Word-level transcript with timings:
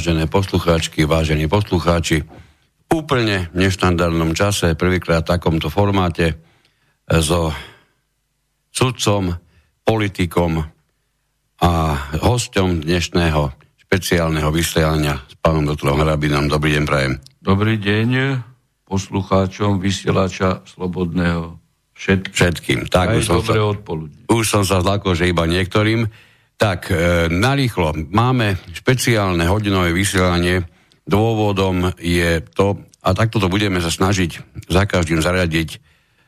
Vážené 0.00 0.32
poslucháčky, 0.32 1.04
vážení 1.04 1.44
poslucháči. 1.44 2.24
V 2.88 2.88
úplne 2.88 3.52
neštandardnom 3.52 4.32
čase, 4.32 4.72
prvýkrát 4.72 5.28
v 5.28 5.36
takomto 5.36 5.68
formáte, 5.68 6.40
so 7.04 7.52
sudcom, 8.72 9.36
politikom 9.84 10.64
a 11.60 11.72
hosťom 12.16 12.80
dnešného 12.80 13.52
špeciálneho 13.76 14.48
vysielania 14.48 15.20
s 15.28 15.36
pánom 15.36 15.68
doktorom 15.68 16.00
Hrabinom. 16.00 16.48
Dobrý 16.48 16.80
deň, 16.80 16.84
prajem. 16.88 17.20
Dobrý 17.44 17.76
deň 17.76 18.40
poslucháčom 18.88 19.84
vysielača 19.84 20.64
Slobodného 20.64 21.60
všetkým. 21.92 22.32
Všetkým. 22.32 22.78
Tak, 22.88 23.04
Aj 23.04 23.16
už 23.20 23.24
som, 23.28 23.44
dobré 23.44 23.60
sa, 23.60 23.68
odpoludne. 23.68 24.20
už 24.32 24.44
som 24.48 24.64
sa 24.64 24.80
zlakol, 24.80 25.12
že 25.12 25.28
iba 25.28 25.44
niektorým. 25.44 26.08
Tak, 26.60 26.92
e, 26.92 27.32
narýchlo. 27.32 27.96
Máme 28.12 28.60
špeciálne 28.76 29.48
hodinové 29.48 29.96
vysielanie. 29.96 30.60
Dôvodom 31.08 31.96
je 31.96 32.44
to, 32.52 32.84
a 33.00 33.16
takto 33.16 33.40
to 33.40 33.48
budeme 33.48 33.80
sa 33.80 33.88
snažiť 33.88 34.60
za 34.68 34.84
každým 34.84 35.24
zaradiť 35.24 35.80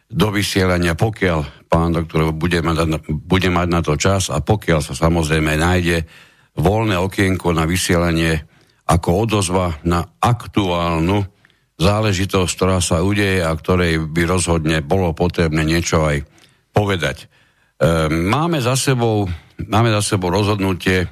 do 0.09 0.33
vysielania, 0.33 0.97
pokiaľ 0.97 1.69
pán 1.69 1.93
doktor 1.93 2.33
bude 2.33 2.65
mať, 2.65 3.05
bude 3.13 3.53
mať 3.53 3.69
na 3.69 3.85
to 3.85 4.01
čas 4.01 4.33
a 4.33 4.41
pokiaľ 4.41 4.81
sa 4.81 4.97
samozrejme 4.97 5.53
nájde 5.53 6.09
voľné 6.57 6.97
okienko 6.97 7.53
na 7.53 7.69
vysielanie 7.69 8.41
ako 8.89 9.29
odozva 9.29 9.85
na 9.85 10.17
aktuálnu 10.17 11.29
záležitosť, 11.77 12.51
ktorá 12.57 12.81
sa 12.81 13.05
udeje 13.05 13.45
a 13.45 13.53
ktorej 13.53 14.09
by 14.09 14.25
rozhodne 14.25 14.81
bolo 14.81 15.13
potrebné 15.13 15.61
niečo 15.61 16.09
aj 16.09 16.25
povedať. 16.73 17.17
E, 17.21 18.09
máme 18.09 18.65
za 18.65 18.81
sebou 18.81 19.29
máme 19.69 19.91
za 19.95 20.15
sebou 20.15 20.33
rozhodnutie 20.33 21.07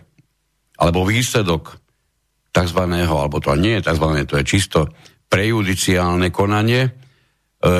alebo 0.80 1.04
výsledok 1.04 1.76
tzv. 2.50 2.80
alebo 3.06 3.36
to 3.38 3.54
nie 3.54 3.78
je 3.78 3.86
tzv. 3.86 4.06
to 4.26 4.34
je 4.40 4.44
čisto 4.44 4.80
prejudiciálne 5.30 6.34
konanie 6.34 6.82
e, 6.82 6.90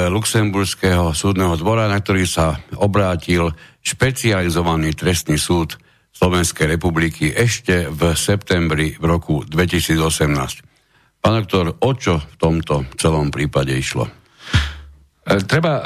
Luxemburského 0.06 1.10
súdneho 1.10 1.58
dvora, 1.58 1.90
na 1.90 1.98
ktorý 1.98 2.22
sa 2.28 2.62
obrátil 2.78 3.50
špecializovaný 3.82 4.94
trestný 4.94 5.34
súd 5.40 5.74
Slovenskej 6.14 6.76
republiky 6.76 7.32
ešte 7.32 7.88
v 7.88 8.14
septembri 8.14 8.94
v 8.94 9.04
roku 9.08 9.42
2018. 9.46 11.18
Pán 11.20 11.34
doktor, 11.44 11.74
o 11.80 11.90
čo 11.96 12.20
v 12.20 12.36
tomto 12.38 12.86
celom 12.96 13.32
prípade 13.32 13.74
išlo? 13.74 14.19
E, 15.20 15.44
Treba 15.44 15.72
e, 15.76 15.82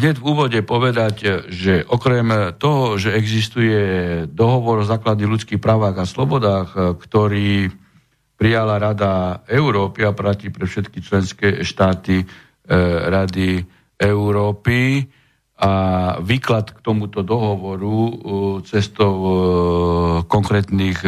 hneď 0.00 0.16
v 0.16 0.24
úvode 0.24 0.60
povedať, 0.64 1.16
e, 1.20 1.28
že 1.52 1.74
okrem 1.84 2.56
toho, 2.56 2.96
že 2.96 3.12
existuje 3.12 3.76
dohovor 4.24 4.82
o 4.82 4.88
základných 4.88 5.32
ľudských 5.36 5.60
právach 5.60 6.00
a 6.00 6.08
slobodách, 6.08 6.96
ktorý 6.96 7.68
prijala 8.40 8.80
Rada 8.80 9.44
Európy 9.46 10.08
a 10.08 10.16
platí 10.16 10.48
pre 10.48 10.64
všetky 10.64 10.98
členské 11.04 11.48
štáty 11.62 12.26
Rady 12.64 13.62
Európy 14.00 15.06
a 15.60 15.72
výklad 16.18 16.74
k 16.74 16.78
tomuto 16.82 17.22
dohovoru 17.22 18.10
cestou 18.66 19.14
konkrétnych 20.26 20.98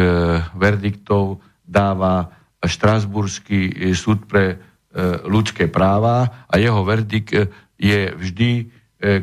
verdiktov 0.55 1.43
dáva 1.67 2.31
Štrasburský 2.63 3.91
súd 3.91 4.23
pre 4.23 4.55
ľudské 5.29 5.69
práva 5.69 6.45
a 6.49 6.57
jeho 6.57 6.81
verdikt 6.81 7.29
je 7.77 7.99
vždy 8.17 8.51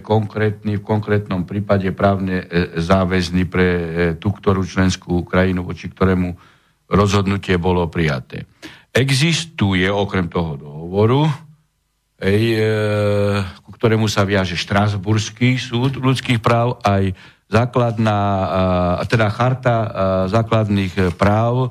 konkrétny, 0.06 0.78
v 0.78 0.86
konkrétnom 0.86 1.42
prípade 1.42 1.90
právne 1.90 2.46
záväzný 2.78 3.42
pre 3.50 3.68
tú, 4.22 4.30
ktorú 4.30 4.62
členskú 4.62 5.26
krajinu, 5.26 5.66
voči 5.66 5.90
ktorému 5.90 6.30
rozhodnutie 6.86 7.58
bolo 7.58 7.90
prijaté. 7.90 8.46
Existuje 8.94 9.90
okrem 9.90 10.30
toho 10.30 10.54
dohovoru, 10.54 11.26
ej, 12.22 12.42
e, 12.54 12.62
ku 13.66 13.74
ktorému 13.74 14.06
sa 14.06 14.22
viaže 14.22 14.54
Štrasburský 14.54 15.58
súd 15.58 15.98
ľudských 15.98 16.38
práv, 16.38 16.78
aj 16.86 17.10
základná, 17.50 18.18
teda 19.06 19.28
charta 19.30 19.76
základných 20.26 21.14
práv, 21.14 21.70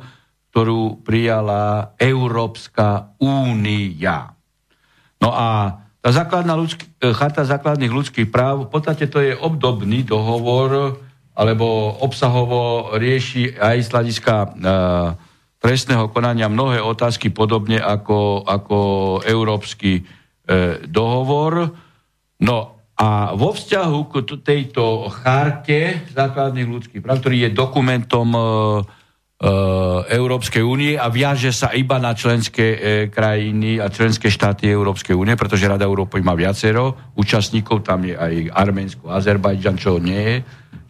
ktorú 0.54 1.02
prijala 1.02 1.98
Európska 1.98 3.18
únia. 3.18 4.38
No 5.18 5.34
a 5.34 5.82
tá 5.98 6.14
základná 6.14 6.54
ľudský, 6.54 6.86
charta 7.18 7.42
základných 7.42 7.90
ľudských 7.90 8.30
práv, 8.30 8.70
v 8.70 8.70
podstate 8.70 9.10
to 9.10 9.18
je 9.18 9.34
obdobný 9.34 10.06
dohovor, 10.06 11.02
alebo 11.34 11.98
obsahovo 12.06 12.94
rieši 12.94 13.58
aj 13.58 13.78
z 13.82 13.90
hľadiska 13.90 14.34
e, 14.38 14.48
trestného 15.58 16.14
konania 16.14 16.46
mnohé 16.54 16.86
otázky 16.86 17.34
podobne 17.34 17.82
ako, 17.82 18.46
ako 18.46 18.78
Európsky 19.26 19.98
e, 19.98 20.04
dohovor. 20.86 21.74
No 22.46 22.58
a 22.94 23.34
vo 23.34 23.58
vzťahu 23.58 24.00
k 24.06 24.14
tejto 24.46 25.10
charte 25.10 26.06
základných 26.14 26.70
ľudských 26.70 27.02
práv, 27.02 27.26
ktorý 27.26 27.50
je 27.50 27.58
dokumentom 27.58 28.30
e, 28.38 28.42
Európskej 30.08 30.64
únie 30.64 30.96
a 30.96 31.12
viaže 31.12 31.52
sa 31.52 31.76
iba 31.76 32.00
na 32.00 32.16
členské 32.16 32.66
e, 32.72 32.78
krajiny 33.12 33.76
a 33.76 33.92
členské 33.92 34.32
štáty 34.32 34.72
Európskej 34.72 35.12
únie, 35.12 35.36
pretože 35.36 35.68
Rada 35.68 35.84
Európy 35.84 36.24
má 36.24 36.32
viacero 36.32 37.12
účastníkov, 37.20 37.84
tam 37.84 38.08
je 38.08 38.16
aj 38.16 38.56
Arménsko, 38.56 39.12
Azerbajdžan, 39.12 39.76
čo 39.76 40.00
nie 40.00 40.22
je 40.24 40.36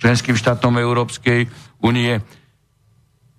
členským 0.03 0.36
štátom 0.36 0.75
Európskej 0.75 1.47
únie, 1.80 2.19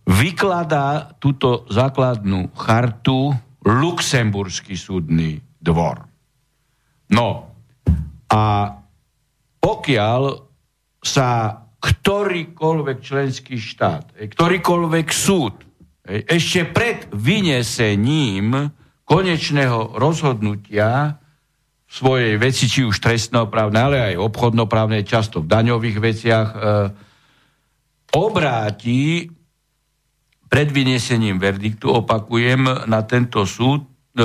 vykladá 0.09 1.13
túto 1.21 1.69
základnú 1.69 2.57
chartu 2.57 3.37
Luxemburský 3.65 4.77
súdny 4.77 5.41
dvor. 5.61 6.05
No 7.13 7.29
a 8.29 8.43
pokiaľ 9.61 10.23
sa 11.05 11.61
ktorýkoľvek 11.85 12.99
členský 13.05 13.61
štát, 13.61 14.17
ktorýkoľvek 14.17 15.07
súd, 15.13 15.61
ešte 16.05 16.65
pred 16.69 17.09
vynesením 17.13 18.73
konečného 19.05 19.97
rozhodnutia 20.01 21.21
v 21.85 21.93
svojej 21.93 22.35
veci, 22.41 22.65
či 22.69 22.81
už 22.85 22.97
trestnoprávne, 23.01 23.79
ale 23.81 23.97
aj 24.13 24.21
obchodnoprávne, 24.21 25.05
často 25.05 25.45
v 25.45 25.51
daňových 25.53 25.99
veciach, 26.01 26.49
e, 26.49 26.59
obráti 28.17 29.29
pred 30.49 30.69
vynesením 30.73 31.37
verdiktu, 31.37 31.93
opakujem, 31.93 32.89
na 32.89 33.01
tento 33.05 33.45
súd, 33.45 33.85
e, 34.17 34.25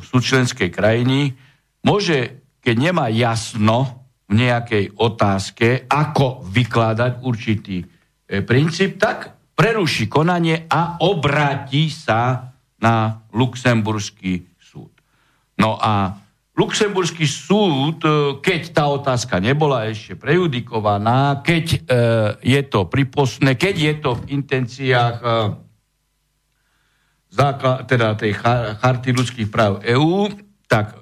súd 0.00 0.22
členskej 0.24 0.72
krajiny, 0.72 1.36
môže, 1.84 2.44
keď 2.64 2.76
nemá 2.80 3.06
jasno, 3.12 4.03
v 4.24 4.32
nejakej 4.32 4.96
otázke, 4.96 5.84
ako 5.84 6.44
vykladať 6.48 7.12
určitý 7.20 7.84
e, 7.84 7.86
princíp, 8.40 8.96
tak 8.96 9.34
preruší 9.54 10.08
konanie 10.10 10.64
a 10.66 10.98
obráti 11.04 11.92
sa 11.92 12.52
na 12.80 13.24
Luxemburský 13.32 14.56
súd. 14.58 14.90
No 15.60 15.78
a 15.78 16.24
Luxemburský 16.54 17.26
súd, 17.26 18.00
e, 18.06 18.38
keď 18.38 18.60
tá 18.70 18.84
otázka 18.86 19.42
nebola 19.42 19.90
ešte 19.90 20.14
prejudikovaná, 20.14 21.42
keď 21.42 21.64
e, 21.74 21.78
je 22.46 22.60
to 22.64 22.86
pripostné, 22.86 23.58
keď 23.58 23.74
je 23.74 23.94
to 23.98 24.10
v 24.22 24.22
intenciách 24.38 25.16
e, 25.18 25.26
základ, 27.34 27.90
teda 27.90 28.14
tej 28.14 28.38
charty 28.78 29.10
ľudských 29.10 29.50
práv 29.50 29.82
EÚ, 29.82 30.30
tak 30.70 30.94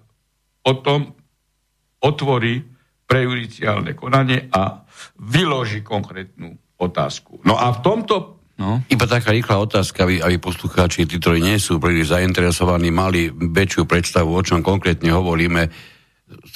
o 0.64 0.72
tom 0.80 1.12
otvorí 2.00 2.71
prejudiciálne 3.12 3.92
konanie 3.92 4.48
a 4.48 4.80
vyloží 5.20 5.84
konkrétnu 5.84 6.56
otázku. 6.80 7.44
No 7.44 7.60
a 7.60 7.68
v 7.76 7.80
tomto 7.84 8.16
No. 8.52 8.78
Iba 8.86 9.08
taká 9.08 9.32
rýchla 9.32 9.64
otázka, 9.64 10.04
aby, 10.06 10.22
aby 10.22 10.36
poslucháči, 10.38 11.08
tí, 11.08 11.18
ktorí 11.18 11.40
nie 11.42 11.58
sú 11.58 11.82
príliš 11.82 12.14
zainteresovaní, 12.14 12.94
mali 12.94 13.32
väčšiu 13.32 13.88
predstavu, 13.88 14.28
o 14.28 14.44
čom 14.44 14.62
konkrétne 14.62 15.08
hovoríme. 15.10 15.66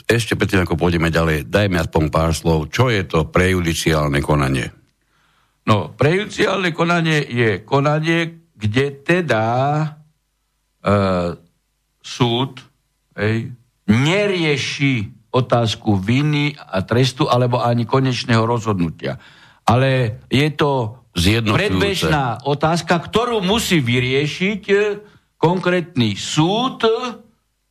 Ešte 0.07 0.39
predtým, 0.39 0.63
ako 0.63 0.77
pôjdeme 0.79 1.09
ďalej, 1.09 1.49
dajme 1.49 1.83
aspoň 1.83 2.05
pár 2.13 2.31
slov. 2.37 2.69
Čo 2.71 2.93
je 2.93 3.03
to 3.11 3.27
prejudiciálne 3.27 4.23
konanie? 4.23 4.71
No, 5.67 5.97
prejudiciálne 5.97 6.71
konanie 6.71 7.27
je 7.27 7.65
konanie, 7.67 8.53
kde 8.55 9.03
teda 9.03 9.45
e, 9.83 9.87
súd 12.05 12.61
ej, 13.19 13.51
nerieši 13.89 15.16
otázku 15.37 16.01
viny 16.01 16.57
a 16.57 16.81
trestu 16.81 17.29
alebo 17.29 17.61
ani 17.61 17.85
konečného 17.85 18.49
rozhodnutia. 18.49 19.21
Ale 19.69 20.23
je 20.33 20.49
to 20.57 21.03
predbežná 21.53 22.41
otázka, 22.49 22.97
ktorú 22.97 23.45
musí 23.45 23.85
vyriešiť 23.85 24.63
e, 24.73 24.77
konkrétny 25.37 26.17
súd 26.17 26.89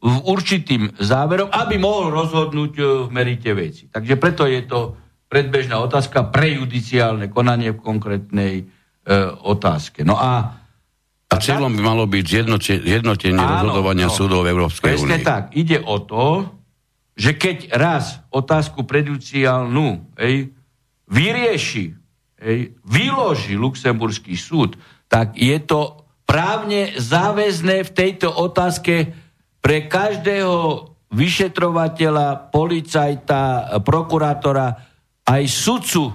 v 0.05 0.15
určitým 0.29 0.93
záverom, 1.01 1.49
aby 1.49 1.81
mohol 1.81 2.13
rozhodnúť 2.13 2.73
e, 2.77 2.83
v 3.05 3.09
merite 3.09 3.51
veci. 3.57 3.89
Takže 3.89 4.15
preto 4.21 4.45
je 4.45 4.61
to 4.65 4.79
predbežná 5.25 5.81
otázka, 5.81 6.29
prejudiciálne 6.29 7.33
konanie 7.33 7.73
v 7.73 7.81
konkrétnej 7.81 8.53
otázke. 9.45 10.01
No 10.01 10.17
a 10.17 10.65
a 11.25 11.41
cieľom 11.41 11.73
by 11.73 11.81
malo 11.81 12.03
byť 12.05 12.25
zjednotenie 12.85 13.35
rozhodovania 13.35 14.07
no, 14.07 14.13
súdov 14.13 14.45
Európskej 14.45 14.93
únie. 14.95 15.19
Presne 15.19 15.25
tak. 15.25 15.43
Ide 15.57 15.81
o 15.81 15.97
to, 16.05 16.47
že 17.15 17.31
keď 17.39 17.71
raz 17.71 18.19
otázku 18.27 18.83
predujúciálnu 18.83 20.11
vyrieši, 21.07 21.95
ej, 22.43 22.59
vyloží 22.83 23.55
Luxemburský 23.55 24.35
súd, 24.35 24.75
tak 25.07 25.39
je 25.39 25.55
to 25.63 26.03
právne 26.27 26.91
záväzné 26.99 27.87
v 27.87 27.91
tejto 27.95 28.27
otázke 28.27 29.15
pre 29.63 29.87
každého 29.87 30.91
vyšetrovateľa, 31.15 32.51
policajta, 32.51 33.71
prokurátora, 33.79 34.67
aj 35.23 35.43
sudcu 35.47 36.11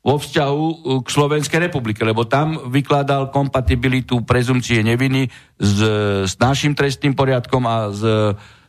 vo 0.00 0.16
vzťahu 0.16 0.64
uh, 0.66 0.76
k 1.04 1.08
Slovenskej 1.08 1.70
republike, 1.70 2.02
lebo 2.02 2.26
tam 2.26 2.72
vykladal 2.72 3.30
kompatibilitu 3.30 4.26
prezumcie 4.26 4.82
neviny 4.82 5.30
s, 5.60 5.76
s 6.26 6.34
našim 6.40 6.74
trestným 6.74 7.14
poriadkom 7.14 7.62
a 7.68 7.76
s 7.94 8.02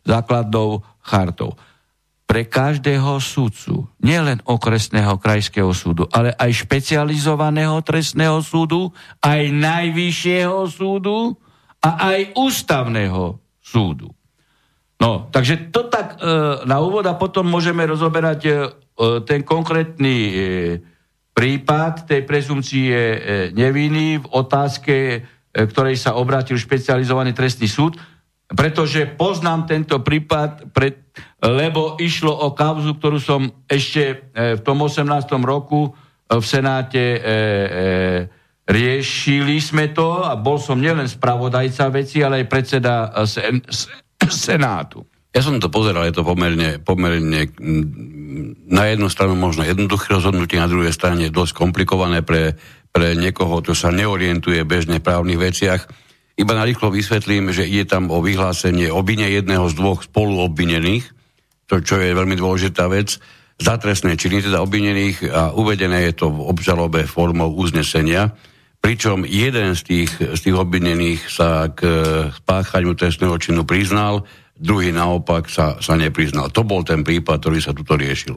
základnou 0.06 0.84
chartou. 1.02 1.56
Pre 2.32 2.48
každého 2.48 3.20
súdcu, 3.20 3.92
nielen 4.00 4.40
okresného 4.48 5.20
krajského 5.20 5.68
súdu, 5.76 6.08
ale 6.16 6.32
aj 6.40 6.64
špecializovaného 6.64 7.76
trestného 7.84 8.40
súdu, 8.40 8.96
aj 9.20 9.52
najvyššieho 9.52 10.64
súdu 10.72 11.36
a 11.84 12.16
aj 12.16 12.32
ústavného 12.40 13.36
súdu. 13.60 14.16
No, 14.96 15.28
takže 15.28 15.76
to 15.76 15.92
tak 15.92 16.24
e, 16.24 16.64
na 16.64 16.80
úvod 16.80 17.04
a 17.04 17.20
potom 17.20 17.44
môžeme 17.52 17.84
rozoberať 17.84 18.40
e, 18.48 18.52
ten 19.28 19.44
konkrétny 19.44 20.16
e, 20.16 20.34
prípad 21.36 22.08
tej 22.08 22.24
prezumcie 22.24 22.96
e, 22.96 23.20
neviny 23.52 24.24
v 24.24 24.26
otázke, 24.32 24.96
e, 24.96 25.20
ktorej 25.52 26.00
sa 26.00 26.16
obrátil 26.16 26.56
špecializovaný 26.56 27.36
trestný 27.36 27.68
súd, 27.68 28.00
pretože 28.52 29.08
poznám 29.16 29.64
tento 29.68 30.04
prípad, 30.04 30.76
pred, 30.76 31.00
lebo 31.40 31.96
išlo 32.00 32.32
o 32.36 32.52
kauzu, 32.52 33.00
ktorú 33.00 33.20
som 33.20 33.48
ešte 33.68 34.32
e, 34.36 34.60
v 34.60 34.62
tom 34.62 34.84
18. 34.84 35.08
roku 35.44 35.96
v 36.28 36.44
Senáte 36.44 37.00
e, 37.00 37.20
e, 37.20 37.32
riešili 38.68 39.60
sme 39.60 39.92
to 39.92 40.24
a 40.24 40.36
bol 40.36 40.60
som 40.60 40.80
nielen 40.80 41.08
spravodajca 41.08 41.92
veci, 41.92 42.24
ale 42.24 42.44
aj 42.44 42.52
predseda 42.52 43.12
sen, 43.28 43.64
Senátu. 44.22 45.04
Ja 45.32 45.40
som 45.40 45.64
to 45.64 45.72
pozeral, 45.72 46.04
je 46.12 46.16
to 46.20 46.28
pomerne, 46.28 46.84
pomerne 46.84 47.48
na 48.68 48.84
jednu 48.92 49.08
stranu 49.08 49.40
možno 49.40 49.64
jednoduché 49.64 50.12
rozhodnutie, 50.12 50.60
na 50.60 50.68
druhej 50.68 50.92
strane 50.92 51.32
dosť 51.32 51.56
komplikované 51.56 52.20
pre, 52.20 52.60
pre 52.92 53.16
niekoho, 53.16 53.64
kto 53.64 53.72
sa 53.72 53.96
neorientuje 53.96 54.60
bežne 54.68 55.00
v 55.00 55.08
právnych 55.08 55.40
veciach. 55.40 55.88
Iba 56.42 56.58
na 56.58 56.66
rýchlo 56.66 56.90
vysvetlím, 56.90 57.54
že 57.54 57.70
ide 57.70 57.86
tam 57.86 58.10
o 58.10 58.18
vyhlásenie 58.18 58.90
obine 58.90 59.30
jedného 59.30 59.70
z 59.70 59.78
dvoch 59.78 60.02
spoluobvinených, 60.02 61.06
to, 61.70 61.86
čo 61.86 62.02
je 62.02 62.18
veľmi 62.18 62.34
dôležitá 62.34 62.90
vec, 62.90 63.22
za 63.62 63.78
trestné 63.78 64.18
činy 64.18 64.50
teda 64.50 64.58
obvinených 64.66 65.30
a 65.30 65.54
uvedené 65.54 66.10
je 66.10 66.26
to 66.26 66.34
v 66.34 66.42
obžalobe 66.50 67.06
formou 67.06 67.54
uznesenia, 67.54 68.34
pričom 68.82 69.22
jeden 69.22 69.78
z 69.78 69.82
tých, 69.86 70.12
z 70.18 70.40
tých 70.42 70.58
obvinených 70.58 71.30
sa 71.30 71.70
k 71.70 71.86
spáchaniu 72.34 72.98
trestného 72.98 73.38
činu 73.38 73.62
priznal, 73.62 74.26
druhý 74.58 74.90
naopak 74.90 75.46
sa, 75.46 75.78
sa 75.78 75.94
nepriznal. 75.94 76.50
To 76.50 76.66
bol 76.66 76.82
ten 76.82 77.06
prípad, 77.06 77.38
ktorý 77.38 77.62
sa 77.62 77.78
tuto 77.78 77.94
riešil. 77.94 78.34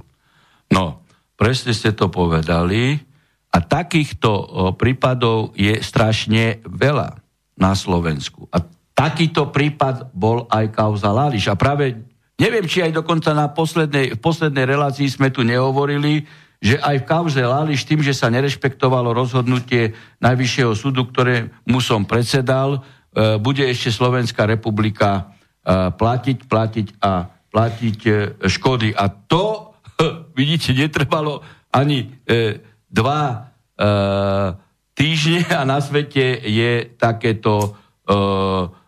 No, 0.77 1.09
presne 1.41 1.73
ste 1.73 1.97
to 1.97 2.13
povedali. 2.13 3.01
A 3.49 3.65
takýchto 3.65 4.31
prípadov 4.77 5.57
je 5.57 5.81
strašne 5.81 6.61
veľa 6.69 7.24
na 7.55 7.73
Slovensku. 7.75 8.51
A 8.51 8.63
takýto 8.95 9.51
prípad 9.51 10.11
bol 10.15 10.47
aj 10.51 10.75
kauza 10.75 11.11
Lališ. 11.11 11.51
A 11.51 11.59
práve 11.59 11.99
neviem, 12.39 12.67
či 12.67 12.83
aj 12.83 12.95
dokonca 12.95 13.35
na 13.35 13.51
poslednej, 13.51 14.15
v 14.15 14.21
poslednej 14.21 14.67
relácii 14.67 15.07
sme 15.11 15.31
tu 15.31 15.43
nehovorili, 15.47 16.27
že 16.59 16.81
aj 16.81 17.05
v 17.05 17.09
kauze 17.09 17.43
Lališ 17.43 17.85
tým, 17.85 18.01
že 18.01 18.17
sa 18.17 18.33
nerešpektovalo 18.33 19.13
rozhodnutie 19.13 19.93
Najvyššieho 20.23 20.73
súdu, 20.73 21.07
ktoré 21.11 21.53
mu 21.69 21.83
som 21.83 22.09
predsedal, 22.09 22.81
e, 23.13 23.37
bude 23.37 23.67
ešte 23.69 23.93
Slovenská 23.93 24.49
republika 24.49 25.35
platiť, 25.65 26.39
platiť 26.45 26.87
a 27.01 27.33
platiť 27.55 27.99
e, 28.05 28.13
škody. 28.45 28.93
A 28.93 29.09
to, 29.09 29.73
vidíte, 30.39 30.77
netrvalo 30.77 31.41
ani 31.73 32.11
e, 32.27 32.59
dva 32.91 33.23
e, 33.31 33.37
týždne 34.95 35.45
a 35.51 35.67
na 35.67 35.83
svete 35.83 36.39
je 36.41 36.95
takéto 36.95 37.61
e, 37.61 37.69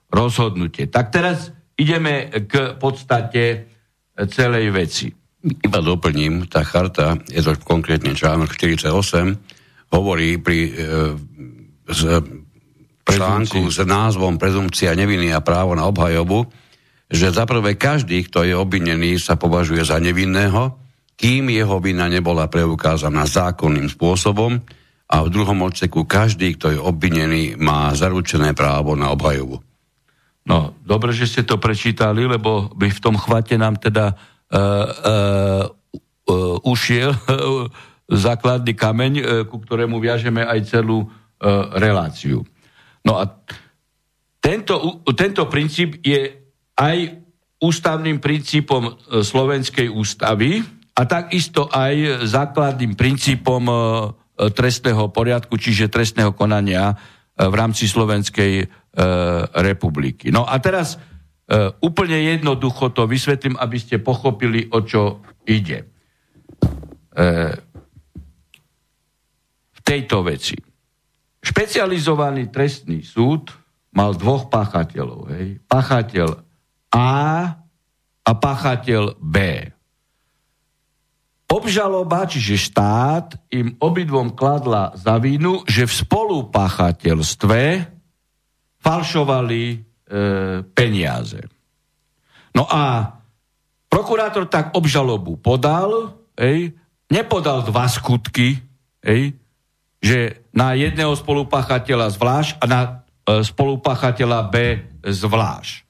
rozhodnutie. 0.08 0.86
Tak 0.86 1.10
teraz 1.10 1.50
ideme 1.76 2.30
k 2.46 2.78
podstate 2.78 3.68
celej 4.16 4.72
veci. 4.72 5.06
Iba 5.46 5.78
doplním, 5.84 6.48
tá 6.48 6.64
charta, 6.64 7.20
je 7.28 7.44
to 7.44 7.54
konkrétne 7.60 8.16
článok 8.16 8.56
48, 8.56 8.90
hovorí 9.92 10.40
pri 10.40 10.58
e, 10.66 10.70
z, 11.86 12.00
článku 13.06 13.70
s 13.70 13.78
názvom 13.86 14.40
Prezumcia 14.40 14.96
neviny 14.98 15.30
a 15.30 15.44
právo 15.44 15.78
na 15.78 15.86
obhajobu, 15.86 16.48
že 17.06 17.30
zaprvé 17.30 17.78
každý, 17.78 18.26
kto 18.26 18.42
je 18.42 18.54
obvinený, 18.58 19.22
sa 19.22 19.38
považuje 19.38 19.86
za 19.86 20.02
nevinného, 20.02 20.74
kým 21.14 21.48
jeho 21.54 21.78
vina 21.78 22.10
nebola 22.10 22.50
preukázaná 22.50 23.24
zákonným 23.24 23.86
spôsobom 23.86 24.58
a 25.06 25.22
v 25.22 25.28
druhom 25.30 25.62
odseku 25.62 26.02
každý, 26.02 26.58
kto 26.58 26.74
je 26.74 26.80
obvinený, 26.82 27.54
má 27.58 27.94
zaručené 27.94 28.52
právo 28.58 28.98
na 28.98 29.14
obhajovu. 29.14 29.62
No, 30.46 30.74
dobre, 30.82 31.14
že 31.14 31.26
ste 31.26 31.42
to 31.42 31.58
prečítali, 31.58 32.26
lebo 32.26 32.70
by 32.74 32.90
v 32.90 33.02
tom 33.02 33.18
chvate 33.18 33.58
nám 33.58 33.78
teda 33.78 34.14
uh, 34.14 34.58
uh, 34.58 35.64
uh, 35.66 36.58
ušiel 36.62 37.14
uh, 37.14 37.66
základný 38.06 38.74
kameň, 38.74 39.12
uh, 39.18 39.24
ku 39.46 39.58
ktorému 39.58 39.98
viažeme 39.98 40.46
aj 40.46 40.70
celú 40.70 41.06
uh, 41.06 41.10
reláciu. 41.78 42.46
No 43.02 43.18
a 43.18 43.26
tento, 44.38 45.02
tento 45.18 45.50
princíp 45.50 45.98
je 46.06 46.30
aj 46.78 47.26
ústavným 47.58 48.20
princípom 48.20 48.82
e, 48.86 48.90
Slovenskej 49.24 49.88
ústavy 49.88 50.60
a 50.94 51.02
takisto 51.02 51.66
aj 51.72 52.28
základným 52.28 52.94
princípom 52.94 53.62
e, 53.66 53.74
trestného 54.36 55.08
poriadku, 55.08 55.56
čiže 55.56 55.88
trestného 55.88 56.36
konania 56.36 56.92
e, 56.92 56.94
v 57.48 57.54
rámci 57.54 57.88
Slovenskej 57.88 58.86
republiky. 59.60 60.32
No 60.32 60.48
a 60.48 60.56
teraz 60.56 60.96
úplne 61.84 62.16
jednoducho 62.16 62.96
to 62.96 63.04
vysvetlím, 63.04 63.60
aby 63.60 63.76
ste 63.76 64.00
pochopili, 64.00 64.72
o 64.72 64.80
čo 64.80 65.20
ide. 65.44 65.84
V 69.68 69.80
tejto 69.84 70.24
veci. 70.24 70.56
Špecializovaný 71.44 72.48
trestný 72.48 73.04
súd 73.04 73.52
mal 73.92 74.16
dvoch 74.16 74.48
páchateľov. 74.48 75.20
Hej. 75.36 75.60
Páchateľ 75.68 76.28
a 76.96 77.08
a 78.26 78.32
pachateľ 78.34 79.22
B. 79.22 79.36
Obžaloba, 81.46 82.26
čiže 82.26 82.58
štát, 82.58 83.38
im 83.54 83.78
obidvom 83.78 84.34
kladla 84.34 84.90
za 84.98 85.14
vinu, 85.22 85.62
že 85.62 85.86
v 85.86 85.94
spolupáchateľstve 85.94 87.60
falšovali 88.82 89.62
e, 89.70 89.76
peniaze. 90.74 91.38
No 92.50 92.66
a 92.66 93.14
prokurátor 93.86 94.50
tak 94.50 94.74
obžalobu 94.74 95.38
podal, 95.38 96.18
ej, 96.34 96.74
nepodal 97.06 97.62
dva 97.62 97.86
skutky, 97.86 98.58
ej, 99.06 99.38
že 100.02 100.42
na 100.50 100.74
jedného 100.74 101.14
spolupáchateľa 101.14 102.10
zvlášť 102.10 102.50
a 102.58 102.64
na 102.66 102.80
e, 102.82 102.90
spolupáchateľa 103.46 104.50
B 104.50 104.82
zvlášť. 105.06 105.86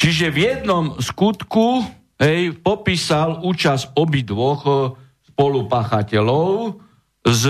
Čiže 0.00 0.32
v 0.32 0.38
jednom 0.40 0.84
skutku 0.96 1.99
hej, 2.20 2.54
popísal 2.60 3.40
účasť 3.40 3.96
obidvoch 3.96 4.60
eh, 4.68 4.76
spolupáchateľov 5.32 6.76
z 7.24 7.44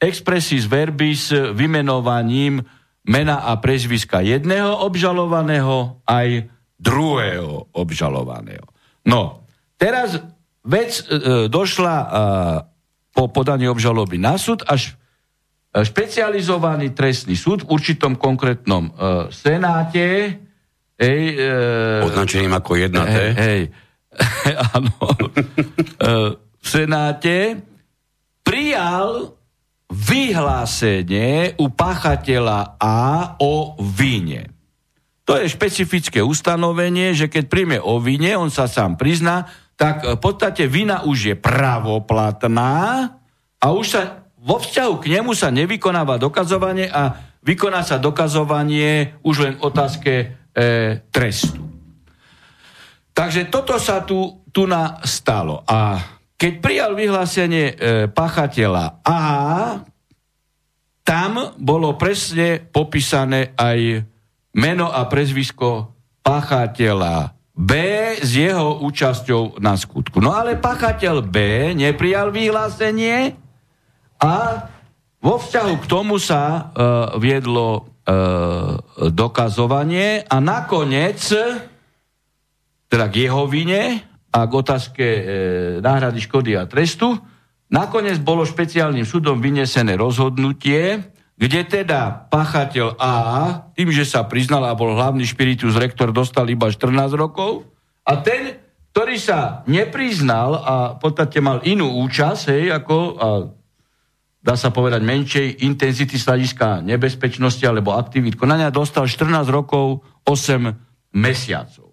expressis 0.00 0.64
verbis 0.64 1.28
vymenovaním 1.52 2.64
mena 3.04 3.44
a 3.44 3.56
prezviska 3.60 4.24
jedného 4.24 4.80
obžalovaného 4.84 6.00
aj 6.08 6.48
druhého 6.80 7.68
obžalovaného. 7.76 8.64
No, 9.04 9.44
teraz 9.76 10.16
vec 10.64 11.04
e, 11.04 11.48
došla 11.48 11.96
e, 11.96 12.06
po 13.12 13.28
podaní 13.28 13.68
obžaloby 13.68 14.16
na 14.16 14.40
súd, 14.40 14.64
až 14.64 14.96
špecializovaný 15.72 16.96
trestný 16.96 17.36
súd 17.36 17.64
v 17.64 17.72
určitom 17.76 18.16
konkrétnom 18.16 18.88
e, 18.88 18.92
senáte 19.32 20.36
Hej, 21.00 21.20
e, 21.32 22.04
Označením 22.04 22.52
ako 22.52 22.76
jedna 22.76 23.08
T. 23.08 23.16
Hej, 23.16 23.30
hej. 23.40 23.60
áno. 24.74 24.94
e, 25.98 26.14
v 26.36 26.66
Senáte 26.66 27.62
prijal 28.42 29.38
vyhlásenie 29.90 31.58
u 31.58 31.66
páchateľa 31.70 32.78
A 32.78 33.34
o 33.42 33.74
vine. 33.82 34.50
To 35.26 35.38
je 35.38 35.46
špecifické 35.46 36.22
ustanovenie, 36.22 37.14
že 37.14 37.30
keď 37.30 37.44
príjme 37.46 37.78
o 37.78 38.02
vine, 38.02 38.34
on 38.34 38.50
sa 38.50 38.66
sám 38.66 38.98
prizná, 38.98 39.46
tak 39.78 40.02
v 40.02 40.18
podstate 40.18 40.66
vina 40.66 41.06
už 41.06 41.18
je 41.32 41.36
pravoplatná 41.38 42.74
a 43.62 43.66
už 43.70 43.86
sa 43.86 44.02
vo 44.40 44.58
vzťahu 44.58 44.94
k 44.98 45.06
nemu 45.20 45.30
sa 45.36 45.54
nevykonáva 45.54 46.18
dokazovanie 46.18 46.90
a 46.90 47.14
vykoná 47.46 47.86
sa 47.86 48.02
dokazovanie 48.02 49.20
už 49.22 49.36
len 49.38 49.54
otázke 49.60 50.12
e, 50.12 50.26
trestu. 51.14 51.69
Takže 53.20 53.52
toto 53.52 53.76
sa 53.76 54.00
tu, 54.00 54.48
tu 54.48 54.64
nastalo. 54.64 55.60
A 55.68 56.00
keď 56.40 56.52
prijal 56.64 56.96
vyhlásenie 56.96 57.66
e, 57.68 57.74
pachateľa 58.08 59.04
A, 59.04 59.20
tam 61.04 61.52
bolo 61.60 62.00
presne 62.00 62.64
popísané 62.64 63.52
aj 63.60 64.08
meno 64.56 64.88
a 64.88 65.04
prezvisko 65.04 65.92
pachateľa 66.24 67.36
B 67.52 67.72
s 68.24 68.30
jeho 68.32 68.80
účasťou 68.88 69.60
na 69.60 69.76
skutku. 69.76 70.24
No 70.24 70.32
ale 70.32 70.56
pachateľ 70.56 71.20
B 71.20 71.36
neprijal 71.76 72.32
vyhlásenie 72.32 73.36
a 74.16 74.64
vo 75.20 75.36
vzťahu 75.36 75.74
k 75.76 75.84
tomu 75.92 76.16
sa 76.16 76.40
e, 76.40 76.60
viedlo 77.20 77.68
e, 77.76 77.80
dokazovanie 79.12 80.24
a 80.24 80.40
nakoniec, 80.40 81.20
teda 82.90 83.06
k 83.06 83.30
jeho 83.30 83.46
vine 83.46 84.02
a 84.34 84.38
k 84.44 84.52
otázke 84.52 85.04
e, 85.06 85.22
náhrady 85.78 86.20
škody 86.26 86.58
a 86.58 86.66
trestu, 86.66 87.14
nakoniec 87.70 88.18
bolo 88.18 88.42
špeciálnym 88.42 89.06
súdom 89.06 89.38
vynesené 89.38 89.94
rozhodnutie, 89.94 90.98
kde 91.40 91.60
teda 91.64 92.28
pachateľ 92.28 93.00
A, 93.00 93.14
tým, 93.72 93.88
že 93.94 94.04
sa 94.04 94.26
priznal 94.26 94.66
a 94.66 94.76
bol 94.76 94.92
hlavný 94.92 95.24
špiritus 95.24 95.78
rektor, 95.78 96.12
dostal 96.12 96.44
iba 96.50 96.68
14 96.68 97.16
rokov 97.16 97.64
a 98.04 98.18
ten, 98.20 98.58
ktorý 98.90 99.16
sa 99.16 99.62
nepriznal 99.70 100.58
a 100.58 100.74
v 100.94 100.98
podstate 100.98 101.38
mal 101.38 101.62
inú 101.62 101.94
účasť, 102.04 102.42
hej, 102.50 102.64
ako, 102.74 102.96
a 103.16 103.28
dá 104.42 104.54
sa 104.58 104.74
povedať, 104.74 105.00
menšej 105.06 105.46
intenzity 105.62 106.18
sladiska 106.18 106.82
nebezpečnosti 106.82 107.62
alebo 107.62 107.94
aktivít 107.94 108.34
konania, 108.34 108.74
dostal 108.74 109.06
14 109.06 109.46
rokov 109.46 110.02
8 110.26 111.14
mesiacov. 111.14 111.89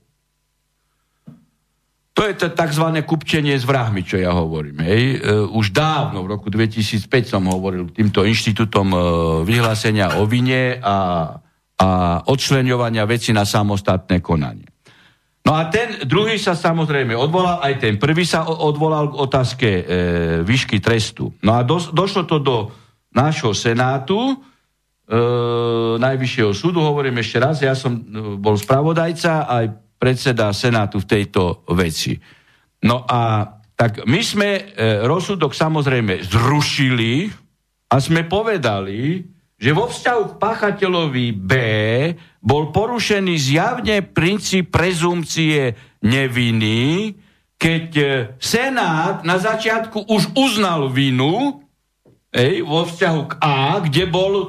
To 2.18 2.26
je 2.26 2.34
to 2.34 2.50
tzv. 2.50 2.86
kupčenie 3.06 3.54
s 3.54 3.62
vrahmi, 3.62 4.02
čo 4.02 4.18
ja 4.18 4.34
hovorím. 4.34 4.82
Hej. 4.82 5.22
E, 5.22 5.38
už 5.54 5.70
dávno, 5.70 6.26
v 6.26 6.34
roku 6.34 6.50
2005 6.50 7.06
som 7.30 7.46
hovoril 7.46 7.94
týmto 7.94 8.26
inštitútom 8.26 8.90
e, 8.90 8.98
vyhlásenia 9.46 10.18
o 10.18 10.26
vine 10.26 10.82
a, 10.82 10.98
a 11.78 11.88
odčleňovania 12.26 13.06
veci 13.06 13.30
na 13.38 13.46
samostatné 13.46 14.18
konanie. 14.26 14.66
No 15.46 15.54
a 15.54 15.70
ten 15.70 16.10
druhý 16.10 16.42
sa 16.42 16.58
samozrejme 16.58 17.14
odvolal, 17.14 17.62
aj 17.62 17.86
ten 17.86 17.96
prvý 18.02 18.26
sa 18.26 18.50
odvolal 18.50 19.14
k 19.14 19.20
otázke 19.22 19.70
e, 19.70 19.84
výšky 20.42 20.82
trestu. 20.82 21.38
No 21.46 21.54
a 21.54 21.62
do, 21.62 21.78
došlo 21.78 22.26
to 22.26 22.42
do 22.42 22.74
nášho 23.14 23.54
senátu, 23.54 24.18
e, 24.26 24.36
najvyššieho 26.02 26.52
súdu, 26.52 26.82
hovorím 26.82 27.22
ešte 27.22 27.38
raz, 27.38 27.62
ja 27.62 27.78
som 27.78 27.94
e, 27.94 28.02
bol 28.42 28.58
spravodajca 28.58 29.48
aj 29.48 29.87
predseda 29.98 30.54
senátu 30.54 31.01
v 31.01 31.10
tejto 31.10 31.68
veci. 31.74 32.18
No 32.86 33.04
a 33.04 33.46
tak 33.77 34.10
my 34.10 34.22
sme 34.25 34.50
e, 34.58 34.63
rozsudok 35.06 35.54
samozrejme 35.54 36.25
zrušili 36.25 37.30
a 37.94 37.96
sme 38.01 38.25
povedali, 38.25 39.22
že 39.58 39.70
vo 39.74 39.89
vzťahu 39.89 40.24
k 40.34 40.38
páchateľovi 40.42 41.27
B 41.34 41.54
bol 42.42 42.74
porušený 42.74 43.36
zjavne 43.38 44.01
princíp 44.01 44.74
prezumcie 44.74 45.77
neviny, 46.01 47.13
keď 47.58 47.88
e, 47.98 48.08
Senát 48.42 49.22
na 49.25 49.38
začiatku 49.38 50.10
už 50.10 50.34
uznal 50.38 50.89
vinu 50.89 51.62
ej, 52.34 52.66
vo 52.66 52.86
vzťahu 52.86 53.22
k 53.30 53.34
A, 53.42 53.82
kde 53.82 54.06
bol 54.10 54.34
e, 54.42 54.48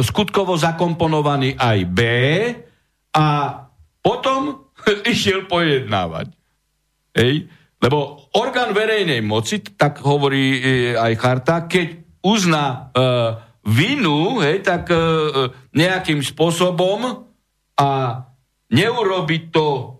skutkovo 0.00 0.56
zakomponovaný 0.56 1.56
aj 1.56 1.78
B 1.88 2.00
a 3.16 3.26
potom 4.04 4.65
išiel 5.12 5.50
pojednávať. 5.50 6.32
Ej, 7.16 7.48
lebo 7.80 8.28
orgán 8.36 8.72
verejnej 8.76 9.20
moci, 9.24 9.60
tak 9.60 10.00
hovorí 10.04 10.44
e, 10.56 10.60
aj 10.96 11.12
charta, 11.16 11.64
keď 11.64 11.96
uzná 12.24 12.66
e, 12.66 12.78
vinu, 13.66 14.40
hej, 14.44 14.64
tak 14.64 14.88
e, 14.92 14.96
nejakým 15.72 16.20
spôsobom 16.20 17.28
a 17.76 17.90
neurobiť 18.72 19.42
to 19.52 19.96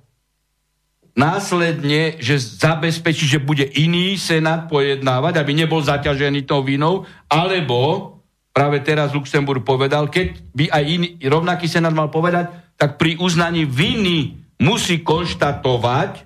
následne, 1.16 2.20
že 2.20 2.36
zabezpečí, 2.36 3.24
že 3.24 3.40
bude 3.40 3.64
iný 3.64 4.20
senát 4.20 4.68
pojednávať, 4.68 5.40
aby 5.40 5.52
nebol 5.56 5.80
zaťažený 5.80 6.44
tou 6.44 6.60
vinou, 6.60 7.08
alebo 7.32 8.12
práve 8.52 8.84
teraz 8.84 9.16
Luxemburg 9.16 9.64
povedal, 9.64 10.12
keď 10.12 10.36
by 10.52 10.64
aj 10.68 10.84
iný, 10.84 11.08
rovnaký 11.24 11.64
senát 11.64 11.92
mal 11.96 12.12
povedať, 12.12 12.52
tak 12.76 13.00
pri 13.00 13.16
uznaní 13.16 13.64
viny 13.64 14.45
musí 14.60 15.04
konštatovať, 15.04 16.24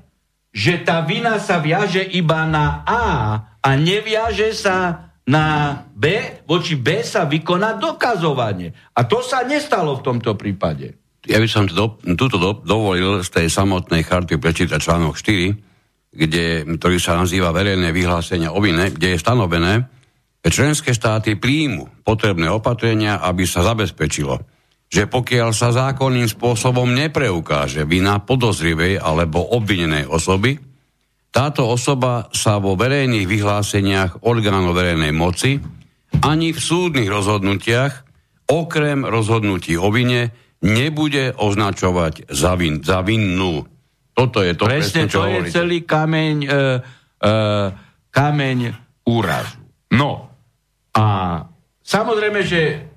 že 0.51 0.83
tá 0.83 1.03
vina 1.07 1.39
sa 1.39 1.63
viaže 1.63 2.03
iba 2.03 2.43
na 2.47 2.83
A 2.83 3.05
a 3.63 3.69
neviaže 3.79 4.51
sa 4.55 5.11
na 5.31 5.77
B, 5.95 6.43
voči 6.43 6.75
B 6.75 7.07
sa 7.07 7.29
vykoná 7.31 7.79
dokazovanie. 7.79 8.75
A 8.99 9.07
to 9.07 9.23
sa 9.23 9.47
nestalo 9.47 9.95
v 9.95 10.05
tomto 10.05 10.35
prípade. 10.35 10.99
Ja 11.29 11.39
by 11.39 11.47
som 11.47 11.69
do, 11.71 12.01
túto 12.17 12.41
do, 12.41 12.59
dovolil 12.65 13.23
z 13.23 13.29
tej 13.31 13.47
samotnej 13.47 14.03
charty 14.03 14.41
prečítať 14.41 14.81
článok 14.81 15.15
4, 15.15 16.17
kde, 16.17 16.67
ktorý 16.81 16.99
sa 16.99 17.15
nazýva 17.15 17.55
verejné 17.55 17.95
vyhlásenia 17.95 18.51
o 18.51 18.59
vine, 18.59 18.91
kde 18.91 19.15
je 19.15 19.23
stanovené, 19.23 19.87
že 20.41 20.49
členské 20.51 20.91
štáty 20.97 21.37
príjmu 21.37 22.03
potrebné 22.03 22.49
opatrenia, 22.51 23.21
aby 23.21 23.45
sa 23.45 23.63
zabezpečilo, 23.63 24.41
že 24.91 25.07
pokiaľ 25.07 25.55
sa 25.55 25.71
zákonným 25.71 26.27
spôsobom 26.27 26.91
nepreukáže 26.91 27.87
vina 27.87 28.19
podozrivej 28.19 28.99
alebo 28.99 29.55
obvinenej 29.55 30.11
osoby, 30.11 30.59
táto 31.31 31.63
osoba 31.71 32.27
sa 32.35 32.59
vo 32.59 32.75
verejných 32.75 33.23
vyhláseniach 33.23 34.27
orgánov 34.27 34.75
verejnej 34.75 35.15
moci 35.15 35.63
ani 36.27 36.51
v 36.51 36.59
súdnych 36.59 37.07
rozhodnutiach, 37.07 38.03
okrem 38.51 39.07
rozhodnutí 39.07 39.79
o 39.79 39.95
vine, 39.95 40.35
nebude 40.67 41.39
označovať 41.39 42.27
za, 42.27 42.59
vin, 42.59 42.83
za 42.83 43.07
vinnú. 43.07 43.63
Toto 44.11 44.43
je 44.43 44.59
to 44.59 44.67
presne, 44.67 45.07
presne 45.07 45.13
čo 45.15 45.23
to 45.23 45.27
hovoríte. 45.31 45.47
je 45.47 45.55
celý 45.55 45.79
kameň, 45.87 46.37
e, 46.43 46.49
e, 46.51 47.35
kameň 48.11 48.59
úrazu. 49.07 49.57
No 49.95 50.35
a 50.99 51.07
samozrejme, 51.79 52.43
že 52.43 52.90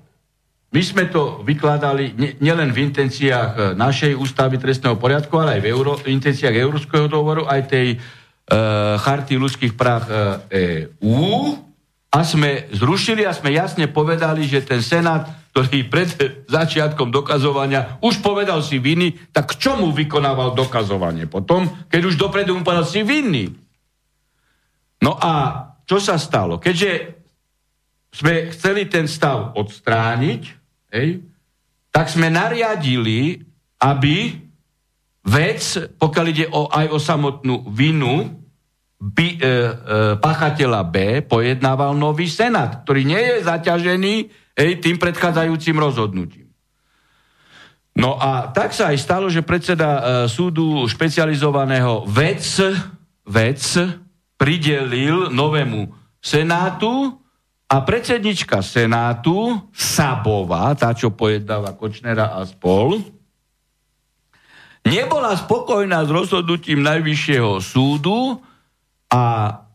my 0.74 0.82
sme 0.82 1.06
to 1.06 1.46
vykladali 1.46 2.18
nielen 2.42 2.74
v 2.74 2.90
intenciách 2.90 3.50
e, 3.54 3.58
našej 3.78 4.18
ústavy 4.18 4.58
trestného 4.58 4.98
poriadku, 4.98 5.38
ale 5.38 5.56
aj 5.56 5.62
v 5.62 5.70
euro, 5.70 5.92
intenciách 6.02 6.58
Európskeho 6.58 7.06
dohovoru, 7.06 7.46
aj 7.46 7.62
tej 7.70 7.88
E, 8.44 8.56
charty 9.00 9.40
ľudských 9.40 9.72
práv 9.72 10.04
EU 10.52 11.56
a 12.12 12.20
sme 12.20 12.68
zrušili 12.76 13.24
a 13.24 13.32
sme 13.32 13.56
jasne 13.56 13.88
povedali, 13.88 14.44
že 14.44 14.60
ten 14.60 14.84
Senát, 14.84 15.48
ktorý 15.56 15.88
pred 15.88 16.12
začiatkom 16.44 17.08
dokazovania 17.08 17.96
už 18.04 18.20
povedal 18.20 18.60
si 18.60 18.76
viny, 18.76 19.32
tak 19.32 19.56
k 19.56 19.64
čomu 19.64 19.96
vykonával 19.96 20.52
dokazovanie 20.52 21.24
potom, 21.24 21.88
keď 21.88 22.00
už 22.04 22.20
dopredu 22.20 22.52
mu 22.52 22.60
povedal 22.60 22.84
si 22.84 23.00
vinný. 23.00 23.48
No 25.00 25.16
a 25.16 25.64
čo 25.88 25.96
sa 25.96 26.20
stalo? 26.20 26.60
Keďže 26.60 27.16
sme 28.12 28.52
chceli 28.52 28.92
ten 28.92 29.08
stav 29.08 29.56
odstrániť, 29.56 30.63
hej, 30.94 31.26
tak 31.90 32.06
sme 32.06 32.30
nariadili, 32.30 33.42
aby 33.82 34.38
vec, 35.26 35.60
pokiaľ 35.98 36.26
ide 36.30 36.46
o, 36.54 36.70
aj 36.70 36.86
o 36.94 36.98
samotnú 37.02 37.66
vinu, 37.74 38.44
by, 39.04 39.28
e, 39.28 39.38
e, 39.38 39.46
pachateľa 40.16 40.80
B 40.88 40.96
pojednával 41.26 41.92
nový 41.92 42.30
senát, 42.30 42.86
ktorý 42.86 43.04
nie 43.04 43.20
je 43.20 43.36
zaťažený 43.44 44.14
ej, 44.56 44.70
tým 44.80 44.96
predchádzajúcim 44.96 45.76
rozhodnutím. 45.76 46.48
No 47.94 48.18
a 48.18 48.50
tak 48.50 48.74
sa 48.74 48.90
aj 48.90 48.98
stalo, 48.98 49.26
že 49.28 49.44
predseda 49.44 49.90
e, 49.90 50.02
súdu 50.26 50.88
špecializovaného 50.88 52.08
vec, 52.08 52.42
vec 53.28 53.60
pridelil 54.34 55.30
novému 55.30 55.92
senátu 56.18 57.20
a 57.74 57.82
predsednička 57.82 58.62
senátu 58.62 59.58
Sabová, 59.74 60.70
tá, 60.78 60.94
čo 60.94 61.10
pojednáva 61.10 61.74
Kočnera 61.74 62.38
a 62.38 62.46
spol, 62.46 63.02
nebola 64.86 65.34
spokojná 65.34 66.06
s 66.06 66.10
rozhodnutím 66.14 66.86
Najvyššieho 66.86 67.58
súdu 67.58 68.38
a 69.10 69.22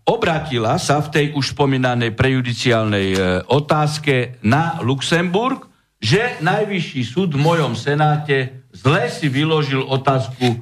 obratila 0.07 0.79
sa 0.79 1.03
v 1.03 1.11
tej 1.11 1.25
už 1.35 1.51
spomínanej 1.59 2.15
prejudiciálnej 2.15 3.07
e, 3.11 3.19
otázke 3.51 4.39
na 4.47 4.79
Luxemburg, 4.79 5.67
že 5.99 6.39
Najvyšší 6.39 7.03
súd 7.03 7.35
v 7.35 7.43
mojom 7.43 7.75
senáte 7.75 8.63
zle 8.71 9.11
si 9.11 9.27
vyložil 9.27 9.83
otázku 9.83 10.47
e, 10.47 10.57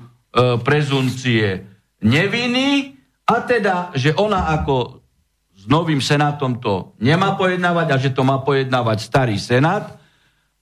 prezumcie 0.65 1.69
neviny 2.01 2.97
a 3.29 3.45
teda, 3.45 3.93
že 3.93 4.17
ona 4.17 4.49
ako 4.57 4.96
novým 5.67 5.99
senátom 5.99 6.57
to 6.57 6.95
nemá 7.03 7.35
pojednávať 7.35 7.87
a 7.91 7.97
že 7.99 8.09
to 8.15 8.23
má 8.23 8.39
pojednávať 8.41 8.97
starý 9.03 9.37
senát. 9.37 9.99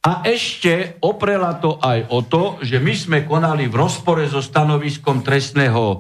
A 0.05 0.21
ešte 0.25 1.01
oprela 1.01 1.57
to 1.57 1.81
aj 1.81 2.09
o 2.13 2.21
to, 2.21 2.43
že 2.61 2.77
my 2.77 2.93
sme 2.93 3.17
konali 3.25 3.65
v 3.65 3.77
rozpore 3.77 4.21
so 4.29 4.37
stanoviskom 4.37 5.25
trestného 5.25 5.81
e, 5.85 5.97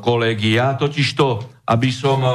kolegia, 0.00 0.80
totiž 0.80 1.08
to, 1.12 1.44
aby 1.68 1.92
som 1.92 2.24
e, 2.24 2.32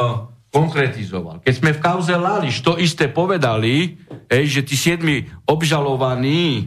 konkretizoval. 0.54 1.42
Keď 1.42 1.54
sme 1.54 1.72
v 1.74 1.82
kauze 1.82 2.14
Lališ 2.14 2.62
to 2.62 2.78
isté 2.78 3.10
povedali, 3.10 3.98
ej, 4.30 4.46
že 4.46 4.62
tí 4.62 4.78
siedmi 4.78 5.26
obžalovaní 5.50 6.62
e, 6.62 6.64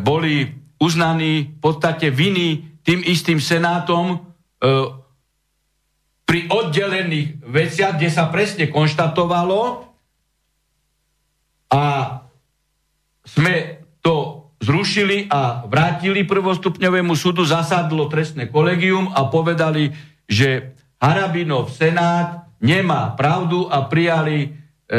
boli 0.00 0.48
uznaní 0.80 1.56
v 1.56 1.60
podstate 1.60 2.08
viny 2.08 2.80
tým 2.80 3.04
istým 3.04 3.40
senátom 3.40 4.04
e, 4.12 4.16
pri 6.26 6.50
oddelených 6.50 7.38
veciach, 7.46 7.96
kde 7.96 8.10
sa 8.10 8.26
presne 8.28 8.66
konštatovalo 8.66 9.86
a 11.70 11.84
sme 13.22 13.86
to 14.02 14.46
zrušili 14.58 15.30
a 15.30 15.62
vrátili 15.70 16.26
prvostupňovému 16.26 17.14
súdu, 17.14 17.46
zasadlo 17.46 18.10
trestné 18.10 18.50
kolegium 18.50 19.14
a 19.14 19.30
povedali, 19.30 19.94
že 20.26 20.74
Harabinov 20.98 21.70
senát 21.70 22.50
nemá 22.58 23.14
pravdu 23.14 23.68
a 23.68 23.84
prijali 23.86 24.38
e, 24.42 24.48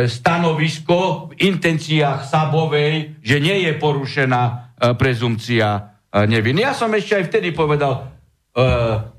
stanovisko 0.07 1.34
v 1.34 1.51
intenciách 1.51 2.24
Sabovej, 2.24 3.19
že 3.19 3.41
nie 3.41 3.65
je 3.65 3.74
porušená 3.75 4.41
e, 4.46 4.53
prezumcia 4.93 5.67
e, 5.74 5.79
neviny. 6.29 6.63
Ja 6.63 6.77
som 6.77 6.93
ešte 6.93 7.17
aj 7.17 7.25
vtedy 7.34 7.50
povedal, 7.51 8.16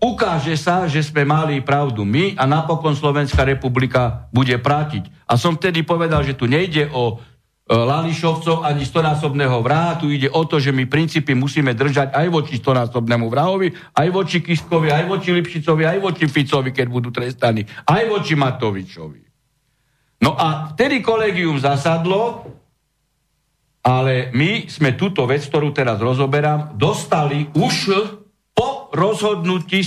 ukáže 0.03 0.59
sa, 0.59 0.91
že 0.91 0.99
sme 0.99 1.23
mali 1.23 1.63
pravdu 1.63 2.03
my 2.03 2.35
a 2.35 2.43
napokon 2.43 2.99
Slovenská 2.99 3.47
republika 3.47 4.27
bude 4.35 4.59
prátiť. 4.59 5.07
A 5.31 5.39
som 5.39 5.55
vtedy 5.55 5.87
povedal, 5.87 6.27
že 6.27 6.35
tu 6.35 6.51
nejde 6.51 6.91
o 6.91 7.23
E, 7.69 7.77
Lališovcov 7.77 8.65
ani 8.65 8.89
stonásobného 8.89 9.61
vraha. 9.61 10.01
Tu 10.01 10.17
ide 10.17 10.33
o 10.33 10.41
to, 10.49 10.57
že 10.57 10.73
my 10.73 10.89
princípy 10.89 11.37
musíme 11.37 11.77
držať 11.77 12.17
aj 12.17 12.27
voči 12.33 12.57
stonásobnému 12.57 13.29
vrahovi, 13.29 13.69
aj 13.93 14.09
voči 14.09 14.41
Kiskovi, 14.41 14.89
aj 14.89 15.05
voči 15.05 15.37
Lipšicovi, 15.37 15.85
aj 15.85 15.99
voči 16.01 16.25
Ficovi, 16.33 16.73
keď 16.73 16.87
budú 16.89 17.13
trestaní, 17.13 17.69
aj 17.85 18.03
voči 18.09 18.33
Matovičovi. 18.41 19.21
No 20.25 20.33
a 20.33 20.73
vtedy 20.73 21.05
kolegium 21.05 21.61
zasadlo, 21.61 22.49
ale 23.85 24.33
my 24.33 24.65
sme 24.73 24.97
túto 24.97 25.29
vec, 25.29 25.45
ktorú 25.45 25.69
teraz 25.77 26.01
rozoberám, 26.01 26.73
dostali 26.73 27.53
už 27.53 27.75
rozhodnutí, 28.93 29.85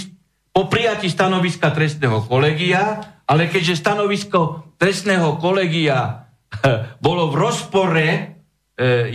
po 0.51 0.67
prijatí 0.67 1.07
stanoviska 1.07 1.71
trestného 1.71 2.27
kolegia, 2.27 2.99
ale 3.23 3.47
keďže 3.47 3.79
stanovisko 3.79 4.67
trestného 4.75 5.39
kolegia 5.39 6.27
bolo 7.05 7.31
v 7.31 7.35
rozpore 7.39 8.07
e, 8.11 8.19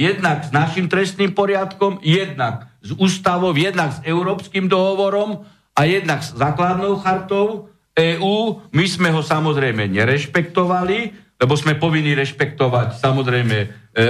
jednak 0.01 0.49
s 0.49 0.51
našim 0.51 0.88
trestným 0.88 1.37
poriadkom, 1.37 2.01
jednak 2.01 2.72
s 2.81 2.96
ústavou, 2.96 3.53
jednak 3.53 3.92
s 3.92 4.01
európskym 4.09 4.70
dohovorom 4.70 5.44
a 5.77 5.81
jednak 5.85 6.25
s 6.25 6.33
základnou 6.33 6.96
chartou 7.05 7.68
EÚ. 7.92 8.64
My 8.72 8.87
sme 8.88 9.12
ho 9.12 9.20
samozrejme 9.20 9.92
nerešpektovali, 9.92 11.27
lebo 11.37 11.53
sme 11.53 11.77
povinni 11.77 12.16
rešpektovať 12.16 12.96
samozrejme 12.96 13.57
e, 13.61 13.66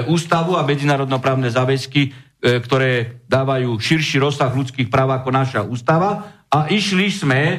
ústavu 0.07 0.55
a 0.55 0.63
medzinárodnoprávne 0.63 1.51
záväzky, 1.51 2.15
ktoré 2.41 3.25
dávajú 3.27 3.81
širší 3.81 4.21
rozsah 4.21 4.53
ľudských 4.53 4.93
práv 4.93 5.11
ako 5.11 5.31
naša 5.33 5.61
ústava 5.65 6.37
a 6.53 6.71
išli 6.71 7.11
sme 7.11 7.41
e, 7.43 7.59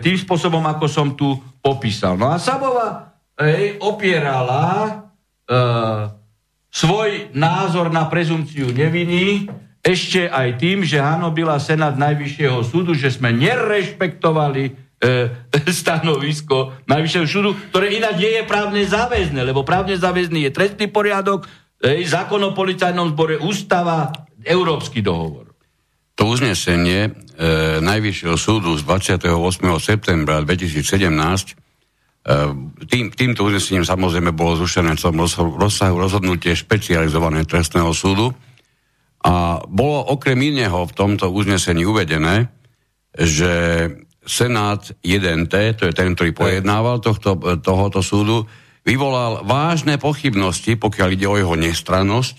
tým 0.00 0.16
spôsobom, 0.16 0.62
ako 0.64 0.86
som 0.88 1.12
tu 1.12 1.36
popísal. 1.60 2.16
No 2.16 2.32
a 2.32 2.40
Sabova 2.40 3.18
e, 3.36 3.76
opierala 3.82 4.64
e, 4.84 4.90
svoj 6.72 7.30
názor 7.36 7.92
na 7.92 8.08
prezumciu 8.08 8.72
neviny 8.72 9.46
ešte 9.84 10.32
aj 10.32 10.56
tým, 10.56 10.80
že 10.80 10.96
hanobila 10.96 11.60
Senát 11.60 11.92
Najvyššieho 12.00 12.64
súdu, 12.64 12.96
že 12.96 13.12
sme 13.12 13.36
nerešpektovali 13.36 14.64
e, 14.64 14.72
stanovisko 15.84 16.72
Najvyššieho 16.88 17.26
súdu, 17.28 17.52
ktoré 17.68 17.92
ináč 17.92 18.16
nie 18.24 18.32
je 18.40 18.48
právne 18.48 18.80
záväzné, 18.80 19.44
lebo 19.44 19.60
právne 19.60 19.92
záväzný 19.92 20.48
je 20.48 20.56
trestný 20.56 20.88
poriadok, 20.88 21.44
e, 21.80 22.04
zákon 22.04 22.42
o 22.44 22.52
policajnom 22.52 23.16
zbore, 23.16 23.40
ústava, 23.40 24.12
Európsky 24.44 25.00
dohovor. 25.00 25.50
To 26.14 26.30
uznesenie 26.30 27.08
e, 27.08 27.10
Najvyššieho 27.82 28.36
súdu 28.38 28.76
z 28.78 28.86
28. 28.86 29.32
septembra 29.80 30.44
2017 30.44 31.64
Ehm, 32.24 32.72
tým, 32.88 33.12
týmto 33.12 33.44
uznesením 33.44 33.84
samozrejme 33.84 34.32
bolo 34.32 34.56
zrušené 34.56 34.96
celom 34.96 35.28
rozsahu 35.60 36.00
rozhodnutie 36.00 36.56
špecializovaného 36.56 37.44
trestného 37.44 37.92
súdu 37.92 38.32
a 39.20 39.60
bolo 39.68 40.00
okrem 40.08 40.40
iného 40.40 40.88
v 40.88 40.96
tomto 40.96 41.28
uznesení 41.28 41.84
uvedené, 41.84 42.48
že 43.12 43.52
Senát 44.24 44.88
1T, 45.04 45.52
to 45.76 45.84
je 45.84 45.92
ten, 45.92 46.16
ktorý 46.16 46.32
pojednával 46.32 47.04
tohto, 47.04 47.36
tohoto 47.60 48.00
súdu, 48.00 48.48
vyvolal 48.84 49.42
vážne 49.48 49.96
pochybnosti, 49.96 50.76
pokiaľ 50.76 51.08
ide 51.16 51.26
o 51.26 51.40
jeho 51.40 51.56
nestrannosť 51.56 52.36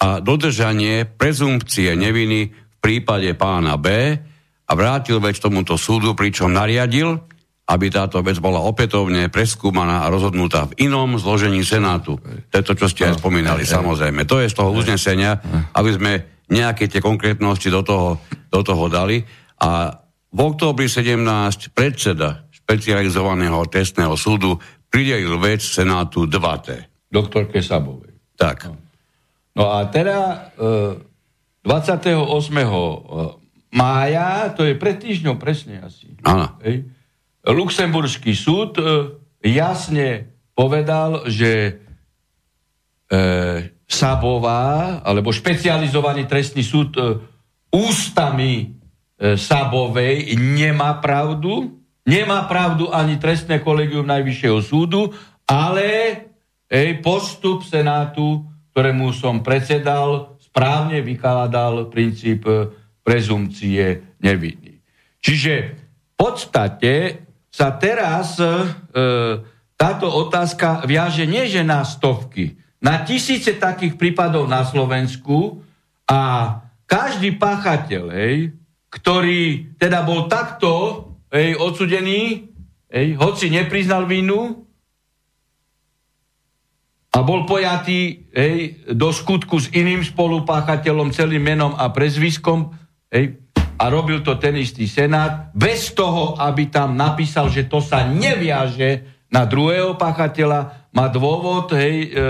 a 0.00 0.22
dodržanie 0.22 1.04
prezumpcie 1.04 1.92
neviny 1.98 2.40
v 2.48 2.76
prípade 2.80 3.34
pána 3.36 3.76
B 3.76 4.16
a 4.64 4.72
vrátil 4.72 5.20
veď 5.20 5.50
tomuto 5.50 5.74
súdu, 5.76 6.16
pričom 6.16 6.54
nariadil, 6.54 7.20
aby 7.70 7.86
táto 7.86 8.18
vec 8.22 8.38
bola 8.42 8.62
opätovne 8.66 9.30
preskúmaná 9.30 10.06
a 10.06 10.10
rozhodnutá 10.10 10.66
v 10.70 10.90
inom 10.90 11.14
zložení 11.20 11.62
Senátu. 11.62 12.18
To 12.50 12.54
je 12.58 12.64
to, 12.66 12.74
čo 12.74 12.86
ste 12.90 13.10
aj 13.10 13.22
spomínali, 13.22 13.62
samozrejme. 13.62 14.26
To 14.26 14.42
je 14.42 14.50
z 14.50 14.56
toho 14.58 14.74
uznesenia, 14.74 15.38
aby 15.74 15.90
sme 15.94 16.12
nejaké 16.50 16.90
tie 16.90 16.98
konkrétnosti 16.98 17.70
do 17.70 17.82
toho, 17.86 18.18
do 18.50 18.60
toho 18.66 18.90
dali. 18.90 19.22
A 19.62 19.94
v 20.34 20.38
októbri 20.38 20.90
17 20.90 21.70
predseda 21.70 22.46
špecializovaného 22.50 23.62
trestného 23.70 24.18
súdu 24.18 24.58
pridelil 24.90 25.38
vec 25.38 25.62
Senátu 25.62 26.26
2T. 26.26 26.90
Doktorke 27.10 27.62
Sabovej. 27.62 28.12
Tak. 28.34 28.70
No 29.54 29.70
a 29.70 29.86
teda 29.86 30.50
e, 30.58 31.64
28. 31.64 32.10
E, 32.10 32.66
mája, 33.74 34.50
to 34.54 34.66
je 34.66 34.74
pred 34.74 34.98
týždňom 34.98 35.38
presne 35.38 35.80
asi. 35.82 36.10
Áno. 36.26 36.58
Luxemburský 37.46 38.34
súd 38.34 38.78
e, 38.78 39.16
jasne 39.46 40.30
povedal, 40.54 41.24
že 41.30 41.80
e, 43.08 43.18
Sabová, 43.90 45.02
alebo 45.02 45.34
špecializovaný 45.34 46.30
trestný 46.30 46.62
súd 46.62 46.94
e, 46.94 47.02
ústami 47.74 48.52
e, 49.18 49.34
Sabovej 49.34 50.38
nemá 50.38 51.02
pravdu, 51.02 51.79
nemá 52.06 52.48
pravdu 52.48 52.88
ani 52.92 53.20
trestné 53.20 53.60
kolegium 53.60 54.06
Najvyššieho 54.08 54.60
súdu, 54.64 55.12
ale 55.44 55.86
ej, 56.70 57.02
postup 57.02 57.66
Senátu, 57.66 58.46
ktorému 58.72 59.10
som 59.10 59.42
predsedal, 59.42 60.38
správne 60.38 61.02
vykladal 61.02 61.90
princíp 61.90 62.46
e, 62.46 62.70
prezumcie 63.02 64.16
neviny. 64.22 64.78
Čiže 65.20 65.54
v 65.74 66.12
podstate 66.14 66.94
sa 67.50 67.74
teraz 67.74 68.38
e, 68.38 68.46
táto 69.74 70.06
otázka 70.06 70.86
viaže 70.86 71.26
nie 71.26 71.50
že 71.50 71.66
na 71.66 71.82
stovky, 71.82 72.54
na 72.80 73.02
tisíce 73.02 73.58
takých 73.58 73.98
prípadov 73.98 74.46
na 74.46 74.62
Slovensku 74.64 75.60
a 76.06 76.20
každý 76.86 77.36
páchateľ, 77.38 78.06
ktorý 78.90 79.74
teda 79.78 80.02
bol 80.02 80.26
takto 80.26 80.70
hej, 81.30 81.56
odsudený, 81.56 82.50
hej, 82.90 83.08
hoci 83.16 83.48
nepriznal 83.48 84.04
vinu 84.04 84.66
a 87.10 87.18
bol 87.26 87.46
pojatý 87.46 88.30
hej, 88.30 88.86
do 88.94 89.10
skutku 89.10 89.58
s 89.58 89.66
iným 89.74 90.06
spolupáchateľom, 90.06 91.10
celým 91.10 91.42
menom 91.42 91.74
a 91.74 91.90
prezviskom, 91.90 92.74
hej, 93.10 93.40
a 93.80 93.84
robil 93.88 94.20
to 94.20 94.36
ten 94.36 94.60
istý 94.60 94.84
senát, 94.84 95.48
bez 95.56 95.96
toho, 95.96 96.36
aby 96.36 96.68
tam 96.68 96.92
napísal, 96.92 97.48
že 97.48 97.64
to 97.64 97.80
sa 97.80 98.04
neviaže 98.04 99.08
na 99.32 99.48
druhého 99.48 99.96
pachateľa, 99.96 100.90
má 100.92 101.06
dôvod 101.08 101.72
hej, 101.72 102.10
e, 102.10 102.18
e, 102.18 102.24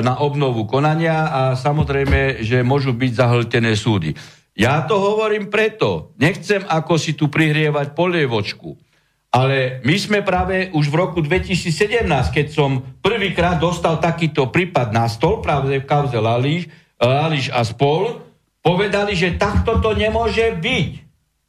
na 0.00 0.22
obnovu 0.24 0.64
konania 0.64 1.28
a 1.28 1.42
samozrejme, 1.52 2.40
že 2.40 2.64
môžu 2.64 2.96
byť 2.96 3.12
zahltené 3.12 3.76
súdy. 3.76 4.14
Ja 4.58 4.82
to 4.82 4.98
hovorím 4.98 5.54
preto, 5.54 6.10
nechcem 6.18 6.66
ako 6.66 6.98
si 6.98 7.14
tu 7.14 7.30
prihrievať 7.30 7.94
polievočku, 7.94 8.74
Ale 9.30 9.78
my 9.86 9.96
sme 10.00 10.18
práve 10.26 10.72
už 10.74 10.90
v 10.90 10.98
roku 10.98 11.20
2017, 11.22 12.02
keď 12.34 12.46
som 12.48 12.82
prvýkrát 12.98 13.60
dostal 13.60 14.02
takýto 14.02 14.50
prípad 14.50 14.90
na 14.90 15.06
stol, 15.06 15.38
práve 15.44 15.78
v 15.78 15.86
kauze 15.86 16.18
Lališ, 16.18 16.66
Lališ 16.98 17.52
a 17.54 17.62
spol, 17.62 18.24
povedali, 18.64 19.14
že 19.14 19.38
takto 19.38 19.78
to 19.78 19.94
nemôže 19.94 20.58
byť. 20.58 20.90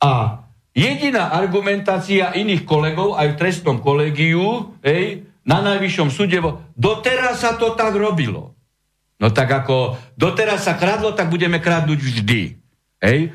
A 0.06 0.44
jediná 0.76 1.34
argumentácia 1.34 2.36
iných 2.36 2.68
kolegov 2.68 3.16
aj 3.16 3.34
v 3.34 3.40
trestnom 3.40 3.82
kolegiu, 3.82 4.76
hej, 4.84 5.26
na 5.48 5.64
najvyššom 5.66 6.14
súde, 6.14 6.38
doteraz 6.78 7.42
sa 7.42 7.58
to 7.58 7.74
tak 7.74 7.96
robilo. 7.96 8.54
No 9.18 9.32
tak 9.32 9.50
ako 9.50 9.98
doteraz 10.14 10.68
sa 10.68 10.78
kradlo, 10.78 11.16
tak 11.16 11.32
budeme 11.32 11.58
kradnúť 11.64 12.00
vždy. 12.00 12.59
Hej? 13.04 13.34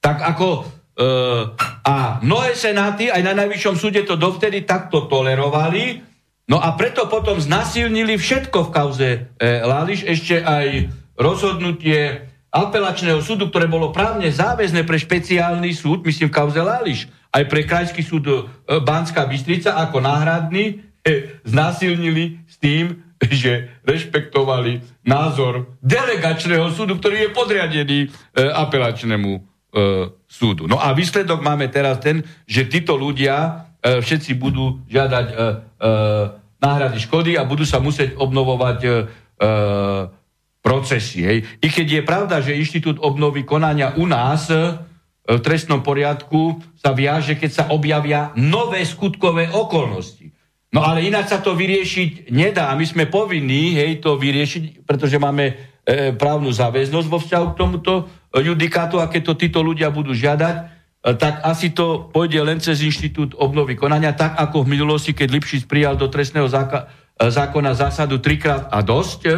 Tak 0.00 0.22
ako 0.22 0.76
Uh, 0.96 1.52
a 1.84 2.24
mnohé 2.24 2.56
senáty 2.56 3.12
aj 3.12 3.20
na 3.20 3.36
najvyššom 3.36 3.76
súde 3.76 4.00
to 4.08 4.16
dovtedy 4.16 4.64
takto 4.64 5.04
tolerovali, 5.04 6.00
no 6.48 6.56
a 6.56 6.72
preto 6.72 7.04
potom 7.04 7.36
znasilnili 7.36 8.16
všetko 8.16 8.58
v 8.64 8.72
kauze 8.72 9.10
e, 9.36 9.44
Láliš, 9.60 10.08
ešte 10.08 10.40
aj 10.40 10.88
rozhodnutie 11.20 12.24
apelačného 12.48 13.20
súdu, 13.20 13.52
ktoré 13.52 13.68
bolo 13.68 13.92
právne 13.92 14.32
záväzné 14.32 14.88
pre 14.88 14.96
špeciálny 14.96 15.76
súd, 15.76 16.00
myslím 16.08 16.32
v 16.32 16.36
kauze 16.40 16.64
Láliš, 16.64 17.12
aj 17.28 17.44
pre 17.44 17.68
krajský 17.68 18.00
súd 18.00 18.24
e, 18.32 18.40
Banská 18.80 19.28
Bystrica 19.28 19.76
ako 19.76 20.00
náhradný, 20.00 20.80
e, 21.04 21.44
znasilnili 21.44 22.40
s 22.48 22.56
tým, 22.56 23.04
že 23.42 23.80
rešpektovali 23.82 25.04
názor 25.04 25.78
delegačného 25.80 26.68
súdu, 26.72 27.00
ktorý 27.00 27.28
je 27.28 27.30
podriadený 27.32 27.98
e, 28.04 28.08
apelačnému 28.44 29.30
e, 29.32 29.40
súdu. 30.28 30.68
No 30.68 30.76
a 30.76 30.92
výsledok 30.92 31.40
máme 31.40 31.72
teraz 31.72 32.00
ten, 32.04 32.20
že 32.44 32.68
títo 32.68 32.96
ľudia 32.96 33.68
e, 33.80 34.04
všetci 34.04 34.36
budú 34.36 34.84
žiadať 34.90 35.26
e, 35.30 35.34
e, 35.34 35.44
náhrady 36.60 36.98
škody 37.00 37.32
a 37.40 37.48
budú 37.48 37.64
sa 37.64 37.80
musieť 37.80 38.16
obnovovať 38.20 38.78
e, 38.84 38.88
e, 38.88 38.94
procesy. 40.60 41.18
Hej. 41.22 41.38
I 41.62 41.68
keď 41.70 41.86
je 41.86 42.02
pravda, 42.02 42.36
že 42.42 42.58
Inštitút 42.58 42.98
obnovy 42.98 43.46
konania 43.46 43.94
u 43.96 44.04
nás 44.04 44.50
e, 44.50 44.76
v 45.26 45.40
trestnom 45.42 45.82
poriadku 45.82 46.62
sa 46.78 46.94
viaže, 46.94 47.34
keď 47.34 47.50
sa 47.50 47.64
objavia 47.74 48.30
nové 48.38 48.86
skutkové 48.86 49.50
okolnosti. 49.50 50.35
No 50.76 50.84
ale 50.84 51.08
ináč 51.08 51.32
sa 51.32 51.40
to 51.40 51.56
vyriešiť 51.56 52.28
nedá. 52.28 52.68
My 52.76 52.84
sme 52.84 53.08
povinní 53.08 53.72
hej, 53.80 54.04
to 54.04 54.20
vyriešiť, 54.20 54.84
pretože 54.84 55.16
máme 55.16 55.44
e, 55.48 55.54
právnu 56.12 56.52
záväznosť 56.52 57.08
vo 57.08 57.16
vzťahu 57.16 57.46
k 57.48 57.56
tomuto 57.56 57.92
judikátu. 58.36 59.00
A 59.00 59.08
keď 59.08 59.32
to 59.32 59.40
títo 59.40 59.64
ľudia 59.64 59.88
budú 59.88 60.12
žiadať, 60.12 60.56
e, 60.60 60.64
tak 61.16 61.40
asi 61.48 61.72
to 61.72 62.12
pôjde 62.12 62.44
len 62.44 62.60
cez 62.60 62.84
inštitút 62.84 63.32
obnovy 63.40 63.72
konania, 63.72 64.12
tak 64.12 64.36
ako 64.36 64.68
v 64.68 64.76
minulosti, 64.76 65.16
keď 65.16 65.40
Lipšic 65.40 65.64
prijal 65.64 65.96
do 65.96 66.12
trestného 66.12 66.44
záka- 66.44 66.92
e, 67.16 67.24
zákona 67.24 67.72
zásadu 67.72 68.20
trikrát 68.20 68.68
a 68.68 68.84
dosť 68.84 69.20
e, 69.24 69.32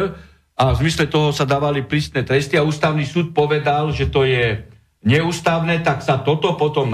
a 0.59 0.75
v 0.75 0.79
zmysle 0.83 1.07
toho 1.07 1.31
sa 1.31 1.47
dávali 1.47 1.87
prísne 1.87 2.27
tresty. 2.27 2.59
A 2.59 2.67
ústavný 2.67 3.07
súd 3.07 3.31
povedal, 3.31 3.95
že 3.95 4.11
to 4.11 4.27
je 4.27 4.59
neústavné, 5.07 5.87
tak 5.87 6.03
sa 6.03 6.19
toto 6.19 6.59
potom 6.59 6.91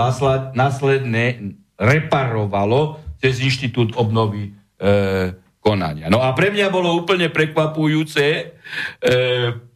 následne 0.54 1.58
reparovalo 1.82 3.05
cez 3.26 3.42
inštitút 3.42 3.98
obnovy 3.98 4.54
e, 4.78 5.34
konania. 5.58 6.14
No 6.14 6.22
a 6.22 6.30
pre 6.38 6.54
mňa 6.54 6.70
bolo 6.70 6.94
úplne 6.94 7.34
prekvapujúce 7.34 8.22
e, 8.22 8.44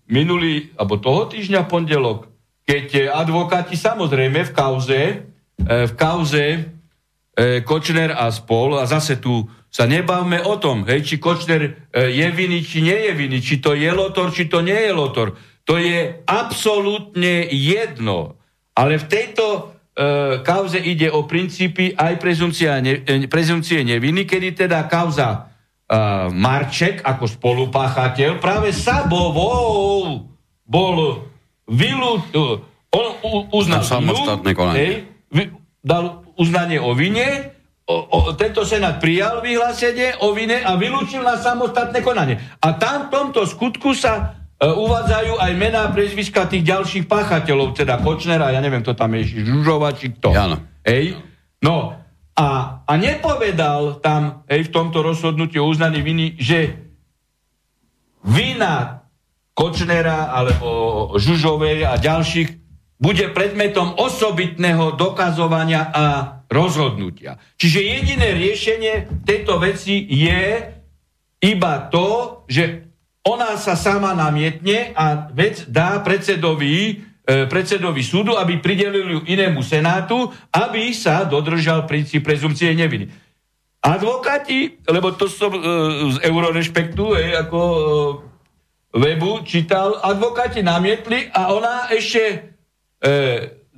minulý, 0.06 0.70
alebo 0.78 1.02
toho 1.02 1.26
týždňa 1.26 1.66
pondelok, 1.66 2.30
keď 2.62 3.10
advokáti 3.10 3.74
samozrejme 3.74 4.46
v 4.46 4.52
kauze, 4.54 5.02
e, 5.02 5.66
v 5.66 5.94
kauze 5.98 6.46
e, 6.46 6.60
Kočner 7.66 8.14
a 8.14 8.30
spol, 8.30 8.78
a 8.78 8.86
zase 8.86 9.18
tu 9.18 9.50
sa 9.74 9.90
nebavme 9.90 10.46
o 10.46 10.62
tom, 10.62 10.86
hej, 10.86 11.02
či 11.02 11.16
Kočner 11.18 11.90
e, 11.90 12.14
je 12.14 12.28
vinný, 12.30 12.62
či 12.62 12.86
nie 12.86 13.10
je 13.10 13.12
vinný, 13.18 13.42
či 13.42 13.58
to 13.58 13.74
je 13.74 13.90
lotor, 13.90 14.30
či 14.30 14.46
to 14.46 14.62
nie 14.62 14.78
je 14.78 14.94
lotor. 14.94 15.34
To 15.66 15.82
je 15.82 16.22
absolútne 16.30 17.50
jedno. 17.50 18.38
Ale 18.78 19.02
v 19.02 19.06
tejto 19.10 19.46
e, 19.50 19.66
kauze 20.48 20.80
ide 20.80 21.12
o 21.12 21.28
princípy 21.28 21.92
aj 21.92 22.24
prezumcie 23.28 23.84
neviny, 23.84 24.24
kedy 24.24 24.56
teda 24.56 24.88
kauza 24.88 25.52
uh, 25.92 26.32
Marček 26.32 27.04
ako 27.04 27.28
spolupáchateľ 27.28 28.40
práve 28.40 28.72
Sabovou 28.72 30.24
bol 30.64 30.96
vylú, 31.68 32.12
uh, 32.32 32.96
on 32.96 33.08
uznal 33.52 33.84
samostatné 33.84 34.52
konanie. 34.56 34.80
Hej, 35.36 35.54
dal 35.84 36.24
uznanie 36.40 36.80
o 36.80 36.96
vine, 36.96 37.52
o, 37.90 37.96
o, 38.00 38.18
tento 38.40 38.64
senát 38.64 39.02
prijal 39.04 39.44
vyhlásenie 39.44 40.24
o 40.24 40.32
vine 40.32 40.64
a 40.64 40.80
vylúčil 40.80 41.20
na 41.20 41.36
samostatné 41.36 42.00
konanie. 42.00 42.40
A 42.64 42.78
tam 42.80 43.10
v 43.10 43.12
tomto 43.12 43.44
skutku 43.44 43.92
sa 43.92 44.39
uvádzajú 44.60 45.40
aj 45.40 45.52
mená 45.56 45.88
prezviska 45.96 46.44
tých 46.44 46.68
ďalších 46.68 47.06
páchateľov, 47.08 47.80
teda 47.80 48.04
Kočnera, 48.04 48.52
ja 48.52 48.60
neviem, 48.60 48.84
kto 48.84 48.92
tam 48.92 49.16
je, 49.16 49.40
Žužova, 49.40 49.96
či 49.96 50.12
kto. 50.20 50.36
Jano. 50.36 50.60
Hej? 50.84 51.16
No, 51.64 51.96
a, 52.36 52.48
a 52.84 52.94
nepovedal 52.96 54.04
tam 54.04 54.44
hej, 54.48 54.68
v 54.68 54.74
tomto 54.76 55.04
rozhodnutí 55.04 55.60
o 55.60 55.68
uznaní 55.68 56.00
viny, 56.04 56.36
že 56.40 56.76
vina 58.24 59.04
Kočnera 59.56 60.32
alebo 60.32 60.68
Žužovej 61.20 61.88
a 61.88 62.00
ďalších 62.00 62.60
bude 63.00 63.32
predmetom 63.32 63.96
osobitného 63.96 65.00
dokazovania 65.00 65.88
a 65.88 66.06
rozhodnutia. 66.52 67.40
Čiže 67.56 67.80
jediné 67.80 68.36
riešenie 68.36 69.24
tejto 69.24 69.60
veci 69.60 70.04
je 70.04 70.44
iba 71.40 71.74
to, 71.88 72.44
že 72.52 72.89
ona 73.28 73.60
sa 73.60 73.76
sama 73.76 74.16
namietne 74.16 74.96
a 74.96 75.28
vec 75.34 75.68
dá 75.68 76.00
predsedovi 76.00 77.10
E, 77.30 77.46
predsedovi 77.46 78.02
súdu, 78.02 78.34
aby 78.42 78.58
pridelili 78.58 79.14
ju 79.14 79.22
inému 79.22 79.62
senátu, 79.62 80.34
aby 80.50 80.90
sa 80.90 81.30
dodržal 81.30 81.86
princíp 81.86 82.26
prezumcie 82.26 82.74
neviny. 82.74 83.06
Advokáti, 83.86 84.82
lebo 84.90 85.14
to 85.14 85.30
som 85.30 85.54
e, 85.54 85.62
z 86.10 86.26
Eurorešpektu, 86.26 87.06
ako 87.46 87.62
e, 87.70 88.14
webu 88.98 89.46
čítal, 89.46 90.02
advokáti 90.02 90.66
namietli 90.66 91.30
a 91.30 91.54
ona 91.54 91.94
ešte 91.94 92.50
e, 92.98 93.10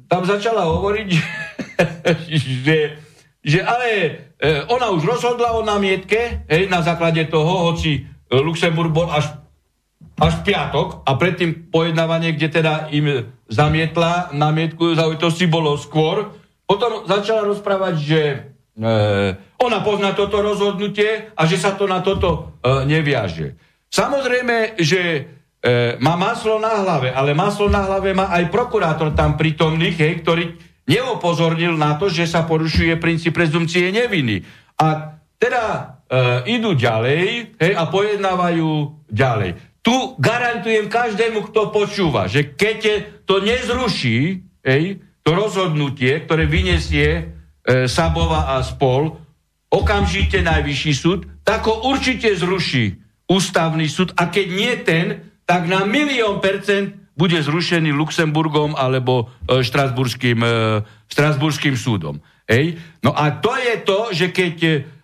tam 0.08 0.24
začala 0.24 0.72
hovoriť, 0.72 1.10
že, 2.64 2.78
že 3.44 3.60
ale 3.68 3.90
e, 4.40 4.64
ona 4.72 4.96
už 4.96 5.04
rozhodla 5.04 5.60
o 5.60 5.68
namietke, 5.68 6.48
hej, 6.48 6.72
na 6.72 6.80
základe 6.80 7.28
toho, 7.28 7.76
hoci 7.76 8.08
Luxemburg 8.32 8.96
bol 8.96 9.12
až 9.12 9.42
až 10.22 10.46
piatok 10.46 11.02
a 11.02 11.18
predtým 11.18 11.74
pojednávanie, 11.74 12.38
kde 12.38 12.62
teda 12.62 12.94
im 12.94 13.34
zamietla 13.50 14.30
námietku 14.34 14.94
zaujitosti 14.94 15.50
bolo 15.50 15.74
skôr. 15.82 16.30
Potom 16.70 17.10
začala 17.10 17.50
rozprávať, 17.50 17.94
že 17.98 18.22
e, 18.22 18.38
ona 19.58 19.82
pozná 19.82 20.14
toto 20.14 20.46
rozhodnutie 20.46 21.34
a 21.34 21.42
že 21.50 21.58
sa 21.58 21.74
to 21.74 21.90
na 21.90 22.06
toto 22.06 22.54
e, 22.62 22.86
neviaže. 22.86 23.58
Samozrejme, 23.90 24.78
že 24.78 25.02
e, 25.02 25.22
má 26.00 26.14
maslo 26.16 26.62
na 26.62 26.86
hlave, 26.86 27.10
ale 27.12 27.34
maslo 27.34 27.66
na 27.66 27.82
hlave 27.82 28.14
má 28.14 28.30
aj 28.30 28.54
prokurátor 28.54 29.18
tam 29.18 29.36
prítomných, 29.36 29.98
hej, 29.98 30.14
ktorý 30.22 30.46
neupozornil 30.86 31.76
na 31.76 31.98
to, 31.98 32.14
že 32.14 32.30
sa 32.30 32.46
porušuje 32.46 32.94
princíp 33.02 33.36
prezumcie 33.36 33.90
neviny. 33.90 34.46
A 34.78 35.18
teda 35.42 35.98
idú 36.44 36.76
ďalej 36.76 37.56
hej, 37.56 37.72
a 37.72 37.88
pojednávajú 37.88 38.70
ďalej 39.08 39.72
tu 39.82 40.14
garantujem 40.22 40.86
každému, 40.88 41.50
kto 41.50 41.74
počúva, 41.74 42.30
že 42.30 42.54
keď 42.54 42.80
to 43.26 43.42
nezruší, 43.42 44.46
ej, 44.62 45.02
to 45.26 45.30
rozhodnutie, 45.34 46.22
ktoré 46.26 46.46
vyniesie 46.46 47.10
e, 47.10 47.22
Sabova 47.90 48.58
a 48.58 48.62
spol, 48.62 49.18
okamžite 49.74 50.42
najvyšší 50.46 50.94
súd, 50.94 51.20
tak 51.42 51.66
ho 51.66 51.90
určite 51.90 52.30
zruší 52.38 53.02
ústavný 53.26 53.90
súd 53.90 54.14
a 54.18 54.30
keď 54.30 54.48
nie 54.54 54.74
ten, 54.86 55.06
tak 55.50 55.66
na 55.66 55.82
milión 55.86 56.42
percent 56.42 56.94
bude 57.18 57.38
zrušený 57.42 57.94
Luxemburgom 57.94 58.78
alebo 58.78 59.34
e, 59.50 59.66
Štrasburským, 59.66 60.40
e, 60.46 60.54
Štrasburským 61.10 61.74
súdom. 61.74 62.22
Ej? 62.46 62.78
No 63.02 63.18
a 63.18 63.34
to 63.42 63.58
je 63.58 63.76
to, 63.82 64.00
že 64.14 64.28
keď 64.30 64.56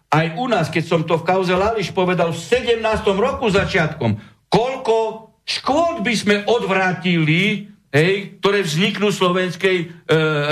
aj 0.08 0.39
u 0.39 0.46
nás, 0.48 0.72
keď 0.72 0.84
som 0.88 1.02
to 1.04 1.20
v 1.20 1.28
kauze 1.28 1.52
Lališ 1.52 1.91
povedal 1.91 2.32
v 2.32 2.39
17. 2.39 2.80
roku 3.20 3.52
začiatkom, 3.52 4.15
koľko 4.48 4.96
škôd 5.43 6.04
by 6.04 6.13
sme 6.15 6.36
odvrátili, 6.48 7.72
hej, 7.91 8.39
ktoré 8.39 8.63
vzniknú 8.63 9.12
Slovenskej 9.12 9.78
e, 9.80 9.86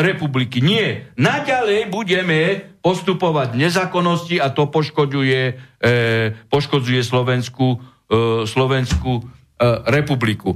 republiky. 0.04 0.60
Nie. 0.60 1.12
Naďalej 1.16 1.88
budeme 1.88 2.40
postupovať 2.84 3.56
nezákonnosti 3.56 4.40
a 4.44 4.52
to 4.52 4.68
poškodzuje, 4.68 5.42
e, 5.80 5.94
poškodzuje 6.52 7.02
Slovenskú, 7.04 7.76
e, 7.76 7.78
Slovenskú 8.48 9.14
e, 9.20 9.24
republiku. 9.88 10.56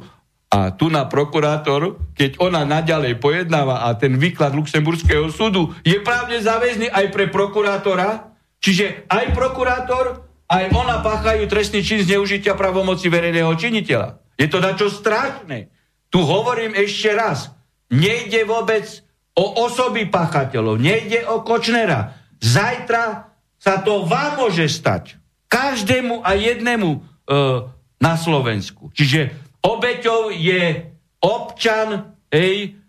A 0.49 0.73
tu 0.73 0.89
na 0.89 1.05
prokurátor, 1.05 2.01
keď 2.17 2.41
ona 2.41 2.65
naďalej 2.65 3.21
pojednáva 3.21 3.85
a 3.85 3.93
ten 3.93 4.17
výklad 4.17 4.57
Luxemburského 4.57 5.29
súdu 5.29 5.77
je 5.85 6.01
právne 6.01 6.41
záväzný 6.41 6.89
aj 6.89 7.05
pre 7.13 7.29
prokurátora, 7.29 8.28
čiže 8.59 9.09
aj 9.09 9.35
prokurátor, 9.35 10.27
aj 10.49 10.73
ona 10.73 11.01
páchajú 11.03 11.45
trestný 11.45 11.85
čin 11.85 12.01
zneužitia 12.01 12.57
pravomoci 12.57 13.07
verejného 13.07 13.53
činiteľa. 13.53 14.21
Je 14.39 14.47
to 14.47 14.63
čo 14.79 14.87
strašné. 14.87 15.67
Tu 16.09 16.19
hovorím 16.23 16.73
ešte 16.73 17.11
raz. 17.13 17.53
Nejde 17.91 18.47
vôbec 18.47 18.85
o 19.37 19.65
osoby 19.67 20.07
páchateľov, 20.09 20.79
nejde 20.79 21.25
o 21.27 21.43
Kočnera. 21.45 22.17
Zajtra 22.39 23.29
sa 23.59 23.83
to 23.83 24.07
vám 24.07 24.39
môže 24.39 24.65
stať. 24.71 25.19
Každému 25.51 26.23
a 26.23 26.37
jednému 26.37 26.89
e, 26.95 26.99
na 27.99 28.13
Slovensku. 28.15 28.89
Čiže 28.95 29.33
Obeťou 29.59 30.31
je 30.31 30.87
občan, 31.19 32.15
ej, 32.31 32.79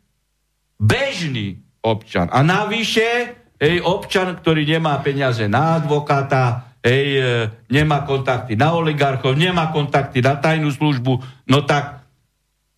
bežný 0.79 1.59
občan. 1.83 2.31
A 2.31 2.47
navyše, 2.47 3.39
ej, 3.61 3.85
občan, 3.85 4.40
ktorý 4.40 4.64
nemá 4.64 4.96
peniaze 5.05 5.44
na 5.44 5.77
advokáta, 5.77 6.73
ej, 6.81 7.07
e, 7.20 7.25
nemá 7.68 8.09
kontakty 8.09 8.57
na 8.57 8.73
oligarchov, 8.73 9.37
nemá 9.37 9.68
kontakty 9.68 10.25
na 10.25 10.40
tajnú 10.40 10.73
službu, 10.73 11.12
no 11.53 11.59
tak 11.68 12.01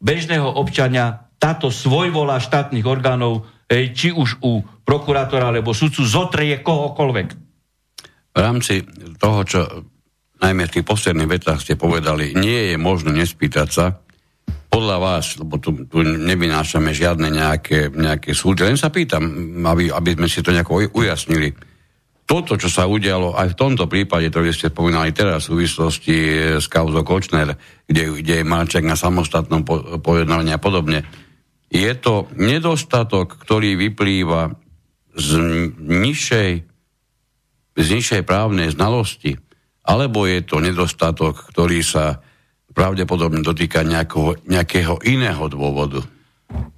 bežného 0.03 0.51
občania 0.59 1.31
táto 1.39 1.71
svojvola 1.71 2.43
štátnych 2.43 2.83
orgánov, 2.83 3.47
ej, 3.71 3.95
či 3.95 4.09
už 4.11 4.43
u 4.43 4.67
prokurátora 4.83 5.55
alebo 5.55 5.71
sudcu, 5.71 6.03
zotrie 6.03 6.59
kohokoľvek. 6.61 7.29
V 8.33 8.39
rámci 8.39 8.83
toho, 9.23 9.41
čo 9.47 9.61
najmä 10.43 10.67
v 10.67 10.75
tých 10.79 10.87
posledných 10.87 11.31
vetách 11.31 11.63
ste 11.63 11.79
povedali, 11.79 12.35
nie 12.35 12.75
je 12.75 12.77
možno 12.77 13.15
nespýtať 13.15 13.69
sa, 13.71 13.87
podľa 14.73 14.97
vás, 14.97 15.37
lebo 15.37 15.61
tu, 15.61 15.85
tu 15.85 16.01
nevynášame 16.01 16.97
žiadne 16.97 17.29
nejaké, 17.29 17.93
nejaké 17.93 18.33
súdy, 18.33 18.65
len 18.65 18.81
sa 18.81 18.89
pýtam, 18.89 19.21
aby, 19.69 19.93
aby 19.93 20.17
sme 20.17 20.29
si 20.33 20.41
to 20.41 20.49
nejako 20.49 20.89
ujasnili. 20.97 21.53
Toto, 22.25 22.57
čo 22.57 22.73
sa 22.73 22.89
udialo 22.89 23.37
aj 23.37 23.53
v 23.53 23.59
tomto 23.61 23.85
prípade, 23.85 24.33
ktorý 24.33 24.49
ste 24.57 24.73
spomínali 24.73 25.13
teraz 25.13 25.45
v 25.45 25.61
súvislosti 25.61 26.17
s 26.57 26.65
kauzou 26.73 27.05
Kočner, 27.05 27.53
kde, 27.85 28.25
kde 28.25 28.41
je 28.41 28.49
Malček 28.49 28.89
na 28.89 28.97
samostatnom 28.97 29.61
po, 29.61 30.01
pojednávaní 30.01 30.57
a 30.57 30.63
podobne, 30.63 31.05
je 31.69 31.93
to 32.01 32.33
nedostatok, 32.41 33.37
ktorý 33.45 33.77
vyplýva 33.77 34.57
z 35.13 35.29
nižšej, 35.77 36.51
z 37.77 37.87
nižšej 37.93 38.23
právnej 38.25 38.73
znalosti, 38.73 39.37
alebo 39.85 40.25
je 40.25 40.41
to 40.41 40.65
nedostatok, 40.65 41.37
ktorý 41.53 41.85
sa 41.85 42.25
pravdepodobne 42.73 43.45
dotýka 43.45 43.85
nejakého, 43.85 44.41
nejakého 44.49 45.01
iného 45.05 45.45
dôvodu. 45.49 46.01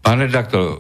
Pán 0.04 0.22
redaktor, 0.22 0.62
uh, 0.62 0.76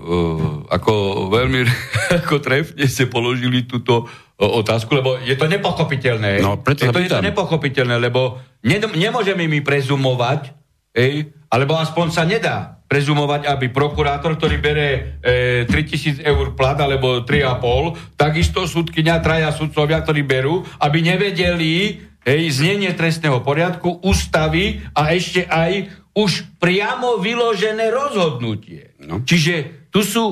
ako 0.70 1.26
veľmi 1.32 1.66
ako 2.22 2.38
trefne 2.38 2.86
ste 2.86 3.10
položili 3.10 3.66
túto 3.66 4.06
uh, 4.06 4.10
otázku, 4.38 4.94
lebo 4.94 5.18
je 5.18 5.34
to 5.34 5.50
nepochopiteľné. 5.50 6.44
No, 6.44 6.60
preto 6.62 6.86
je, 6.86 6.90
to, 6.92 7.00
je 7.02 7.10
to 7.10 7.24
nepochopiteľné, 7.24 7.96
lebo 7.98 8.38
ne, 8.62 8.76
nemôžeme 8.78 9.48
mi 9.50 9.64
prezumovať, 9.64 10.54
ej, 10.94 11.32
alebo 11.50 11.74
aspoň 11.78 12.06
sa 12.10 12.22
nedá 12.22 12.74
prezumovať, 12.84 13.48
aby 13.48 13.72
prokurátor, 13.72 14.36
ktorý 14.36 14.56
bere 14.60 15.18
e, 15.18 15.66
3000 15.66 16.22
eur 16.22 16.54
plat 16.54 16.78
alebo 16.78 17.26
3,5, 17.26 18.14
takisto 18.14 18.68
súdkynia, 18.68 19.24
traja 19.24 19.50
sudcovia, 19.50 20.04
ktorí 20.04 20.22
berú, 20.22 20.62
aby 20.78 21.02
nevedeli, 21.02 21.98
hej, 22.24 22.42
znenie 22.50 22.96
trestného 22.96 23.44
poriadku, 23.44 24.00
ústavy 24.02 24.82
a 24.96 25.12
ešte 25.12 25.44
aj 25.44 25.92
už 26.16 26.46
priamo 26.58 27.20
vyložené 27.20 27.92
rozhodnutie. 27.92 28.96
No. 29.02 29.22
Čiže 29.22 29.86
tu, 29.92 30.00
sú, 30.00 30.24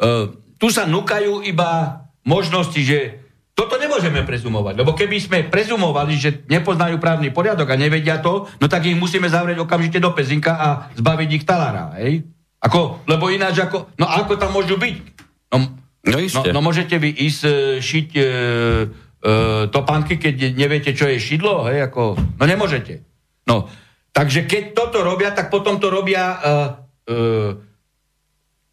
uh, 0.00 0.24
tu 0.56 0.66
sa 0.72 0.88
nukajú 0.88 1.44
iba 1.44 2.02
možnosti, 2.24 2.80
že 2.80 3.20
toto 3.54 3.78
nemôžeme 3.78 4.26
prezumovať, 4.26 4.74
lebo 4.82 4.98
keby 4.98 5.16
sme 5.22 5.38
prezumovali, 5.46 6.18
že 6.18 6.42
nepoznajú 6.50 6.98
právny 6.98 7.30
poriadok 7.30 7.70
a 7.70 7.78
nevedia 7.78 8.18
to, 8.18 8.50
no 8.58 8.66
tak 8.66 8.82
ich 8.82 8.98
musíme 8.98 9.30
zavrieť 9.30 9.62
okamžite 9.62 10.02
do 10.02 10.10
pezinka 10.10 10.58
a 10.58 10.68
zbaviť 10.98 11.30
ich 11.30 11.46
talára, 11.46 11.94
hej? 12.02 12.26
Ako, 12.58 13.06
lebo 13.06 13.30
ináč 13.30 13.62
ako, 13.62 13.94
no 13.94 14.10
ako 14.10 14.40
tam 14.40 14.50
môžu 14.56 14.74
byť? 14.74 14.96
No, 15.54 15.70
no, 16.02 16.16
no, 16.18 16.40
no 16.50 16.60
môžete 16.64 16.98
vy 16.98 17.14
ísť 17.14 17.42
uh, 17.46 17.52
šiť 17.78 18.08
uh, 18.18 19.03
uh, 19.24 19.66
topánky, 19.72 20.20
keď 20.20 20.52
neviete, 20.52 20.92
čo 20.92 21.08
je 21.08 21.16
šidlo, 21.16 21.66
hej, 21.72 21.88
ako, 21.88 22.14
no 22.36 22.44
nemôžete. 22.44 23.00
No, 23.48 23.68
takže 24.12 24.44
keď 24.44 24.76
toto 24.76 25.00
robia, 25.00 25.32
tak 25.32 25.48
potom 25.48 25.80
to 25.80 25.88
robia, 25.88 26.22
uh, 26.36 26.68
uh, 27.08 27.50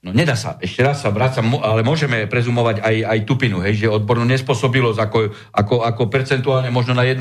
no 0.03 0.09
nedá 0.11 0.35
sa, 0.35 0.59
ešte 0.59 0.83
raz 0.83 0.99
sa 0.99 1.09
vrácam, 1.15 1.55
ale 1.63 1.87
môžeme 1.87 2.27
prezumovať 2.27 2.83
aj, 2.83 2.95
aj 3.07 3.19
tupinu, 3.23 3.63
hej, 3.63 3.87
že 3.87 3.87
odbornú 3.87 4.27
nespôsobilosť 4.27 4.99
ako, 4.99 5.19
ako, 5.55 5.75
ako 5.87 6.03
percentuálne 6.11 6.69
možno 6.69 6.93
na 6.93 7.07
1%, 7.07 7.17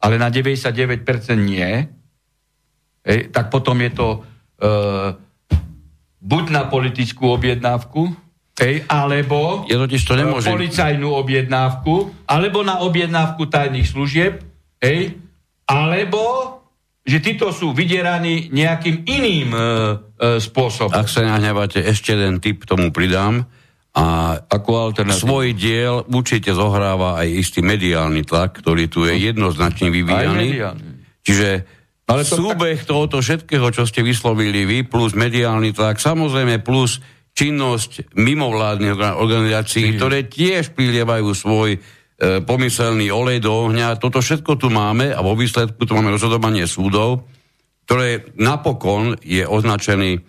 ale 0.00 0.14
na 0.20 0.28
99% 0.28 1.00
nie, 1.40 1.88
hej, 3.08 3.18
tak 3.32 3.48
potom 3.48 3.80
je 3.80 3.90
to 3.92 4.08
uh, 4.60 5.16
buď 6.20 6.44
na 6.52 6.64
politickú 6.68 7.32
objednávku, 7.32 8.23
Hej, 8.54 8.86
alebo 8.86 9.66
ja 9.66 9.82
to 9.82 10.14
nemôžem. 10.14 10.54
policajnú 10.54 11.10
objednávku, 11.10 12.24
alebo 12.30 12.62
na 12.62 12.86
objednávku 12.86 13.50
tajných 13.50 13.90
služieb, 13.90 14.46
hej, 14.78 15.18
alebo 15.66 16.54
že 17.04 17.20
títo 17.20 17.52
sú 17.52 17.76
vydieraní 17.76 18.48
nejakým 18.48 19.04
iným 19.04 19.52
e, 19.52 19.58
e, 19.58 19.64
spôsobom. 20.40 20.94
Ak 20.94 21.10
sa 21.10 21.20
nahnevate, 21.26 21.84
ešte 21.84 22.16
jeden 22.16 22.40
tip 22.40 22.64
tomu 22.64 22.94
pridám. 22.94 23.44
A 23.94 24.34
ako 24.50 24.90
svoj 25.14 25.54
diel 25.54 26.02
určite 26.10 26.50
zohráva 26.50 27.14
aj 27.22 27.28
istý 27.30 27.62
mediálny 27.62 28.26
tlak, 28.26 28.58
ktorý 28.58 28.90
tu 28.90 29.06
je 29.06 29.14
jednoznačne 29.14 29.86
vyvíjaný. 29.86 30.66
Čiže 31.22 31.48
ale 32.04 32.26
to 32.26 32.36
súbeh 32.36 32.82
tak... 32.82 32.88
tohoto 32.90 33.22
všetkého, 33.22 33.70
čo 33.70 33.86
ste 33.86 34.02
vyslovili 34.02 34.66
vy, 34.66 34.78
plus 34.82 35.14
mediálny 35.14 35.70
tlak, 35.72 36.02
samozrejme 36.02 36.60
plus 36.60 36.98
činnosť 37.34 38.14
mimovládnych 38.14 38.94
organizácií, 39.18 39.98
ktoré 39.98 40.30
tiež 40.30 40.70
prilievajú 40.72 41.34
svoj 41.34 41.70
e, 41.74 41.78
pomyselný 42.46 43.10
olej 43.10 43.42
do 43.42 43.50
ohňa. 43.50 43.98
Toto 43.98 44.22
všetko 44.22 44.54
tu 44.54 44.70
máme 44.70 45.10
a 45.10 45.18
vo 45.18 45.34
výsledku 45.34 45.82
tu 45.82 45.98
máme 45.98 46.14
rozhodovanie 46.14 46.64
súdov, 46.70 47.26
ktoré 47.90 48.30
napokon 48.38 49.18
je 49.18 49.42
označený, 49.42 50.10
e, 50.14 50.20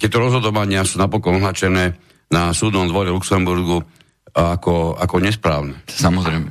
tieto 0.00 0.16
rozhodovania 0.16 0.82
sú 0.88 0.96
napokon 0.96 1.38
označené 1.38 1.92
na 2.32 2.56
súdnom 2.56 2.88
dvore 2.88 3.12
Luxemburgu 3.12 3.84
ako, 4.32 4.96
ako 4.96 5.16
nesprávne. 5.20 5.76
Samozrejme. 5.92 6.48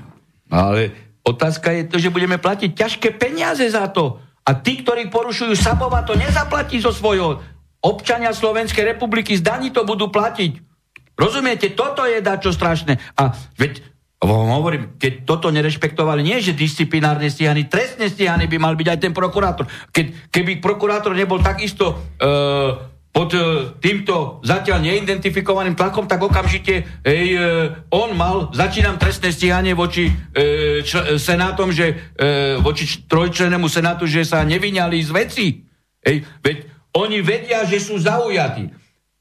Ale 0.53 0.81
otázka 1.25 1.73
je 1.73 1.83
to, 1.89 1.97
že 1.97 2.13
budeme 2.13 2.37
platiť 2.37 2.77
ťažké 2.77 3.17
peniaze 3.17 3.65
za 3.65 3.89
to. 3.89 4.21
A 4.45 4.57
tí, 4.57 4.85
ktorí 4.85 5.09
porušujú 5.09 5.53
Sabova, 5.57 6.05
to 6.05 6.13
nezaplatí 6.13 6.77
zo 6.77 6.93
svojho 6.93 7.41
občania 7.81 8.31
Slovenskej 8.31 8.93
republiky 8.93 9.33
z 9.33 9.41
daní 9.41 9.73
to 9.73 9.81
budú 9.81 10.13
platiť. 10.13 10.69
Rozumiete, 11.17 11.73
toto 11.77 12.01
je 12.05 12.17
dačo 12.21 12.49
strašné. 12.49 12.97
A 13.17 13.33
veď, 13.57 13.81
hovorím, 14.25 14.97
keď 14.97 15.25
toto 15.25 15.53
nerešpektovali, 15.53 16.25
nie 16.25 16.41
že 16.41 16.57
disciplinárne 16.57 17.29
stíhaný, 17.29 17.69
trestne 17.69 18.09
stíhaný 18.09 18.49
by 18.49 18.57
mal 18.57 18.73
byť 18.73 18.87
aj 18.89 18.99
ten 19.01 19.13
prokurátor. 19.13 19.69
Keď, 19.93 20.33
keby 20.33 20.61
prokurátor 20.61 21.13
nebol 21.13 21.37
takisto 21.41 21.93
uh, 21.93 22.89
pod 23.11 23.29
uh, 23.37 23.75
týmto 23.77 24.39
zatiaľ 24.41 24.81
neidentifikovaným 24.81 25.75
tlakom, 25.77 26.07
tak 26.07 26.23
okamžite 26.23 27.05
hej, 27.05 27.27
uh, 27.37 27.85
on 27.91 28.17
mal, 28.17 28.49
začínam 28.55 28.97
trestné 28.97 29.29
stíhanie 29.35 29.75
voči 29.77 30.09
uh, 30.09 30.79
čl- 30.81 31.19
senátom, 31.21 31.69
že 31.69 31.91
uh, 31.91 32.57
voči 32.63 32.87
trojčlenému 33.05 33.67
senátu, 33.67 34.09
že 34.09 34.25
sa 34.25 34.41
nevyňali 34.47 34.97
z 35.01 35.11
veci. 35.11 35.45
Hej, 36.01 36.25
veď 36.41 36.70
oni 36.95 37.23
vedia, 37.23 37.63
že 37.63 37.79
sú 37.79 37.95
zaujatí. 37.99 38.71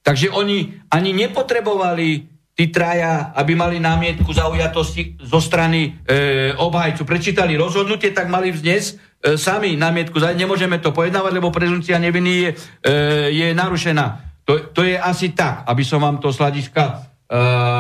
Takže 0.00 0.32
oni 0.32 0.80
ani 0.90 1.10
nepotrebovali 1.12 2.30
tí 2.56 2.68
traja, 2.68 3.32
aby 3.36 3.56
mali 3.56 3.80
námietku 3.80 4.28
zaujatosti 4.32 5.16
zo 5.22 5.40
strany 5.40 5.96
e, 6.04 6.52
obhajcu. 6.56 7.08
Prečítali 7.08 7.56
rozhodnutie, 7.56 8.12
tak 8.12 8.28
mali 8.28 8.52
vznes 8.52 8.96
e, 8.96 9.38
sami 9.40 9.80
námietku. 9.80 10.20
Nemôžeme 10.20 10.76
to 10.82 10.92
pojednávať, 10.92 11.32
lebo 11.40 11.54
prezumcia 11.54 11.96
neviny 11.96 12.32
je, 12.36 12.50
e, 12.84 12.92
je 13.32 13.46
narušená. 13.56 14.06
To, 14.44 14.72
to 14.76 14.82
je 14.84 14.98
asi 14.98 15.32
tak, 15.32 15.64
aby 15.68 15.80
som 15.86 16.02
vám 16.02 16.18
to 16.18 16.34
z 16.34 16.40
hľadiska 16.42 16.82
e, 16.84 16.94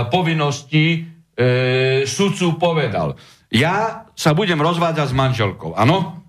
povinnosti 0.08 0.84
e, 0.94 0.98
sudcu 2.06 2.56
povedal. 2.56 3.20
Ja 3.50 4.06
sa 4.14 4.32
budem 4.32 4.62
rozvádzať 4.62 5.10
s 5.10 5.18
manželkou, 5.18 5.74
áno? 5.74 6.19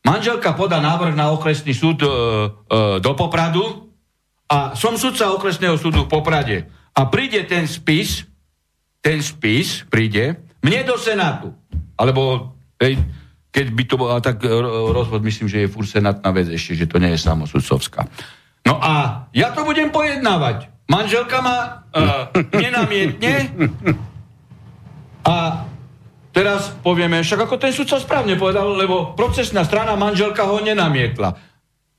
Manželka 0.00 0.56
podá 0.56 0.80
návrh 0.80 1.12
na 1.12 1.28
okresný 1.30 1.76
súd 1.76 2.00
e, 2.02 2.08
e, 2.08 2.12
do 3.04 3.12
Popradu 3.12 3.92
a 4.48 4.72
som 4.72 4.96
sudca 4.96 5.30
okresného 5.30 5.76
súdu 5.76 6.08
v 6.08 6.12
Poprade. 6.12 6.56
A 6.96 7.06
príde 7.06 7.44
ten 7.44 7.68
spis, 7.68 8.24
ten 9.04 9.20
spis 9.20 9.84
príde 9.86 10.40
mne 10.64 10.80
do 10.84 10.96
Senátu. 10.96 11.52
Alebo 12.00 12.52
ej, 12.80 12.96
keď 13.52 13.66
by 13.76 13.82
to 13.84 13.94
bola 14.00 14.16
tak 14.24 14.40
rozvod, 14.94 15.20
myslím, 15.24 15.48
že 15.50 15.66
je 15.66 15.72
furt 15.72 15.88
senátna 15.88 16.30
vec 16.32 16.48
ešte, 16.48 16.78
že 16.78 16.88
to 16.88 16.96
nie 17.02 17.12
je 17.12 17.20
samosudcovská. 17.20 18.08
No 18.64 18.78
a 18.80 19.24
ja 19.32 19.52
to 19.52 19.64
budem 19.64 19.90
pojednávať. 19.92 20.68
Manželka 20.90 21.38
ma 21.40 21.58
uh, 21.98 22.30
nenamietne 22.56 23.52
a 25.22 25.66
teraz 26.30 26.74
povieme, 26.82 27.22
však 27.22 27.46
ako 27.46 27.56
ten 27.58 27.74
sudca 27.74 27.98
správne 27.98 28.38
povedal, 28.38 28.74
lebo 28.74 29.14
procesná 29.18 29.66
strana 29.66 29.98
manželka 29.98 30.46
ho 30.46 30.62
nenamietla. 30.62 31.36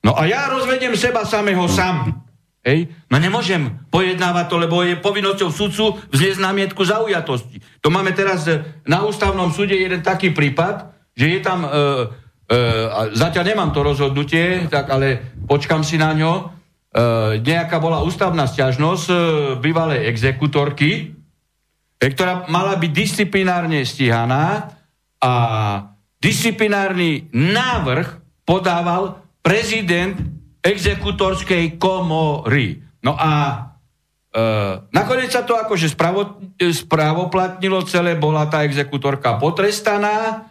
No 0.02 0.18
a 0.18 0.26
ja 0.26 0.50
rozvediem 0.50 0.98
seba 0.98 1.22
samého 1.22 1.64
sám. 1.70 2.22
Hej? 2.66 2.90
No 3.10 3.18
nemôžem 3.18 3.86
pojednávať 3.90 4.46
to, 4.50 4.56
lebo 4.58 4.82
je 4.86 4.98
povinnosťou 4.98 5.50
sudcu 5.50 5.84
vzniesť 6.10 6.40
námietku 6.42 6.82
zaujatosti. 6.82 7.62
To 7.82 7.90
máme 7.90 8.14
teraz 8.14 8.46
e, 8.46 8.62
na 8.86 9.02
ústavnom 9.02 9.50
súde 9.50 9.74
jeden 9.74 10.02
taký 10.02 10.30
prípad, 10.30 10.90
že 11.14 11.26
je 11.26 11.40
tam, 11.42 11.66
e, 11.66 11.68
e, 11.70 12.58
zatiaľ 13.18 13.44
nemám 13.50 13.70
to 13.74 13.82
rozhodnutie, 13.82 14.70
tak 14.70 14.90
ale 14.90 15.34
počkam 15.46 15.82
si 15.82 15.98
na 15.98 16.14
ňo, 16.14 16.32
e, 16.38 16.42
nejaká 17.42 17.82
bola 17.82 18.02
ústavná 18.06 18.46
stiažnosť 18.46 19.06
e, 19.10 19.14
bývalej 19.58 20.06
exekutorky, 20.06 21.21
ktorá 22.10 22.50
mala 22.50 22.74
byť 22.74 22.90
disciplinárne 22.90 23.86
stíhaná 23.86 24.74
a 25.22 25.32
disciplinárny 26.18 27.30
návrh 27.30 28.42
podával 28.42 29.22
prezident 29.38 30.18
exekutorskej 30.62 31.78
komory. 31.78 32.82
No 33.02 33.14
a 33.14 33.30
e, 34.30 34.38
nakoniec 34.90 35.30
sa 35.30 35.46
to 35.46 35.54
akože 35.54 35.90
spravo, 35.90 36.42
spravoplatnilo 36.58 37.86
celé, 37.86 38.18
bola 38.18 38.50
tá 38.50 38.66
exekutorka 38.66 39.38
potrestaná 39.38 40.46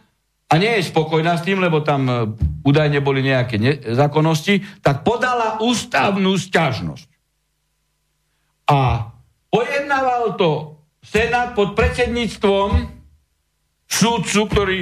a 0.51 0.53
nie 0.59 0.79
je 0.79 0.91
spokojná 0.91 1.39
s 1.39 1.47
tým, 1.47 1.63
lebo 1.63 1.79
tam 1.79 2.35
údajne 2.63 2.99
boli 2.99 3.23
nejaké 3.23 3.55
zákonnosti, 3.95 4.83
tak 4.83 5.07
podala 5.07 5.63
ústavnú 5.63 6.35
sťažnosť. 6.35 7.07
A 8.67 9.07
pojednával 9.47 10.35
to 10.35 10.70
Senát 11.01 11.57
pod 11.57 11.73
predsedníctvom 11.73 12.69
súdcu, 13.89 14.39
ktorý 14.47 14.79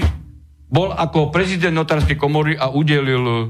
bol 0.69 0.93
ako 0.93 1.33
prezident 1.33 1.73
notárskej 1.73 2.19
komory 2.19 2.53
a 2.53 2.69
udelil 2.69 3.25
uh, 3.25 3.41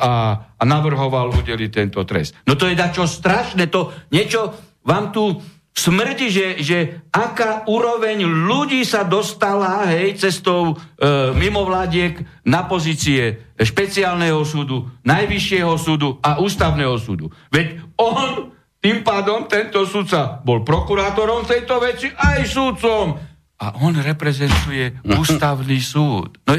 a, 0.00 0.12
a 0.56 0.62
navrhoval 0.64 1.36
udeliť 1.36 1.70
tento 1.70 2.00
trest. 2.08 2.32
No 2.48 2.56
to 2.56 2.64
je 2.64 2.78
dačo 2.78 3.04
strašné, 3.04 3.68
to 3.68 3.92
niečo 4.08 4.56
vám 4.86 5.12
tu 5.12 5.36
smrdí, 5.72 6.28
že, 6.28 6.46
že 6.60 6.78
aká 7.12 7.64
úroveň 7.64 8.24
ľudí 8.28 8.84
sa 8.84 9.08
dostala 9.08 9.88
hej, 9.88 10.20
cestou 10.20 10.76
e, 10.76 11.32
mimovládiek 11.32 12.20
na 12.44 12.68
pozície 12.68 13.40
špeciálneho 13.56 14.44
súdu, 14.44 14.92
najvyššieho 15.08 15.72
súdu 15.80 16.20
a 16.20 16.44
ústavného 16.44 16.92
súdu. 17.00 17.32
Veď 17.48 17.80
on, 17.96 18.52
tým 18.82 19.06
pádom, 19.06 19.46
tento 19.46 19.86
súdca 19.86 20.42
bol 20.42 20.66
prokurátorom 20.66 21.46
tejto 21.46 21.78
veci 21.78 22.10
aj 22.10 22.42
súdcom 22.50 23.32
a 23.62 23.78
on 23.78 23.94
reprezentuje 23.94 24.98
ústavný 25.06 25.78
súd. 25.78 26.34
No, 26.42 26.58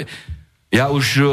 ja 0.72 0.88
už... 0.88 1.06
E, 1.20 1.32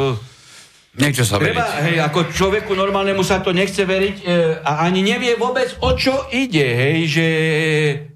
nechce 0.99 1.23
sa 1.23 1.39
treba, 1.39 1.63
veriť. 1.63 1.83
Hej, 1.87 1.97
ako 2.11 2.19
človeku 2.35 2.71
normálnemu 2.75 3.23
sa 3.23 3.39
to 3.39 3.55
nechce 3.55 3.79
veriť 3.79 4.15
e, 4.19 4.23
a 4.59 4.83
ani 4.83 4.99
nevie 4.99 5.39
vôbec, 5.39 5.71
o 5.79 5.95
čo 5.95 6.27
ide, 6.35 6.67
hej, 6.75 6.97
že 7.07 7.27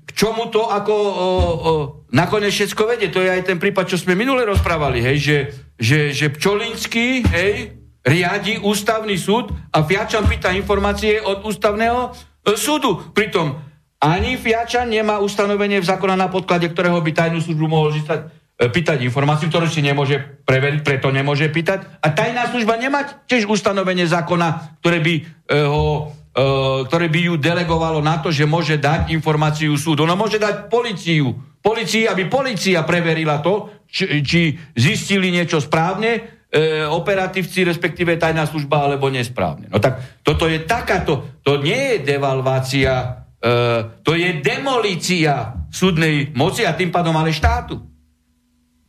k 0.03 0.09
čomu 0.11 0.51
to 0.51 0.67
ako 0.67 0.91
o, 0.91 1.07
o, 1.15 1.71
nakoniec 2.11 2.51
všetko 2.51 2.83
vedie. 2.91 3.07
To 3.15 3.23
je 3.23 3.31
aj 3.31 3.47
ten 3.47 3.55
prípad, 3.55 3.87
čo 3.87 3.95
sme 3.95 4.19
minule 4.19 4.43
rozprávali, 4.43 4.99
hej, 4.99 5.17
že, 5.23 5.37
že, 5.79 5.99
že 6.11 6.35
Pčolinský, 6.35 7.23
hej, 7.23 7.71
riadi 8.03 8.59
ústavný 8.59 9.15
súd 9.15 9.55
a 9.71 9.81
Fiačan 9.87 10.27
pýta 10.27 10.51
informácie 10.51 11.23
od 11.23 11.47
ústavného 11.47 12.34
súdu. 12.53 13.01
Pritom 13.17 13.57
ani 14.05 14.37
Fiačan 14.37 14.93
nemá 14.93 15.17
ustanovenie 15.17 15.81
v 15.81 15.89
zákona 15.89 16.13
na 16.13 16.29
podklade, 16.29 16.69
ktorého 16.69 17.01
by 17.01 17.11
tajnú 17.15 17.41
službu 17.41 17.65
mohol 17.65 17.89
získať, 17.89 18.29
e, 18.61 18.69
pýtať 18.69 19.01
informáciu, 19.01 19.49
ktorú 19.49 19.65
si 19.65 19.81
nemôže 19.81 20.21
preveriť, 20.45 20.85
preto 20.85 21.09
nemôže 21.09 21.49
pýtať. 21.49 22.05
A 22.05 22.13
tajná 22.13 22.45
služba 22.53 22.77
nemá 22.77 23.01
tiež 23.25 23.49
ustanovenie 23.49 24.05
zákona, 24.05 24.77
ktoré 24.83 25.01
by, 25.01 25.13
e, 25.17 25.21
ho, 25.65 26.13
e, 26.37 26.43
ktoré 26.85 27.09
by 27.09 27.19
ju 27.31 27.33
delegovalo 27.41 28.03
na 28.05 28.21
to, 28.21 28.29
že 28.29 28.45
môže 28.45 28.77
dať 28.77 29.09
informáciu 29.09 29.73
súdu. 29.73 30.05
Ona 30.05 30.13
môže 30.13 30.37
dať 30.37 30.69
policiu, 30.69 31.33
policii, 31.65 32.05
aby 32.05 32.29
policia 32.29 32.85
preverila 32.85 33.41
to, 33.41 33.73
či, 33.89 34.21
či 34.21 34.41
zistili 34.77 35.33
niečo 35.33 35.57
správne, 35.57 36.34
e, 36.51 36.85
operatívci, 36.85 37.65
respektíve 37.65 38.17
tajná 38.19 38.45
služba, 38.45 38.85
alebo 38.85 39.09
nesprávne. 39.09 39.69
No 39.69 39.81
tak 39.81 40.21
toto 40.25 40.45
je 40.49 40.63
takáto, 40.65 41.41
to 41.45 41.61
nie 41.61 41.97
je 41.97 42.15
devalvácia 42.15 43.25
E, 43.45 43.53
to 44.01 44.17
je 44.17 44.41
demolícia 44.41 45.53
súdnej 45.69 46.33
moci 46.33 46.65
a 46.65 46.73
tým 46.73 46.89
pádom 46.89 47.13
ale 47.13 47.29
štátu. 47.29 47.77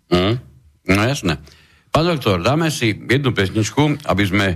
Mm, 0.08 0.34
no 0.96 1.00
jasné. 1.04 1.36
Pán 1.92 2.08
doktor, 2.08 2.40
dáme 2.40 2.72
si 2.72 2.96
jednu 2.96 3.36
pesničku, 3.36 4.08
aby 4.08 4.24
sme 4.24 4.46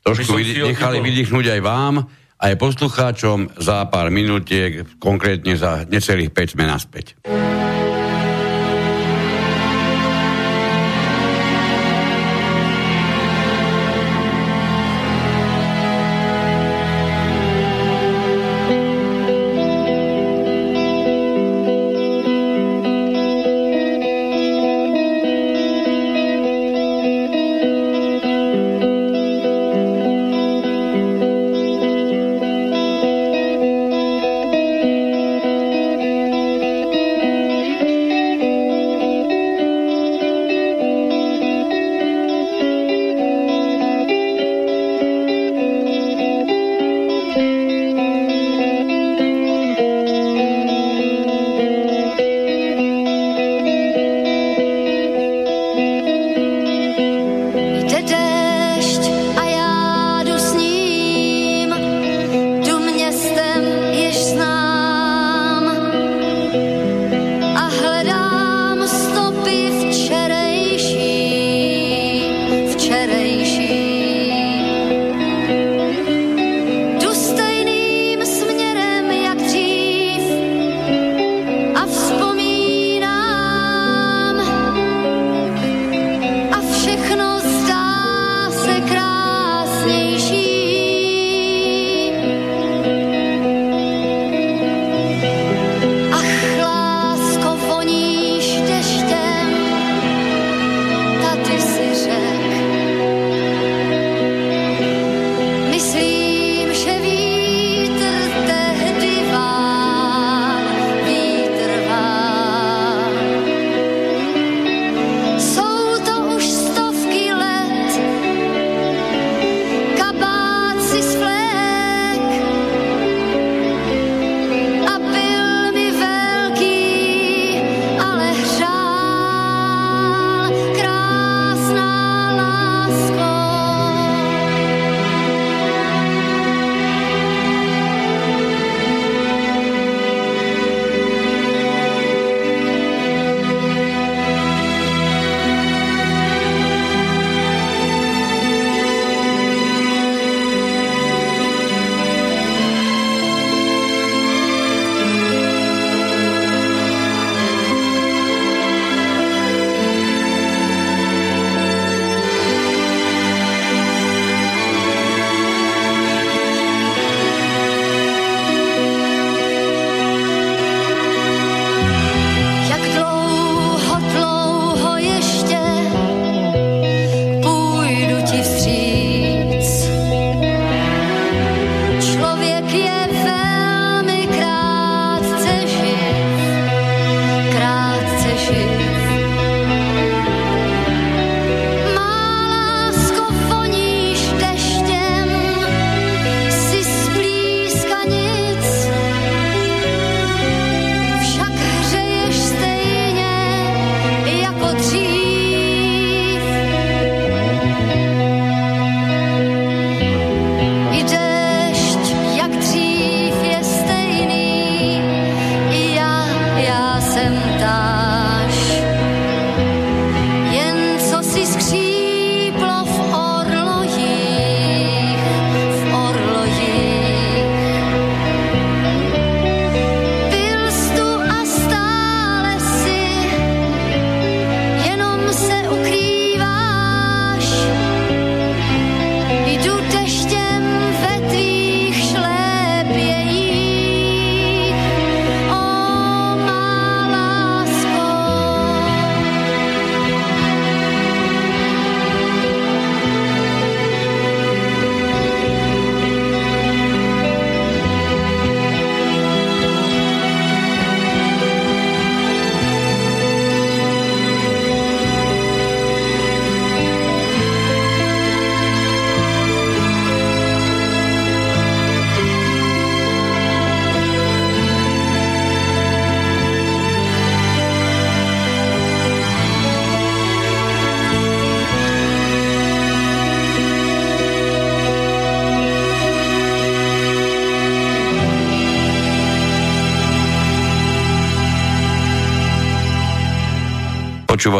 trošku 0.00 0.32
vydych, 0.32 0.76
nechali 0.76 1.04
vydýchnuť 1.04 1.46
aj 1.58 1.60
vám, 1.60 1.94
aj 2.40 2.52
poslucháčom 2.56 3.60
za 3.60 3.84
pár 3.92 4.08
minútiek, 4.08 4.88
konkrétne 4.96 5.60
za 5.60 5.84
necelých 5.84 6.32
5 6.32 6.54
sme 6.56 6.64
naspäť. 6.64 7.20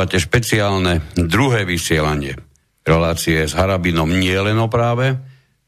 Počúvate 0.01 0.24
špeciálne 0.32 1.12
druhé 1.12 1.68
vysielanie 1.68 2.32
relácie 2.88 3.44
s 3.44 3.53
Harabinom 3.53 4.09
nie 4.09 4.32
len 4.32 4.57
o 4.57 4.64
práve. 4.64 5.12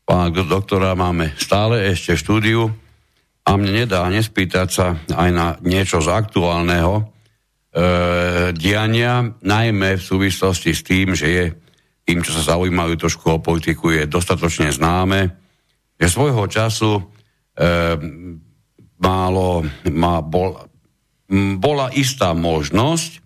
Pána 0.08 0.32
doktora 0.32 0.96
máme 0.96 1.36
stále 1.36 1.92
ešte 1.92 2.16
v 2.16 2.22
štúdiu 2.24 2.62
a 3.44 3.60
mne 3.60 3.84
nedá 3.84 4.08
nespýtať 4.08 4.68
sa 4.72 4.96
aj 5.12 5.28
na 5.36 5.60
niečo 5.60 6.00
z 6.00 6.16
aktuálneho 6.16 6.94
e, 6.96 7.04
diania, 8.56 9.36
najmä 9.44 10.00
v 10.00 10.06
súvislosti 10.08 10.72
s 10.72 10.80
tým, 10.80 11.12
že 11.12 11.26
je 11.28 11.44
tým, 12.08 12.24
čo 12.24 12.32
sa 12.32 12.56
zaujímajú 12.56 13.04
trošku 13.04 13.36
o 13.36 13.44
politiku, 13.44 13.92
je 13.92 14.08
dostatočne 14.08 14.72
známe, 14.72 15.28
že 16.00 16.08
svojho 16.08 16.48
času 16.48 16.96
e, 16.96 17.02
málo, 18.96 19.68
má, 19.92 20.24
bol, 20.24 20.56
bola 21.60 21.92
istá 21.92 22.32
možnosť, 22.32 23.20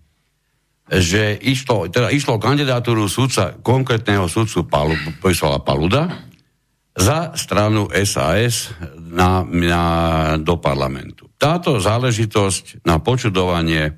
že 0.87 1.35
išlo, 1.35 1.91
teda 1.91 2.07
išlo 2.15 2.39
kandidatúru 2.39 3.11
sudca, 3.11 3.59
konkrétneho 3.59 4.31
sudcu 4.31 4.63
Palu, 4.63 4.95
Paluda 5.63 6.27
za 6.97 7.35
stranu 7.37 7.91
SAS 8.07 8.73
na, 8.95 9.45
na, 9.45 9.83
do 10.41 10.57
parlamentu. 10.57 11.29
Táto 11.37 11.77
záležitosť 11.77 12.81
na 12.87 12.97
počudovanie 12.97 13.83
e, 13.85 13.93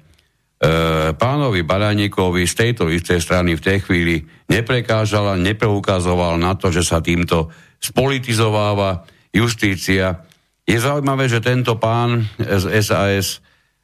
pánovi 1.16 1.64
Baraníkovi 1.64 2.44
z 2.44 2.54
tejto 2.58 2.92
istej 2.92 3.24
strany 3.24 3.56
v 3.56 3.64
tej 3.64 3.80
chvíli 3.86 4.16
neprekážala, 4.52 5.40
nepreukazoval 5.40 6.36
na 6.36 6.58
to, 6.60 6.74
že 6.74 6.84
sa 6.84 7.00
týmto 7.00 7.54
spolitizováva 7.80 9.08
justícia. 9.32 10.28
Je 10.68 10.76
zaujímavé, 10.76 11.32
že 11.32 11.40
tento 11.40 11.80
pán 11.80 12.28
z 12.36 12.66
SAS 12.84 13.40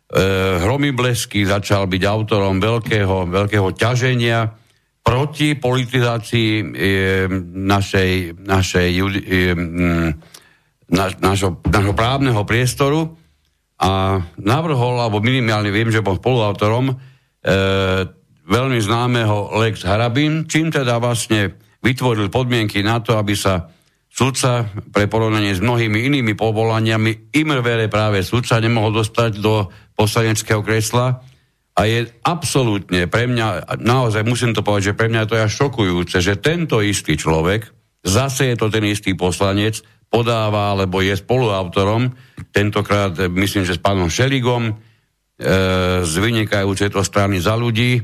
E, 0.06 0.22
Hromiblesky 0.62 1.50
začal 1.50 1.90
byť 1.90 2.04
autorom 2.06 2.62
veľkého, 2.62 3.26
veľkého 3.26 3.70
ťaženia 3.74 4.54
proti 5.06 5.54
politizácii 5.58 6.52
e, 6.62 6.64
našej, 7.54 8.42
našej, 8.42 8.88
e, 8.94 9.34
naš, 10.90 11.12
našo, 11.22 11.62
našo 11.66 11.94
právneho 11.94 12.42
priestoru 12.46 13.14
a 13.82 14.24
navrhol, 14.40 14.98
alebo 14.98 15.22
minimálne 15.22 15.70
viem, 15.70 15.94
že 15.94 16.02
bol 16.02 16.18
spoluautorom 16.18 16.90
e, 16.90 16.96
veľmi 18.46 18.80
známeho 18.82 19.58
Lex 19.62 19.86
Harabin, 19.86 20.50
čím 20.50 20.74
teda 20.74 20.98
vlastne 21.02 21.54
vytvoril 21.86 22.34
podmienky 22.34 22.82
na 22.82 23.02
to, 23.02 23.18
aby 23.18 23.38
sa 23.38 23.75
sudca 24.16 24.72
pre 24.96 25.12
porovnanie 25.12 25.52
s 25.52 25.60
mnohými 25.60 26.08
inými 26.08 26.40
povolaniami 26.40 27.36
imrvere 27.36 27.92
práve 27.92 28.24
sudca 28.24 28.64
nemohol 28.64 28.96
dostať 28.96 29.44
do 29.44 29.68
poslaneckého 29.92 30.64
kresla 30.64 31.20
a 31.76 31.82
je 31.84 32.08
absolútne 32.24 33.12
pre 33.12 33.28
mňa, 33.28 33.76
naozaj 33.84 34.24
musím 34.24 34.56
to 34.56 34.64
povedať, 34.64 34.96
že 34.96 34.98
pre 34.98 35.12
mňa 35.12 35.28
to 35.28 35.36
je 35.36 35.44
až 35.44 35.54
šokujúce, 35.68 36.24
že 36.24 36.40
tento 36.40 36.80
istý 36.80 37.20
človek, 37.20 37.68
zase 38.08 38.48
je 38.48 38.56
to 38.56 38.72
ten 38.72 38.88
istý 38.88 39.20
poslanec, 39.20 39.84
podáva, 40.08 40.72
alebo 40.72 41.04
je 41.04 41.12
spoluautorom, 41.12 42.16
tentokrát 42.56 43.12
myslím, 43.28 43.68
že 43.68 43.76
s 43.76 43.84
pánom 43.84 44.08
Šeligom, 44.08 44.72
e, 44.72 44.74
z 46.08 46.14
vynikajúcej 46.16 46.88
to 46.88 47.04
strany 47.04 47.44
za 47.44 47.60
ľudí, 47.60 48.00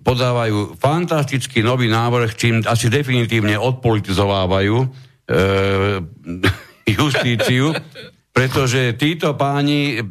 podávajú 0.00 0.80
fantastický 0.80 1.60
nový 1.60 1.92
návrh, 1.92 2.32
čím 2.32 2.64
asi 2.64 2.88
definitívne 2.88 3.60
odpolitizovávajú 3.60 5.12
e, 5.28 5.38
justíciu 6.98 7.72
pretože 8.34 8.98
títo 8.98 9.38
páni 9.38 10.02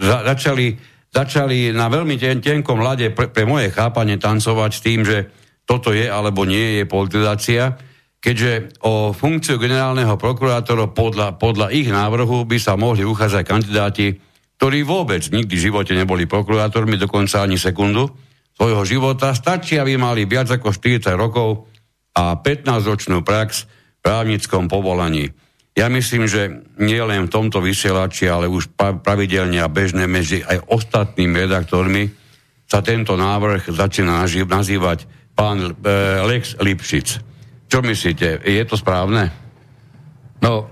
začali, 0.00 0.72
začali 1.12 1.68
na 1.76 1.92
veľmi 1.92 2.16
ten, 2.16 2.40
tenkom 2.40 2.80
lade 2.80 3.12
pre, 3.12 3.28
pre 3.28 3.44
moje 3.44 3.68
chápanie 3.68 4.16
tancovať 4.16 4.70
s 4.72 4.80
tým, 4.80 5.04
že 5.04 5.28
toto 5.68 5.92
je 5.92 6.08
alebo 6.08 6.48
nie 6.48 6.80
je 6.80 6.84
politizácia, 6.88 7.76
keďže 8.24 8.80
o 8.88 9.12
funkciu 9.12 9.60
generálneho 9.60 10.16
prokurátora 10.16 10.88
podľa, 10.96 11.36
podľa 11.36 11.76
ich 11.76 11.92
návrhu 11.92 12.48
by 12.48 12.56
sa 12.56 12.72
mohli 12.80 13.04
uchádzať 13.04 13.44
kandidáti, 13.44 14.16
ktorí 14.56 14.80
vôbec 14.88 15.20
nikdy 15.28 15.52
v 15.52 15.64
živote 15.68 15.92
neboli 15.92 16.24
prokurátormi, 16.24 16.96
dokonca 16.96 17.44
ani 17.44 17.60
sekundu 17.60 18.08
svojho 18.56 18.80
života. 18.88 19.36
Stačí, 19.36 19.76
aby 19.76 20.00
mali 20.00 20.24
viac 20.24 20.48
ako 20.48 20.72
40 20.72 21.12
rokov 21.12 21.68
a 22.16 22.40
15-ročnú 22.40 23.20
prax 23.20 23.75
právnickom 24.06 24.70
povolaní. 24.70 25.34
Ja 25.74 25.90
myslím, 25.90 26.30
že 26.30 26.62
nie 26.78 27.02
len 27.02 27.26
v 27.26 27.34
tomto 27.34 27.58
vysielači, 27.58 28.30
ale 28.30 28.46
už 28.46 28.70
pravidelne 28.78 29.58
a 29.58 29.68
bežne 29.68 30.06
medzi 30.06 30.46
aj 30.46 30.62
ostatnými 30.70 31.34
redaktormi 31.42 32.08
sa 32.70 32.80
tento 32.86 33.18
návrh 33.18 33.74
začína 33.74 34.22
nazývať 34.46 35.04
pán 35.34 35.58
e, 35.60 35.70
Lex 36.22 36.56
Lipšic. 36.62 37.08
Čo 37.66 37.82
myslíte? 37.82 38.46
Je 38.46 38.62
to 38.64 38.78
správne? 38.78 39.28
No, 40.40 40.70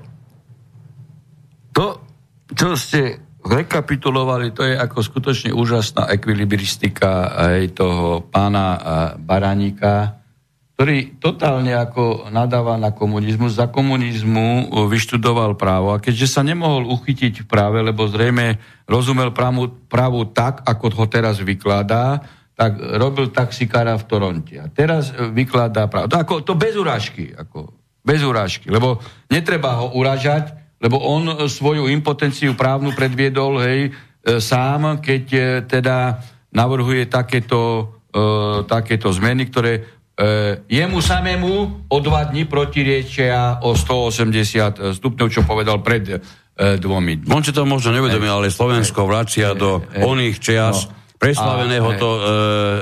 to, 1.74 2.01
čo 2.55 2.78
ste 2.78 3.18
rekapitulovali, 3.45 4.57
to 4.57 4.64
je 4.64 4.72
ako 4.78 5.05
skutočne 5.05 5.51
úžasná 5.53 6.09
ekvilibristika 6.09 7.35
aj 7.35 7.76
toho 7.76 8.24
pána 8.24 8.80
Baraníka, 9.20 10.24
ktorý 10.75 11.22
totálne 11.22 11.70
ako 11.70 12.35
nadáva 12.35 12.75
na 12.75 12.91
komunizmus, 12.91 13.55
za 13.55 13.70
komunizmu 13.70 14.75
vyštudoval 14.91 15.55
právo 15.55 15.95
a 15.95 16.03
keďže 16.03 16.27
sa 16.27 16.43
nemohol 16.43 16.91
uchytiť 16.91 17.47
v 17.47 17.47
práve, 17.47 17.79
lebo 17.79 18.11
zrejme 18.11 18.59
rozumel 18.91 19.31
právu, 19.31 19.70
právu 19.87 20.27
tak, 20.35 20.66
ako 20.66 20.91
ho 20.99 21.07
teraz 21.07 21.39
vykladá, 21.39 22.27
tak 22.59 22.75
robil 22.79 23.31
taxikára 23.31 23.95
v 23.99 24.07
Toronte. 24.07 24.55
A 24.59 24.66
teraz 24.66 25.14
vykladá 25.14 25.87
právo. 25.87 26.11
To, 26.11 26.18
ako, 26.18 26.35
to 26.43 26.59
bez 26.59 26.75
urážky. 26.75 27.31
Ako, 27.31 27.70
bez 28.03 28.27
urážky. 28.27 28.66
Lebo 28.66 28.99
netreba 29.31 29.79
ho 29.79 29.95
uražať, 29.95 30.55
lebo 30.83 30.99
on 30.99 31.47
svoju 31.47 31.87
impotenciu 31.87 32.59
právnu 32.59 32.93
predviedol 32.99 33.62
hej, 33.62 33.81
e, 33.89 33.91
sám, 34.43 34.99
keď 34.99 35.25
e, 35.33 35.43
teda 35.70 36.18
navrhuje 36.51 37.07
takéto, 37.07 37.95
e, 38.11 38.22
takéto 38.66 39.11
zmeny, 39.11 39.51
ktoré 39.51 40.03
E, 40.14 40.62
jemu 40.70 41.02
samému 41.02 41.52
o 41.90 41.98
dva 41.98 42.22
dní 42.30 42.46
protirečia 42.46 43.58
o 43.66 43.74
180 43.74 44.94
stupňov, 44.94 45.26
čo 45.26 45.42
povedal 45.42 45.82
pred 45.82 46.06
e, 46.06 46.18
dvomi. 46.78 47.26
On 47.34 47.42
si 47.42 47.50
to 47.50 47.66
možno 47.66 47.90
nevedomí, 47.90 48.30
ale 48.30 48.46
Slovensko 48.46 49.10
vracia 49.10 49.58
do 49.58 49.82
oných 49.98 50.38
čias 50.38 50.86
no. 50.86 51.18
preslaveného 51.18 51.88
to 51.98 52.10
e, 52.14 52.22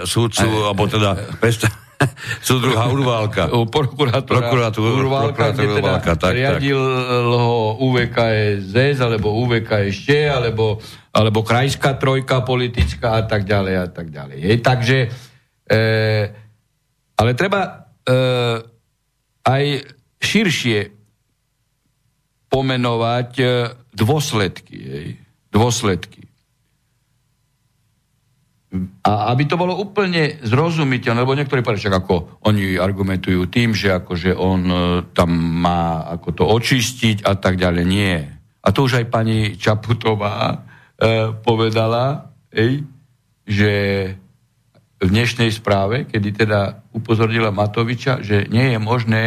súdcu, 0.04 0.44
alebo 0.68 0.84
teda 0.84 1.16
presta- 1.40 1.72
súdruha 2.48 2.84
Urválka. 2.92 3.48
Prokurátora, 3.48 4.28
prokurátor, 4.28 4.82
Urválka, 4.84 5.56
prokurátor 5.56 5.64
Urválka, 5.72 6.12
teda 6.12 6.20
tak, 6.20 6.32
riadil 6.36 6.80
tak. 6.80 7.24
ho 7.32 7.80
UVKSS, 7.80 8.96
alebo 9.00 9.40
UVKSČ, 9.40 10.08
alebo, 10.28 10.76
alebo 11.16 11.40
krajská 11.40 11.96
trojka 11.96 12.44
politická 12.44 13.20
a 13.20 13.22
tak 13.24 13.48
ďalej 13.48 13.74
a 13.80 13.86
tak 13.88 14.12
ďalej. 14.12 14.36
Je, 14.36 14.54
takže 14.60 14.98
e, 15.64 15.78
ale 17.22 17.38
treba 17.38 17.62
e, 17.62 17.70
aj 19.46 19.64
širšie 20.18 20.90
pomenovať 22.50 23.30
e, 23.38 23.46
dôsledky. 23.94 24.74
Jej, 24.74 25.08
dôsledky. 25.54 26.26
A 29.06 29.30
aby 29.36 29.46
to 29.46 29.60
bolo 29.60 29.76
úplne 29.78 30.42
zrozumiteľné, 30.42 31.22
lebo 31.22 31.36
niektorí 31.36 31.62
povedia, 31.62 31.92
ako 31.92 32.42
oni 32.48 32.74
argumentujú 32.74 33.46
tým, 33.46 33.70
že 33.70 34.02
akože 34.02 34.34
on 34.34 34.62
e, 34.66 34.78
tam 35.14 35.30
má 35.62 36.02
ako 36.18 36.28
to 36.34 36.44
očistiť 36.50 37.22
a 37.22 37.38
tak 37.38 37.54
ďalej. 37.54 37.84
Nie. 37.86 38.18
A 38.66 38.74
to 38.74 38.82
už 38.90 38.98
aj 38.98 39.06
pani 39.14 39.54
Čaputová 39.54 40.34
e, 40.50 40.58
povedala, 41.38 42.34
ej, 42.50 42.82
že 43.46 43.70
v 45.02 45.10
dnešnej 45.10 45.50
správe, 45.50 46.06
kedy 46.06 46.46
teda 46.46 46.86
upozornila 46.94 47.50
Matoviča, 47.50 48.22
že 48.22 48.46
nie 48.46 48.70
je 48.70 48.78
možné, 48.78 49.24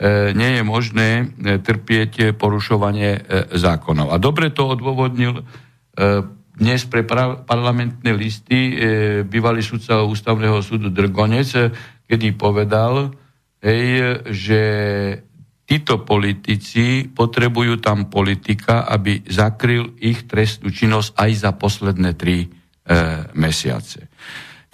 e, 0.00 0.32
nie 0.32 0.56
je 0.56 0.62
možné 0.64 1.08
e, 1.20 1.24
trpieť 1.60 2.32
porušovanie 2.40 3.10
e, 3.12 3.20
zákonov. 3.52 4.08
A 4.08 4.16
dobre 4.16 4.48
to 4.48 4.72
odôvodnil 4.72 5.44
dnes 6.60 6.84
pre 6.92 7.08
parlamentné 7.48 8.12
listy 8.12 8.76
bývalý 9.24 9.64
sudca 9.64 10.04
ústavného 10.04 10.60
súdu 10.60 10.92
Drgonec, 10.92 11.72
kedy 12.04 12.36
povedal, 12.36 13.16
hej, 13.64 14.20
že 14.28 14.60
títo 15.64 16.04
politici 16.04 17.08
potrebujú 17.08 17.80
tam 17.80 18.12
politika, 18.12 18.84
aby 18.84 19.24
zakryl 19.24 19.96
ich 20.04 20.28
trestnú 20.28 20.68
činnosť 20.68 21.16
aj 21.16 21.30
za 21.32 21.50
posledné 21.56 22.12
tri 22.12 22.44
e, 22.44 22.48
mesiace. 23.32 24.12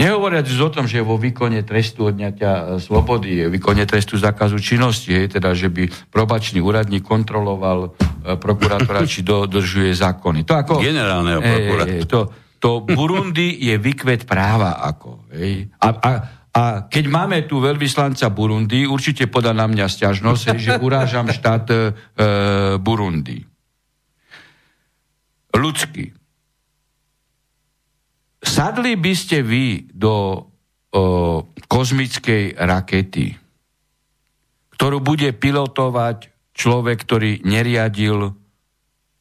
Nehovoriac 0.03 0.47
o 0.51 0.71
tom, 0.75 0.91
že 0.91 0.99
vo 0.99 1.15
výkone 1.15 1.63
trestu 1.63 2.11
odňatia 2.11 2.53
e, 2.53 2.63
slobody, 2.83 3.47
výkone 3.47 3.87
trestu 3.87 4.19
zákazu 4.19 4.59
činnosti, 4.59 5.15
je 5.15 5.39
teda, 5.39 5.55
že 5.55 5.71
by 5.71 5.87
probačný 6.11 6.59
úradník 6.59 7.07
kontroloval 7.07 7.87
e, 7.87 7.91
prokurátora, 8.35 9.07
či 9.13 9.23
dodržuje 9.23 9.95
zákony. 9.95 10.43
To 10.43 10.55
ako, 10.59 10.73
Generálneho 10.83 11.39
prokurátora. 11.39 12.11
to, 12.11 12.21
to 12.59 12.71
Burundi 12.83 13.63
je 13.63 13.79
vykvet 13.79 14.27
práva. 14.27 14.83
Ako, 14.83 15.31
hej. 15.39 15.71
A, 15.79 15.89
a, 15.95 16.11
a 16.51 16.63
keď 16.91 17.05
máme 17.07 17.39
tu 17.47 17.63
veľvyslanca 17.63 18.27
Burundi, 18.35 18.83
určite 18.85 19.31
podá 19.31 19.55
na 19.55 19.71
mňa 19.71 19.87
stiažnosť, 19.87 20.43
hej, 20.53 20.59
že 20.59 20.73
urážam 20.83 21.31
štát 21.31 21.67
e, 21.71 21.79
Burundi. 22.83 23.39
Ľudský. 25.53 26.22
Sadli 28.43 28.99
by 28.99 29.13
ste 29.15 29.47
vy 29.47 29.87
do 29.95 30.15
o, 30.15 30.43
kozmickej 31.71 32.59
rakety, 32.59 33.39
ktorú 34.75 34.99
bude 34.99 35.31
pilotovať 35.31 36.51
človek, 36.51 36.99
ktorý 37.07 37.31
neriadil 37.47 38.35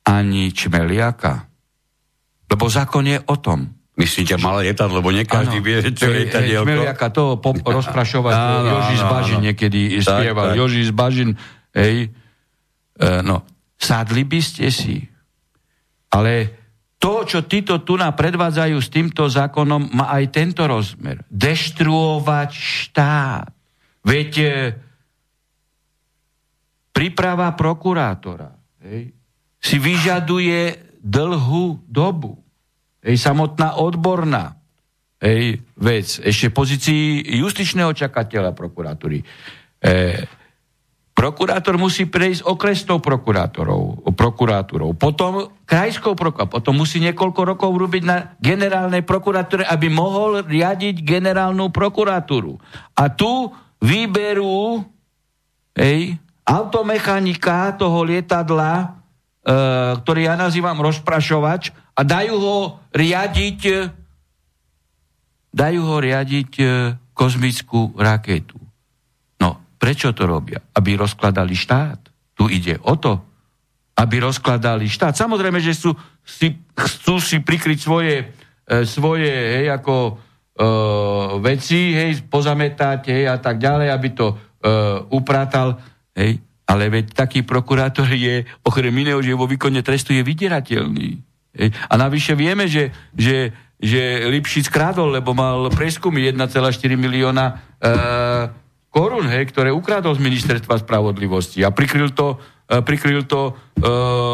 ani 0.10 0.50
čmeliaka? 0.50 1.46
Lebo 2.50 2.66
zákon 2.66 3.06
je 3.06 3.22
o 3.30 3.38
tom. 3.38 3.70
Myslíte 3.96 4.42
malé 4.42 4.74
lietadlo, 4.74 5.00
lebo 5.00 5.14
nie 5.14 5.30
každý 5.30 5.62
ano, 5.62 5.68
vie, 5.70 5.78
čo 5.94 6.10
je 6.10 6.26
lietadielko. 6.26 6.66
Čmeliaka, 6.66 7.08
to 7.14 7.24
po, 7.38 7.54
rozprašovať 7.78 8.34
Joži 8.66 8.96
z 8.98 9.06
Bažin 9.06 9.40
niekedy 9.46 9.82
tak, 10.02 10.26
spieval. 10.26 10.46
Tak. 10.50 10.56
Joži 10.58 10.82
z 10.82 10.92
Bažin, 10.92 11.30
hej. 11.78 12.10
E, 12.98 13.08
no, 13.22 13.46
sadli 13.78 14.26
by 14.26 14.40
ste 14.42 14.74
si. 14.74 15.06
Ale 16.12 16.61
to, 17.02 17.26
čo 17.26 17.50
títo 17.50 17.82
tu 17.82 17.98
na 17.98 18.14
predvádzajú 18.14 18.78
s 18.78 18.94
týmto 18.94 19.26
zákonom, 19.26 19.90
má 19.98 20.14
aj 20.14 20.26
tento 20.30 20.62
rozmer. 20.70 21.26
Deštruovať 21.34 22.52
štát. 22.54 23.50
Veď 24.06 24.32
e, 24.38 24.50
príprava 26.94 27.50
prokurátora 27.58 28.54
hej, 28.86 29.18
si 29.58 29.76
vyžaduje 29.82 30.78
dlhú 31.02 31.82
dobu. 31.90 32.38
Hej, 33.02 33.18
samotná 33.18 33.82
odborná 33.82 34.62
hej, 35.22 35.62
vec, 35.78 36.08
ešte 36.22 36.50
pozícii 36.50 37.22
justičného 37.42 37.94
čakateľa 37.94 38.58
prokuratúry. 38.58 39.22
E, 39.22 39.26
prokurátor 41.22 41.78
musí 41.78 42.10
prejsť 42.10 42.42
okresnou 42.50 42.98
prokurátorou, 42.98 44.10
prokurátorou, 44.18 44.98
potom 44.98 45.54
krajskou 45.70 46.18
prokurátorou, 46.18 46.58
potom 46.58 46.74
musí 46.82 46.98
niekoľko 46.98 47.42
rokov 47.54 47.70
robiť 47.70 48.04
na 48.04 48.34
generálnej 48.42 49.06
prokuratúre, 49.06 49.70
aby 49.70 49.88
mohol 49.94 50.42
riadiť 50.42 51.06
generálnu 51.06 51.70
prokuratúru. 51.70 52.58
A 52.98 53.14
tu 53.14 53.54
vyberú 53.78 54.82
hej, 55.78 56.18
automechanika 56.50 57.78
toho 57.78 58.02
lietadla, 58.02 59.02
E, 59.42 59.54
ktorý 60.06 60.30
ja 60.30 60.38
nazývam 60.38 60.78
rozprašovač 60.78 61.74
a 61.98 62.06
dajú 62.06 62.36
ho 62.38 62.58
riadiť 62.94 63.90
dajú 65.50 65.82
ho 65.82 65.98
riadiť 65.98 66.52
e, 66.62 66.66
kozmickú 67.18 67.98
raketu. 67.98 68.62
Prečo 69.82 70.14
to 70.14 70.30
robia? 70.30 70.62
Aby 70.78 70.94
rozkladali 70.94 71.58
štát. 71.58 71.98
Tu 72.38 72.54
ide 72.54 72.78
o 72.86 72.94
to, 73.02 73.18
aby 73.98 74.22
rozkladali 74.22 74.86
štát. 74.86 75.18
Samozrejme, 75.18 75.58
že 75.58 75.74
sú, 75.74 75.98
si, 76.22 76.54
chcú 76.78 77.18
si 77.18 77.42
prikryť 77.42 77.80
svoje, 77.82 78.30
e, 78.70 78.86
svoje 78.86 79.30
hej, 79.30 79.74
ako 79.74 79.96
e, 80.06 80.14
veci, 81.42 81.98
hej, 81.98 82.22
pozametať, 82.30 83.10
hej, 83.10 83.26
a 83.26 83.42
tak 83.42 83.58
ďalej, 83.58 83.90
aby 83.90 84.10
to 84.14 84.28
e, 84.30 84.36
upratal, 85.10 85.82
hej, 86.14 86.38
ale 86.70 86.84
veď 86.94 87.18
taký 87.18 87.42
prokurátor 87.42 88.06
je, 88.14 88.46
okrem 88.62 88.94
iného, 88.94 89.18
že 89.20 89.34
vo 89.34 89.50
výkone 89.50 89.82
trestu 89.82 90.14
je 90.14 90.22
vydierateľný. 90.22 91.10
A 91.92 91.94
navyše 92.00 92.32
vieme, 92.32 92.64
že, 92.70 92.96
že, 93.12 93.52
že 93.76 94.30
Lipšic 94.30 94.72
krádol, 94.72 95.20
lebo 95.20 95.36
mal 95.36 95.68
preskumy 95.68 96.32
1,4 96.32 96.96
milióna 96.96 97.46
e, 97.52 97.54
korún, 98.92 99.32
hej, 99.32 99.48
ktoré 99.48 99.72
ukradol 99.72 100.12
z 100.20 100.22
ministerstva 100.22 100.84
spravodlivosti 100.84 101.64
a 101.64 101.72
prikryl 101.72 102.12
to, 102.12 102.36
e, 102.68 102.84
prikryl 102.84 103.24
to 103.24 103.50
e, 103.50 103.52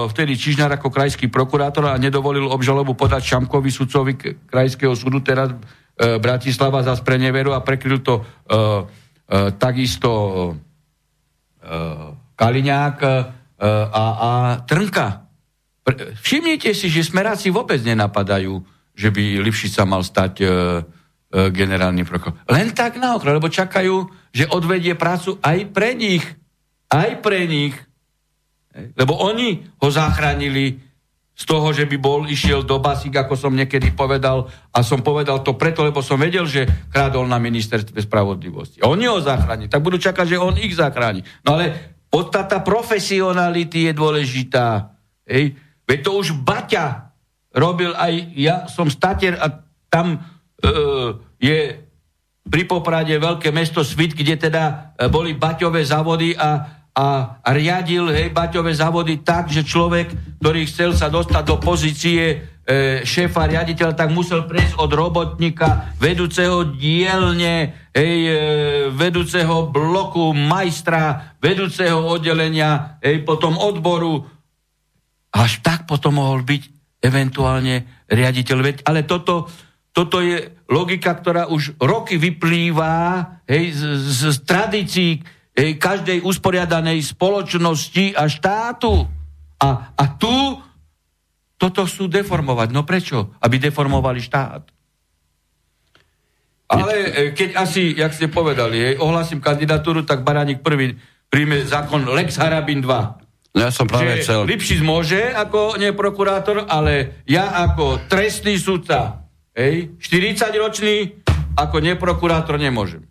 vtedy 0.10 0.34
Čižnár 0.34 0.74
ako 0.74 0.90
krajský 0.90 1.30
prokurátor 1.30 1.86
a 1.86 2.02
nedovolil 2.02 2.50
obžalobu 2.50 2.98
podať 2.98 3.38
Šamkovi 3.38 3.70
sudcovi 3.70 4.18
krajského 4.50 4.98
súdu 4.98 5.22
teraz 5.22 5.54
e, 5.54 6.18
Bratislava 6.18 6.82
za 6.82 6.98
spreneveru 6.98 7.54
a 7.54 7.62
prekryl 7.62 8.02
to 8.02 8.18
e, 8.18 8.24
e, 8.26 8.62
takisto 9.62 10.10
e, 11.62 11.78
Kaliňák 12.34 12.98
e, 13.06 13.10
a, 13.94 14.04
a 14.18 14.32
Trnka. 14.66 15.30
Všimnite 16.22 16.74
si, 16.74 16.90
že 16.90 17.06
smeráci 17.06 17.54
vôbec 17.54 17.80
nenapadajú, 17.82 18.60
že 18.98 19.14
by 19.14 19.40
Lipšica 19.40 19.86
mal 19.86 20.02
stať 20.02 20.34
e, 20.42 20.46
generálny 21.32 22.08
prokurátor. 22.08 22.44
Len 22.48 22.72
tak 22.72 22.96
na 22.96 23.16
okno, 23.20 23.36
lebo 23.36 23.52
čakajú, 23.52 24.08
že 24.32 24.48
odvedie 24.48 24.96
prácu 24.96 25.36
aj 25.44 25.72
pre 25.76 25.92
nich. 25.92 26.24
Aj 26.88 27.20
pre 27.20 27.44
nich. 27.46 27.76
Lebo 28.96 29.18
oni 29.20 29.66
ho 29.82 29.90
zachránili 29.92 30.80
z 31.38 31.44
toho, 31.46 31.70
že 31.70 31.86
by 31.86 31.98
bol, 32.02 32.26
išiel 32.26 32.66
do 32.66 32.82
basík, 32.82 33.14
ako 33.14 33.38
som 33.38 33.54
niekedy 33.54 33.94
povedal, 33.94 34.50
a 34.74 34.82
som 34.82 35.06
povedal 35.06 35.46
to 35.46 35.54
preto, 35.54 35.86
lebo 35.86 36.02
som 36.02 36.18
vedel, 36.18 36.50
že 36.50 36.66
krádol 36.90 37.30
na 37.30 37.38
ministerstve 37.38 38.02
spravodlivosti. 38.10 38.82
Oni 38.82 39.06
ho 39.06 39.22
zachránili, 39.22 39.70
tak 39.70 39.86
budú 39.86 40.02
čakať, 40.02 40.26
že 40.34 40.42
on 40.42 40.58
ich 40.58 40.74
zachráni. 40.74 41.22
No 41.46 41.54
ale 41.54 41.98
Podstata 42.08 42.64
profesionality 42.64 43.92
je 43.92 43.94
dôležitá. 43.94 44.96
Hej. 45.28 45.60
Veď 45.84 46.00
to 46.08 46.12
už 46.18 46.40
Baťa 46.40 47.14
robil 47.52 47.92
aj, 47.94 48.14
ja 48.34 48.56
som 48.72 48.88
stater 48.88 49.36
a 49.36 49.62
tam 49.92 50.16
e, 50.16 50.20
je 51.38 51.88
pri 52.48 52.64
Poprade 52.64 53.12
veľké 53.12 53.52
mesto 53.52 53.84
Svit, 53.84 54.16
kde 54.16 54.40
teda 54.40 54.96
e, 54.96 55.12
boli 55.12 55.36
Baťové 55.36 55.84
závody 55.84 56.34
a, 56.34 56.80
a 56.96 57.06
riadil 57.52 58.10
hej, 58.10 58.32
Baťové 58.32 58.72
závody 58.72 59.20
tak, 59.22 59.52
že 59.52 59.68
človek, 59.68 60.40
ktorý 60.40 60.66
chcel 60.66 60.96
sa 60.96 61.12
dostať 61.12 61.44
do 61.44 61.60
pozície 61.60 62.24
e, 62.24 62.36
šéfa 63.04 63.52
riaditeľa, 63.52 63.94
tak 64.00 64.16
musel 64.16 64.48
prejsť 64.48 64.80
od 64.80 64.92
robotníka, 64.96 65.92
vedúceho 66.00 66.72
dielne, 66.72 67.92
hej, 67.92 68.16
e, 68.32 68.38
vedúceho 68.96 69.68
bloku, 69.68 70.32
majstra, 70.32 71.36
vedúceho 71.44 72.00
oddelenia, 72.00 72.98
hej, 73.04 73.28
potom 73.28 73.60
odboru. 73.60 74.24
Až 75.36 75.60
tak 75.60 75.84
potom 75.84 76.18
mohol 76.18 76.48
byť 76.48 76.64
eventuálne 77.04 78.08
riaditeľ. 78.08 78.88
Ale 78.88 79.06
toto, 79.06 79.52
toto 79.98 80.22
je 80.22 80.54
logika, 80.70 81.10
ktorá 81.18 81.50
už 81.50 81.74
roky 81.82 82.22
vyplýva 82.22 83.26
hej, 83.50 83.74
z, 83.74 83.82
z, 83.98 84.20
z 84.30 84.38
tradícií 84.46 85.12
hej, 85.58 85.82
každej 85.82 86.22
usporiadanej 86.22 87.02
spoločnosti 87.02 88.14
a 88.14 88.30
štátu. 88.30 89.10
A, 89.58 89.98
a 89.98 90.04
tu 90.22 90.62
toto 91.58 91.90
sú 91.90 92.06
deformovať. 92.06 92.70
No 92.70 92.86
prečo? 92.86 93.34
Aby 93.42 93.58
deformovali 93.58 94.22
štát. 94.22 94.70
Ale 96.70 96.94
e, 96.94 97.10
keď 97.34 97.58
asi, 97.58 97.98
jak 97.98 98.14
ste 98.14 98.30
povedali, 98.30 98.78
hej, 98.78 98.96
ohlasím 99.02 99.42
kandidatúru, 99.42 100.06
tak 100.06 100.22
Baránik 100.22 100.62
prvý 100.62 100.94
príjme 101.26 101.66
zákon 101.66 102.06
Lex 102.06 102.38
Harabin 102.38 102.86
2. 102.86 103.58
No 103.58 103.60
ja 103.66 103.74
som 103.74 103.90
práve 103.90 104.22
chcel... 104.22 104.46
Lipšic 104.46 104.86
môže 104.86 105.34
ako 105.34 105.82
neprokurátor, 105.82 106.70
ale 106.70 107.26
ja 107.26 107.66
ako 107.66 108.06
trestný 108.06 108.62
sudca, 108.62 109.27
hej, 109.58 109.98
40-ročný, 109.98 111.26
ako 111.58 111.82
neprokurátor 111.82 112.62
nemôžem. 112.62 113.02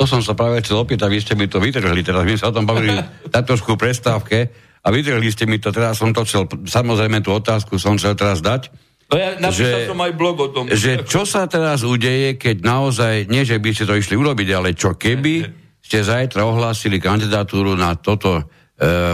To 0.00 0.08
som 0.08 0.24
sa 0.24 0.32
práve 0.32 0.64
chcel 0.64 0.80
opýtať, 0.80 1.08
vy 1.12 1.20
ste 1.20 1.34
mi 1.36 1.46
to 1.46 1.60
vytrhli, 1.60 2.00
teraz 2.00 2.24
my 2.24 2.34
sa 2.40 2.48
o 2.48 2.56
tom 2.56 2.64
bavili 2.64 2.96
na 3.34 3.40
trošku 3.44 3.76
prestávke 3.76 4.48
a 4.82 4.88
vydrhli 4.88 5.28
ste 5.28 5.44
mi 5.44 5.60
to, 5.60 5.68
teraz 5.68 6.00
som 6.00 6.16
to 6.16 6.24
chcel, 6.24 6.48
samozrejme 6.48 7.20
tú 7.20 7.36
otázku 7.36 7.76
som 7.76 8.00
chcel 8.00 8.16
teraz 8.16 8.40
dať. 8.40 8.72
No 9.12 9.20
ja 9.20 9.36
napísal 9.36 9.84
že, 9.84 9.92
som 9.92 10.00
aj 10.00 10.12
blog 10.16 10.36
o 10.40 10.48
tom. 10.48 10.64
Že 10.72 11.04
čo 11.04 11.28
sa 11.28 11.44
teraz 11.44 11.84
udeje, 11.84 12.40
keď 12.40 12.64
naozaj, 12.64 13.28
nie 13.28 13.44
že 13.44 13.60
by 13.60 13.70
ste 13.76 13.84
to 13.84 14.00
išli 14.00 14.16
urobiť, 14.16 14.48
ale 14.56 14.72
čo 14.72 14.96
keby 14.96 15.44
ste 15.84 16.00
zajtra 16.00 16.48
ohlásili 16.48 16.96
kandidatúru 16.96 17.76
na 17.76 17.92
toto 18.00 18.40
e, 18.40 18.42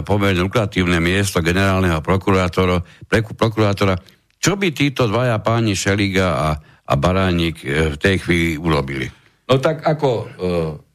pomerne 0.06 0.38
lukratívne 0.46 1.02
miesto 1.02 1.42
generálneho 1.42 1.98
prokurátora, 1.98 2.78
pre, 3.10 3.26
prokurátora, 3.26 3.98
čo 4.38 4.54
by 4.54 4.70
títo 4.70 5.10
dvaja 5.10 5.38
páni 5.42 5.74
Šeliga 5.74 6.28
a, 6.34 6.48
a 6.62 6.92
Baránik 6.94 7.62
e, 7.62 7.94
v 7.94 7.96
tej 7.98 8.16
chvíli 8.22 8.50
urobili? 8.54 9.10
No 9.50 9.58
tak 9.58 9.82
ako, 9.82 10.10
e, 10.10 10.26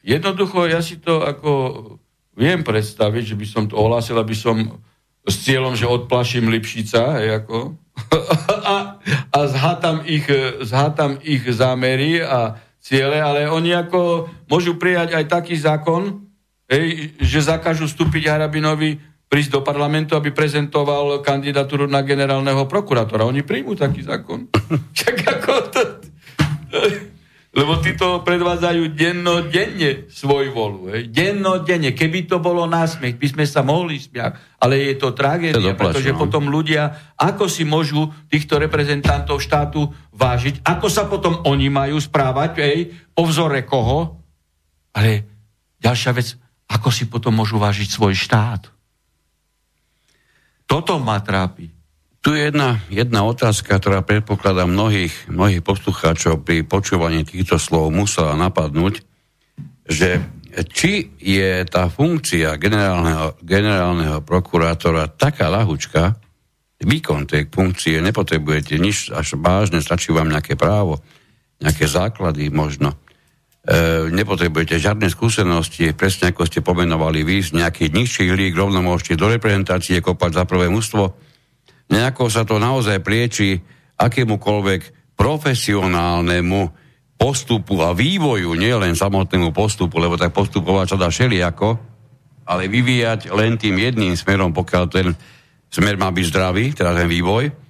jednoducho 0.08 0.66
ja 0.68 0.80
si 0.80 1.04
to 1.04 1.22
ako 1.24 1.52
viem 2.34 2.64
predstaviť, 2.64 3.24
že 3.34 3.40
by 3.40 3.46
som 3.46 3.64
to 3.68 3.76
ohlásil, 3.78 4.18
aby 4.18 4.34
som 4.34 4.82
s 5.24 5.36
cieľom, 5.44 5.76
že 5.76 5.88
odplaším 5.88 6.52
Lipšica, 6.52 7.20
hej, 7.20 7.44
ako, 7.44 7.80
a, 8.74 9.00
a 9.32 9.40
zhátam, 9.48 10.04
ich, 10.04 10.28
zhátam 10.64 11.20
ich 11.24 11.44
zámery 11.48 12.20
a 12.20 12.60
ciele, 12.84 13.24
ale 13.24 13.48
oni 13.48 13.72
ako 13.72 14.28
môžu 14.52 14.76
prijať 14.76 15.16
aj 15.16 15.26
taký 15.32 15.56
zákon, 15.56 16.28
hej, 16.68 17.16
že 17.24 17.48
zakážu 17.48 17.88
vstúpiť 17.88 18.28
Harabinovi 18.28 19.00
prísť 19.34 19.58
do 19.58 19.62
parlamentu, 19.66 20.14
aby 20.14 20.30
prezentoval 20.30 21.26
kandidatúru 21.26 21.90
na 21.90 22.06
generálneho 22.06 22.70
prokurátora. 22.70 23.26
Oni 23.26 23.42
príjmú 23.42 23.74
taký 23.74 24.06
zákon. 24.06 24.46
Čak 25.02 25.16
ako 25.26 25.54
to... 25.74 25.82
Lebo 27.54 27.82
tí 27.82 27.98
to 27.98 28.22
predvádzajú 28.26 28.98
dennodenne 28.98 30.10
svoj 30.10 30.54
volu. 30.54 30.90
Hej. 30.90 31.10
Dennodenne. 31.14 31.94
Keby 31.94 32.26
to 32.26 32.42
bolo 32.42 32.66
násmech, 32.66 33.18
by 33.18 33.28
sme 33.30 33.46
sa 33.46 33.62
mohli 33.62 34.02
smiať. 34.02 34.58
Ale 34.58 34.78
je 34.90 34.98
to 34.98 35.14
tragédia, 35.14 35.74
to 35.74 35.78
pretože 35.78 36.14
no. 36.14 36.18
potom 36.18 36.50
ľudia, 36.50 37.14
ako 37.14 37.46
si 37.46 37.62
môžu 37.62 38.10
týchto 38.30 38.58
reprezentantov 38.58 39.38
štátu 39.38 39.86
vážiť, 40.18 40.66
ako 40.66 40.88
sa 40.90 41.06
potom 41.06 41.46
oni 41.46 41.70
majú 41.70 42.02
správať, 42.02 42.52
hej, 42.58 42.90
po 43.14 43.26
vzore 43.30 43.62
koho. 43.66 44.18
Ale 44.98 45.26
ďalšia 45.78 46.10
vec, 46.10 46.34
ako 46.74 46.90
si 46.90 47.06
potom 47.06 47.38
môžu 47.38 47.62
vážiť 47.62 47.86
svoj 47.86 48.18
štát. 48.18 48.73
Toto 50.66 50.98
ma 50.98 51.20
trápi. 51.20 51.70
Tu 52.24 52.40
je 52.40 52.48
jedna, 52.48 52.80
jedna 52.88 53.28
otázka, 53.28 53.84
ktorá 53.84 54.00
predpokladá 54.00 54.64
mnohých, 54.64 55.28
mnohých 55.28 55.60
poslucháčov 55.60 56.48
pri 56.48 56.64
počúvaní 56.64 57.28
týchto 57.28 57.60
slov 57.60 57.92
musela 57.92 58.40
napadnúť, 58.40 59.04
že 59.84 60.24
či 60.72 61.12
je 61.20 61.68
tá 61.68 61.92
funkcia 61.92 62.56
generálneho, 62.56 63.36
generálneho 63.44 64.24
prokurátora 64.24 65.12
taká 65.12 65.52
lahučka, 65.52 66.16
výkon 66.80 67.28
tej 67.28 67.52
funkcie, 67.52 68.00
nepotrebujete 68.00 68.80
nič 68.80 69.12
až 69.12 69.36
vážne, 69.40 69.84
stačí 69.84 70.16
vám 70.16 70.32
nejaké 70.32 70.56
právo, 70.56 71.04
nejaké 71.60 71.92
základy 71.92 72.48
možno. 72.52 72.96
E, 73.64 74.12
nepotrebujete 74.12 74.76
žiadne 74.76 75.08
skúsenosti, 75.08 75.96
presne 75.96 76.36
ako 76.36 76.44
ste 76.44 76.60
pomenovali 76.60 77.24
vy, 77.24 77.40
z 77.40 77.64
nejakých 77.64 77.96
nižších 77.96 78.32
lík 78.36 78.60
rovno 78.60 78.84
môžete 78.84 79.16
do 79.16 79.32
reprezentácie 79.32 80.04
kopať 80.04 80.32
za 80.36 80.44
prvé 80.44 80.68
mústvo, 80.68 81.16
nejako 81.88 82.28
sa 82.28 82.44
to 82.44 82.60
naozaj 82.60 83.00
prieči 83.00 83.64
akémukoľvek 83.96 85.16
profesionálnemu 85.16 86.62
postupu 87.16 87.80
a 87.80 87.96
vývoju, 87.96 88.52
nielen 88.60 89.00
samotnému 89.00 89.56
postupu, 89.56 89.96
lebo 89.96 90.20
tak 90.20 90.36
postupovať 90.36 90.88
sa 90.92 90.98
dá 91.00 91.08
všelijako, 91.08 91.80
ale 92.44 92.68
vyvíjať 92.68 93.32
len 93.32 93.56
tým 93.56 93.80
jedným 93.80 94.20
smerom, 94.20 94.52
pokiaľ 94.52 94.84
ten 94.92 95.16
smer 95.72 95.96
má 95.96 96.12
byť 96.12 96.26
zdravý, 96.28 96.76
teda 96.76 96.92
ten 96.92 97.08
vývoj. 97.08 97.63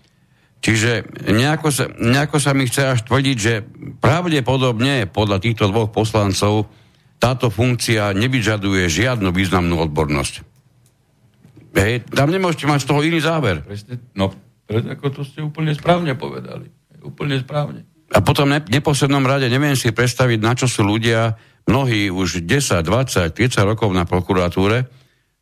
Čiže 0.63 1.03
nejako 1.27 1.67
sa, 1.75 1.91
nejako 1.91 2.39
sa 2.39 2.55
mi 2.55 2.63
chce 2.63 2.95
až 2.95 2.99
tvrdiť, 3.03 3.37
že 3.37 3.67
pravdepodobne 3.99 5.11
podľa 5.11 5.43
týchto 5.43 5.67
dvoch 5.67 5.91
poslancov 5.91 6.71
táto 7.19 7.51
funkcia 7.51 8.15
nevyžaduje 8.15 8.87
žiadnu 8.87 9.27
významnú 9.35 9.83
odbornosť. 9.83 10.33
Hej, 11.75 12.07
tam 12.15 12.31
nemôžete 12.31 12.63
mať 12.63 12.79
z 12.79 12.87
toho 12.87 13.01
iný 13.03 13.19
záver. 13.19 13.59
Presne, 13.59 13.99
no, 14.15 14.31
presne 14.63 14.95
ako 14.95 15.07
to 15.11 15.21
ste 15.27 15.43
úplne 15.43 15.75
správne 15.75 16.15
povedali. 16.15 16.71
Úplne 17.03 17.43
správne. 17.43 17.83
A 18.13 18.23
potom 18.23 18.47
ne, 18.47 18.63
neposlednom 18.63 19.25
rade 19.27 19.51
neviem 19.51 19.75
si 19.75 19.91
predstaviť, 19.91 20.39
na 20.39 20.55
čo 20.55 20.71
sú 20.71 20.87
ľudia, 20.87 21.35
mnohí 21.67 22.07
už 22.07 22.47
10, 22.47 22.79
20, 22.87 23.35
30 23.35 23.67
rokov 23.67 23.91
na 23.91 24.07
prokuratúre, 24.07 24.87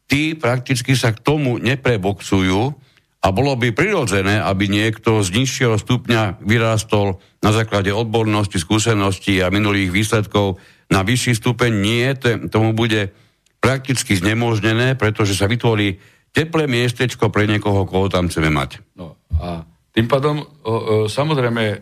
tí 0.09 0.33
prakticky 0.33 0.97
sa 0.97 1.13
k 1.13 1.21
tomu 1.21 1.61
nepreboxujú 1.61 2.73
a 3.21 3.27
bolo 3.29 3.53
by 3.53 3.69
prirodzené, 3.69 4.41
aby 4.41 4.65
niekto 4.65 5.21
z 5.21 5.29
nižšieho 5.29 5.77
stupňa 5.77 6.41
vyrástol 6.41 7.21
na 7.45 7.53
základe 7.53 7.93
odbornosti, 7.93 8.57
skúsenosti 8.57 9.45
a 9.45 9.53
minulých 9.53 9.93
výsledkov 9.93 10.57
na 10.89 11.05
vyšší 11.05 11.37
stupeň. 11.37 11.71
Nie, 11.77 12.17
tomu 12.49 12.73
bude 12.73 13.13
prakticky 13.61 14.17
znemožnené, 14.17 14.97
pretože 14.97 15.37
sa 15.37 15.45
vytvorí 15.45 16.01
teplé 16.33 16.65
miestečko 16.65 17.29
pre 17.29 17.45
niekoho, 17.45 17.85
koho 17.85 18.09
tam 18.09 18.25
chceme 18.25 18.49
mať. 18.49 18.81
No 18.97 19.21
a 19.37 19.69
tým 19.93 20.09
pádom, 20.09 20.41
o, 20.41 20.45
o, 20.45 20.75
samozrejme, 21.05 21.63
e, 21.69 21.77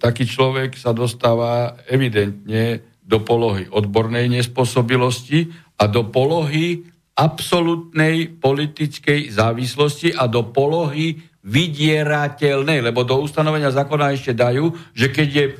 taký 0.00 0.24
človek 0.24 0.80
sa 0.80 0.96
dostáva 0.96 1.76
evidentne 1.92 2.80
do 3.04 3.20
polohy 3.20 3.66
odbornej 3.68 4.30
nespôsobilosti 4.30 5.50
a 5.76 5.90
do 5.90 6.08
polohy 6.08 6.86
absolútnej 7.20 8.32
politickej 8.40 9.28
závislosti 9.28 10.16
a 10.16 10.24
do 10.24 10.48
polohy 10.48 11.20
vydierateľnej, 11.44 12.80
lebo 12.80 13.04
do 13.04 13.20
ustanovenia 13.20 13.68
zákona 13.68 14.16
ešte 14.16 14.32
dajú, 14.32 14.72
že 14.96 15.12
keď 15.12 15.28
je 15.28 15.44
e, 15.44 15.52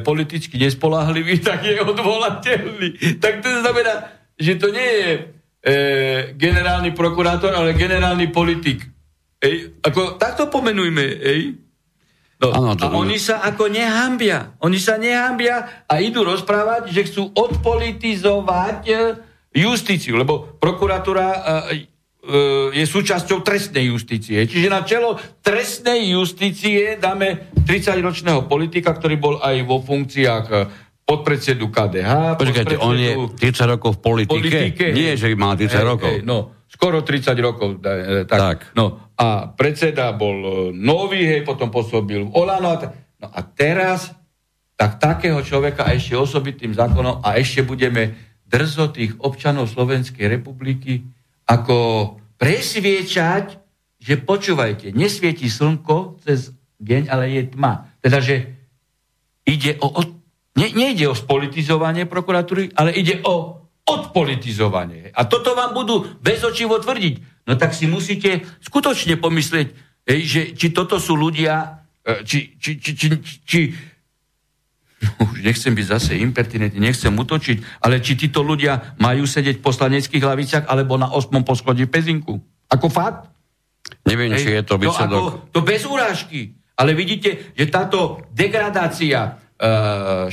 politicky 0.00 0.56
nespolahlivý, 0.56 1.40
tak 1.48 1.64
je 1.64 1.76
odvolateľný. 1.80 3.20
Tak 3.20 3.44
to 3.44 3.48
znamená, 3.60 3.94
že 4.40 4.56
to 4.56 4.72
nie 4.72 4.90
je 5.00 5.10
e, 5.12 5.20
generálny 6.36 6.96
prokurátor, 6.96 7.52
ale 7.52 7.76
generálny 7.76 8.32
politik. 8.32 8.84
Ej, 9.44 9.76
ako, 9.84 10.16
takto 10.16 10.48
pomenujme, 10.48 11.04
ej. 11.20 11.42
No, 12.40 12.50
ano, 12.50 12.76
a 12.76 12.86
oni 12.92 13.16
sa 13.16 13.40
ako 13.44 13.72
nehambia. 13.72 14.56
Oni 14.60 14.76
sa 14.76 15.00
nehambia 15.00 15.84
a 15.88 16.00
idú 16.00 16.24
rozprávať, 16.26 16.92
že 16.92 17.06
chcú 17.08 17.32
odpolitizovať 17.32 18.80
justíciu, 19.54 20.18
lebo 20.18 20.58
prokuratúra 20.58 21.26
e, 21.30 21.38
e, 21.38 21.78
je 22.74 22.84
súčasťou 22.84 23.46
trestnej 23.46 23.88
justície. 23.88 24.42
Čiže 24.42 24.68
na 24.68 24.82
čelo 24.82 25.14
trestnej 25.40 26.10
justície 26.10 26.98
dáme 26.98 27.54
30-ročného 27.62 28.50
politika, 28.50 28.90
ktorý 28.90 29.16
bol 29.16 29.34
aj 29.38 29.56
vo 29.62 29.78
funkciách 29.78 30.46
podpredsedu 31.04 31.68
KDH. 31.68 32.40
Počkajte, 32.40 32.76
on 32.80 32.96
je 32.96 33.12
30 33.36 33.72
rokov 33.76 34.00
v 34.00 34.00
politike? 34.00 34.58
politike 34.72 34.84
Nie, 34.96 35.20
že 35.20 35.28
má 35.36 35.52
30 35.52 35.68
hej, 35.68 35.84
rokov. 35.84 36.12
Hej, 36.16 36.20
no, 36.24 36.64
skoro 36.64 37.04
30 37.04 37.36
rokov. 37.44 37.68
E, 37.84 38.24
tak, 38.24 38.40
tak. 38.40 38.58
No, 38.72 39.12
a 39.14 39.52
predseda 39.52 40.16
bol 40.16 40.36
e, 40.40 40.52
nový, 40.72 41.28
hej, 41.28 41.44
potom 41.44 41.68
pôsobil 41.68 42.24
v 42.24 42.32
Olano. 42.32 42.72
A, 42.72 42.76
no 43.20 43.26
a 43.28 43.40
teraz 43.44 44.16
tak 44.74 44.98
takého 44.98 45.38
človeka 45.44 45.92
ešte 45.92 46.18
osobitým 46.18 46.74
zákonom 46.74 47.22
a 47.22 47.38
ešte 47.38 47.62
budeme 47.62 48.33
drzo 48.54 48.94
tých 48.94 49.18
občanov 49.18 49.66
Slovenskej 49.66 50.30
republiky 50.30 51.02
ako 51.50 51.76
presviečať, 52.38 53.58
že 53.98 54.14
počúvajte, 54.22 54.94
nesvieti 54.94 55.50
slnko 55.50 56.22
cez 56.22 56.54
deň, 56.78 57.10
ale 57.10 57.34
je 57.34 57.42
tma. 57.50 57.90
Teda, 57.98 58.22
že 58.22 58.54
ide 59.42 59.74
o 59.82 59.90
Ne, 60.54 60.70
nejde 60.70 61.10
o 61.10 61.18
spolitizovanie 61.18 62.06
prokuratúry, 62.06 62.70
ale 62.78 62.94
ide 62.94 63.18
o 63.26 63.58
odpolitizovanie. 63.84 65.10
A 65.10 65.26
toto 65.26 65.52
vám 65.58 65.74
budú 65.74 66.06
bezočivo 66.22 66.78
tvrdiť. 66.78 67.44
No 67.50 67.58
tak 67.58 67.74
si 67.74 67.90
musíte 67.90 68.46
skutočne 68.62 69.18
pomyslieť, 69.18 69.68
že 70.06 70.54
či 70.54 70.66
toto 70.70 71.02
sú 71.02 71.18
ľudia, 71.18 71.84
e, 72.06 72.22
či, 72.22 72.54
či, 72.56 72.78
či, 72.78 72.90
či, 72.94 73.06
či 73.42 73.60
no, 73.68 73.93
už 75.20 75.44
nechcem 75.44 75.72
byť 75.74 75.86
zase 75.86 76.12
impertinentný, 76.18 76.80
nechcem 76.80 77.12
utočiť, 77.12 77.82
ale 77.84 78.00
či 78.00 78.16
títo 78.16 78.40
ľudia 78.40 78.96
majú 78.98 79.28
sedieť 79.28 79.60
v 79.60 79.64
poslaneckých 79.64 80.22
hlaviciach 80.22 80.64
alebo 80.66 80.96
na 80.96 81.12
osmom 81.12 81.44
poschodí 81.44 81.86
Pezinku. 81.86 82.40
Ako 82.70 82.88
fakt? 82.88 83.30
Neviem, 84.08 84.32
Hej, 84.34 84.40
či 84.40 84.48
je 84.56 84.64
to 84.64 84.80
výsledok. 84.80 85.20
To, 85.20 85.28
ako, 85.28 85.52
to 85.52 85.60
bez 85.60 85.82
urážky. 85.84 86.56
Ale 86.74 86.96
vidíte, 86.96 87.54
že 87.54 87.70
táto 87.70 88.26
degradácia 88.34 89.43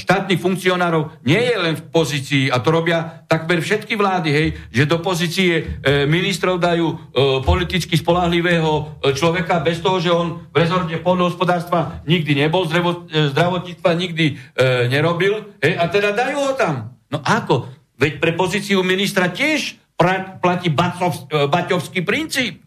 štátnych 0.01 0.41
funkcionárov 0.41 1.22
nie 1.22 1.38
je 1.38 1.55
len 1.55 1.78
v 1.78 1.84
pozícii, 1.93 2.49
a 2.49 2.57
to 2.57 2.74
robia 2.74 3.22
takmer 3.30 3.61
všetky 3.61 3.93
vlády, 3.93 4.30
hej, 4.34 4.47
že 4.74 4.89
do 4.89 4.97
pozície 4.97 5.61
e, 5.61 5.63
ministrov 6.09 6.57
dajú 6.57 6.88
e, 6.89 6.95
politicky 7.45 7.93
spolahlivého 7.95 8.97
človeka 9.13 9.61
bez 9.61 9.78
toho, 9.78 10.01
že 10.01 10.09
on 10.09 10.49
v 10.49 10.55
rezorte 10.57 10.97
poľnohospodárstva 10.99 12.01
nikdy 12.09 12.34
nebol, 12.34 12.65
zdravo, 12.65 13.05
e, 13.13 13.30
zdravotníctva 13.30 13.91
nikdy 13.93 14.26
e, 14.26 14.34
nerobil, 14.89 15.53
hej, 15.61 15.78
a 15.78 15.86
teda 15.86 16.17
dajú 16.17 16.38
ho 16.41 16.53
tam. 16.57 16.97
No 17.13 17.22
ako? 17.22 17.69
Veď 18.01 18.17
pre 18.17 18.34
pozíciu 18.34 18.82
ministra 18.82 19.30
tiež 19.30 19.78
platí 20.41 20.74
e, 20.74 20.76
Baťovský 21.45 22.01
princíp. 22.01 22.65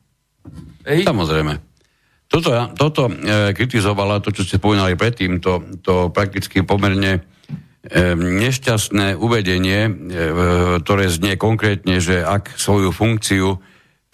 Hej. 0.87 1.03
Samozrejme. 1.03 1.74
Toto, 2.29 2.51
toto 2.75 3.03
e, 3.07 3.53
kritizovala, 3.55 4.25
to, 4.25 4.35
čo 4.35 4.43
ste 4.43 4.59
povedali 4.59 4.99
predtým, 4.99 5.39
to, 5.39 5.63
to 5.85 6.11
prakticky 6.11 6.65
pomerne 6.67 7.21
e, 7.21 7.21
nešťastné 8.17 9.15
uvedenie, 9.15 9.81
e, 9.87 9.91
ktoré 10.83 11.07
znie 11.13 11.39
konkrétne, 11.39 12.01
že 12.03 12.25
ak 12.25 12.57
svoju 12.57 12.91
funkciu 12.91 13.61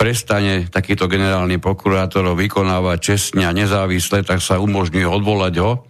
prestane 0.01 0.65
takýto 0.73 1.13
generálny 1.13 1.61
prokurátor 1.61 2.33
vykonávať 2.33 2.99
čestne 2.99 3.45
a 3.45 3.53
nezávisle, 3.53 4.25
tak 4.25 4.41
sa 4.41 4.57
umožňuje 4.57 5.05
odvolať 5.05 5.55
ho. 5.61 5.85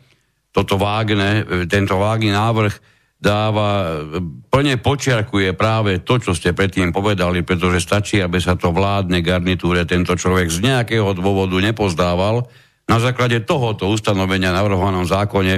Toto 0.50 0.74
vágne, 0.82 1.46
e, 1.46 1.70
tento 1.70 1.94
vágný 1.94 2.34
návrh 2.34 2.89
dáva, 3.20 4.00
plne 4.48 4.80
počiarkuje 4.80 5.52
práve 5.52 6.00
to, 6.00 6.16
čo 6.16 6.32
ste 6.32 6.56
predtým 6.56 6.88
povedali, 6.90 7.44
pretože 7.44 7.84
stačí, 7.84 8.16
aby 8.18 8.40
sa 8.40 8.56
to 8.56 8.72
vládne 8.72 9.20
garnitúre 9.20 9.84
tento 9.84 10.16
človek 10.16 10.48
z 10.48 10.64
nejakého 10.64 11.12
dôvodu 11.12 11.60
nepozdával. 11.60 12.48
Na 12.88 12.96
základe 12.98 13.44
tohoto 13.44 13.92
ustanovenia 13.92 14.56
navrhovanom 14.56 15.04
zákone 15.04 15.54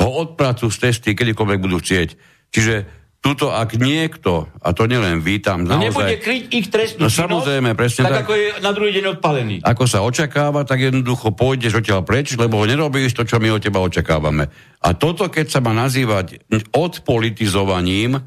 ho 0.00 0.08
odpracu 0.24 0.72
z 0.72 0.76
testy 0.88 1.12
kedykoľvek 1.12 1.58
budú 1.60 1.78
chcieť. 1.78 2.08
Čiže 2.48 2.74
Tuto, 3.22 3.54
ak 3.54 3.78
niekto, 3.78 4.50
a 4.58 4.74
to 4.74 4.90
nielen 4.90 5.22
vítam, 5.22 5.62
no 5.62 5.78
naozaj... 5.78 5.94
nebude 5.94 6.16
kryť 6.18 6.44
ich 6.50 6.66
trestnú 6.74 7.06
no, 7.06 7.08
samozrejme, 7.08 7.78
presne 7.78 8.02
tak, 8.02 8.18
tak, 8.18 8.22
ako 8.26 8.32
je 8.34 8.46
na 8.58 8.70
druhý 8.74 8.90
deň 8.98 9.04
odpalený. 9.14 9.56
Ako 9.62 9.86
sa 9.86 10.02
očakáva, 10.02 10.66
tak 10.66 10.90
jednoducho 10.90 11.30
pôjdeš 11.30 11.78
odtiaľ 11.78 12.02
preč, 12.02 12.34
lebo 12.34 12.58
nerobíš 12.66 13.14
to, 13.14 13.22
čo 13.22 13.38
my 13.38 13.54
od 13.54 13.62
teba 13.62 13.78
očakávame. 13.78 14.50
A 14.82 14.88
toto, 14.98 15.30
keď 15.30 15.54
sa 15.54 15.62
má 15.62 15.70
nazývať 15.70 16.42
odpolitizovaním, 16.74 18.18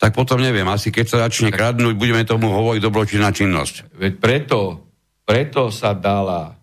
tak 0.00 0.16
potom 0.16 0.40
neviem, 0.40 0.64
asi 0.64 0.88
keď 0.88 1.06
sa 1.12 1.16
začne 1.28 1.52
kradnúť, 1.52 1.92
budeme 1.92 2.24
tomu 2.24 2.48
hovoriť 2.56 2.80
dobročinná 2.80 3.36
činnosť. 3.36 3.92
Veď 4.00 4.12
preto, 4.16 4.58
preto 5.28 5.68
sa 5.68 5.92
dala 5.92 6.56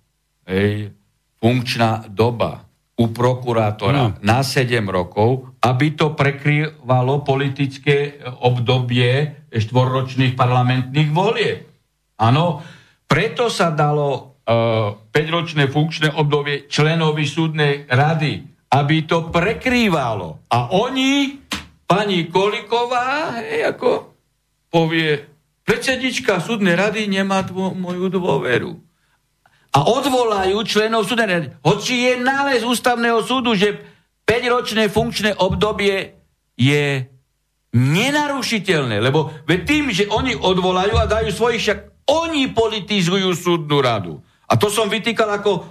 hej, 0.50 0.90
funkčná 1.38 2.10
doba 2.10 2.69
u 3.00 3.06
prokurátora 3.08 4.12
no. 4.12 4.20
na 4.20 4.44
7 4.44 4.84
rokov, 4.92 5.56
aby 5.64 5.96
to 5.96 6.12
prekrývalo 6.12 7.24
politické 7.24 8.20
obdobie 8.44 9.48
štvorročných 9.48 10.36
parlamentných 10.36 11.10
volie. 11.16 11.64
Áno, 12.20 12.60
preto 13.08 13.48
sa 13.48 13.72
dalo 13.72 14.44
e, 14.44 14.52
5-ročné 15.16 15.72
funkčné 15.72 16.12
obdobie 16.12 16.68
členovi 16.68 17.24
súdnej 17.24 17.88
rady, 17.88 18.44
aby 18.76 19.08
to 19.08 19.32
prekrývalo. 19.32 20.52
A 20.52 20.76
oni, 20.76 21.40
pani 21.88 22.28
Koliková, 22.28 23.40
hej, 23.40 23.72
ako 23.72 24.12
povie, 24.68 25.24
predsednička 25.64 26.44
súdnej 26.44 26.76
rady 26.76 27.08
nemá 27.08 27.48
dvo- 27.48 27.72
moju 27.72 28.12
dôveru 28.12 28.89
a 29.70 29.80
odvolajú 29.86 30.66
členov 30.66 31.06
súdnej 31.06 31.54
Hoci 31.62 32.10
je 32.10 32.14
nález 32.18 32.66
ústavného 32.66 33.22
súdu, 33.22 33.54
že 33.54 33.78
5-ročné 34.26 34.90
funkčné 34.90 35.38
obdobie 35.38 36.18
je 36.58 37.06
nenarušiteľné, 37.74 38.98
lebo 38.98 39.30
tým, 39.46 39.94
že 39.94 40.10
oni 40.10 40.34
odvolajú 40.34 40.98
a 40.98 41.06
dajú 41.06 41.30
svojich, 41.30 41.62
však 41.62 41.80
oni 42.10 42.50
politizujú 42.50 43.30
súdnu 43.38 43.78
radu. 43.78 44.18
A 44.50 44.58
to 44.58 44.74
som 44.74 44.90
vytýkal 44.90 45.30
ako 45.30 45.52
o, 45.54 45.62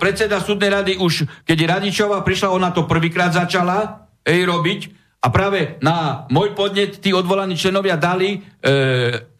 predseda 0.00 0.40
súdnej 0.40 0.72
rady 0.72 0.92
už, 0.96 1.28
keď 1.44 1.76
Radičová 1.76 2.24
prišla, 2.24 2.48
ona 2.48 2.72
to 2.72 2.88
prvýkrát 2.88 3.36
začala 3.36 4.08
ej, 4.24 4.48
robiť, 4.48 4.80
a 5.16 5.26
práve 5.32 5.80
na 5.82 6.28
môj 6.30 6.54
podnet 6.54 7.02
tí 7.02 7.10
odvolaní 7.10 7.58
členovia 7.58 7.98
dali 7.98 8.36
e, 8.36 8.38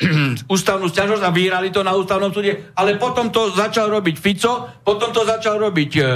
ústavnú 0.55 0.91
stiažnosť 0.91 1.23
a 1.23 1.35
vyhrali 1.35 1.71
to 1.71 1.87
na 1.87 1.95
ústavnom 1.95 2.35
súde, 2.35 2.75
ale 2.75 2.99
potom 2.99 3.31
to 3.31 3.55
začal 3.55 3.93
robiť 3.93 4.17
Fico, 4.19 4.83
potom 4.83 5.15
to 5.15 5.23
začal 5.23 5.63
robiť 5.63 5.91
e, 5.97 6.01
e, 6.01 6.07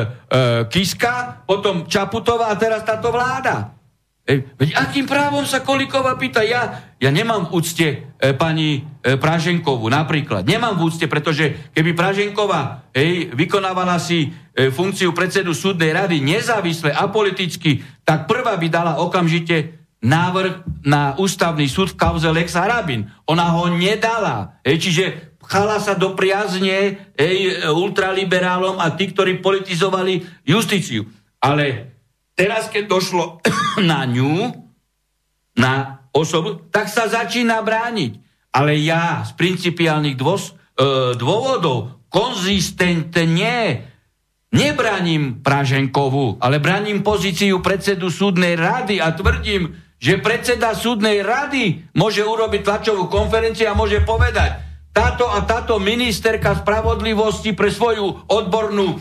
Kiska, 0.66 1.46
potom 1.46 1.86
Čaputová 1.86 2.50
a 2.50 2.58
teraz 2.58 2.82
táto 2.82 3.14
vláda. 3.14 3.79
Veď 4.28 4.78
akým 4.78 5.10
právom 5.10 5.42
sa 5.42 5.64
Kolíková 5.64 6.14
pýta? 6.14 6.46
Ja, 6.46 6.94
ja 7.02 7.10
nemám 7.10 7.50
v 7.50 7.58
úcte 7.58 7.86
e, 7.88 8.30
pani 8.38 8.86
e, 9.02 9.18
Praženkovú 9.18 9.90
napríklad. 9.90 10.46
Nemám 10.46 10.78
v 10.78 10.86
úcte, 10.86 11.10
pretože 11.10 11.72
keby 11.74 11.98
Praženková 11.98 12.86
ej, 12.94 13.34
vykonávala 13.34 13.98
si 13.98 14.30
E, 14.50 14.68
funkciu 14.68 15.14
predsedu 15.16 15.54
súdnej 15.54 15.94
rady 15.94 16.20
nezávisle 16.20 16.92
a 16.92 17.08
politicky, 17.08 17.80
tak 18.04 18.26
prvá 18.26 18.58
by 18.60 18.66
dala 18.68 18.98
okamžite 18.98 19.78
návrh 20.02 20.84
na 20.84 21.14
ústavný 21.16 21.70
súd 21.70 21.94
v 21.94 22.00
kauze 22.00 22.28
Lex 22.28 22.58
Harabin. 22.58 23.08
Ona 23.30 23.56
ho 23.56 23.70
nedala. 23.72 24.60
E, 24.60 24.76
čiže 24.76 25.38
chala 25.46 25.78
sa 25.78 25.94
do 25.96 26.18
priazne 26.18 26.98
ej, 27.14 27.62
ultraliberálom 27.72 28.82
a 28.82 28.90
tí, 28.92 29.14
ktorí 29.14 29.40
politizovali 29.40 30.44
justíciu. 30.44 31.08
Ale 31.38 31.94
teraz, 32.40 32.72
keď 32.72 32.84
došlo 32.88 33.44
na 33.90 34.08
ňu, 34.08 34.48
na 35.60 36.00
osobu, 36.16 36.64
tak 36.72 36.88
sa 36.88 37.04
začína 37.04 37.60
brániť. 37.60 38.16
Ale 38.56 38.80
ja 38.80 39.22
z 39.28 39.36
principiálnych 39.36 40.16
dôs, 40.16 40.56
e, 40.74 41.14
dôvodov 41.14 42.08
konzistentne 42.08 43.86
Nebraním 44.50 45.46
Praženkovú, 45.46 46.42
ale 46.42 46.58
braním 46.58 47.06
pozíciu 47.06 47.62
predsedu 47.62 48.10
súdnej 48.10 48.58
rady 48.58 48.98
a 48.98 49.14
tvrdím, 49.14 49.78
že 50.00 50.18
predseda 50.18 50.74
súdnej 50.74 51.22
rady 51.22 51.86
môže 51.94 52.26
urobiť 52.26 52.66
tlačovú 52.66 53.06
konferenciu 53.06 53.70
a 53.70 53.78
môže 53.78 54.02
povedať, 54.02 54.58
táto 54.90 55.30
a 55.30 55.46
táto 55.46 55.78
ministerka 55.78 56.58
spravodlivosti 56.58 57.54
pre 57.54 57.70
svoju 57.70 58.26
odbornú 58.26 58.98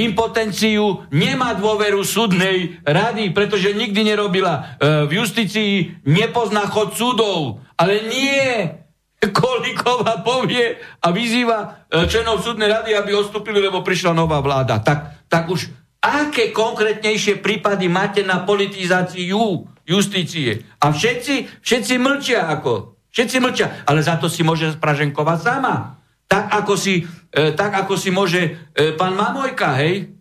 impotenciu 0.00 1.04
nemá 1.12 1.52
dôveru 1.52 2.00
súdnej 2.00 2.80
rady, 2.88 3.30
pretože 3.36 3.76
nikdy 3.76 4.00
nerobila 4.14 4.54
e, 4.54 4.62
v 5.04 5.20
justícii, 5.20 6.02
nepozná 6.08 6.64
chod 6.72 6.96
súdov. 6.96 7.60
Ale 7.76 8.08
nie, 8.08 8.72
Kolíková 9.18 10.22
povie 10.22 10.78
a 11.02 11.10
vyzýva 11.10 11.90
e, 11.90 12.06
členov 12.06 12.40
súdnej 12.40 12.70
rady, 12.70 12.94
aby 12.94 13.12
odstúpili, 13.18 13.58
lebo 13.58 13.82
prišla 13.82 14.14
nová 14.14 14.38
vláda. 14.38 14.78
Tak, 14.78 15.26
tak 15.26 15.50
už 15.50 15.68
aké 15.98 16.54
konkrétnejšie 16.54 17.42
prípady 17.42 17.90
máte 17.90 18.22
na 18.22 18.46
politizáciu 18.46 19.66
justície? 19.82 20.62
A 20.78 20.94
všetci, 20.94 21.60
všetci 21.60 21.94
mlčia 21.98 22.46
ako. 22.46 22.94
Všetci 23.10 23.36
mlčia. 23.42 23.82
Ale 23.84 24.06
za 24.06 24.16
to 24.22 24.30
si 24.30 24.46
môže 24.46 24.78
Praženková 24.78 25.34
sama. 25.34 25.98
Tak 26.28 26.52
ako 26.62 26.78
si, 26.78 27.02
e, 27.32 27.52
tak 27.52 27.86
ako 27.86 27.94
si 27.96 28.12
môže 28.12 28.72
e, 28.74 28.92
pán 28.96 29.16
Mamojka, 29.16 29.78
hej? 29.80 30.12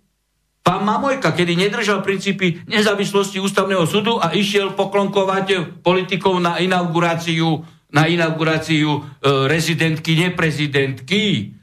Pán 0.64 0.84
Mamojka, 0.84 1.32
kedy 1.32 1.56
nedržal 1.56 2.04
princípy 2.04 2.64
nezávislosti 2.68 3.40
ústavného 3.40 3.88
súdu 3.88 4.20
a 4.20 4.36
išiel 4.36 4.76
poklonkovať 4.76 5.80
politikov 5.80 6.44
na 6.44 6.60
inauguráciu 6.60 7.64
na 7.88 8.04
inauguráciu 8.08 9.00
e, 9.00 9.02
rezidentky, 9.48 10.20
neprezidentky. 10.20 11.56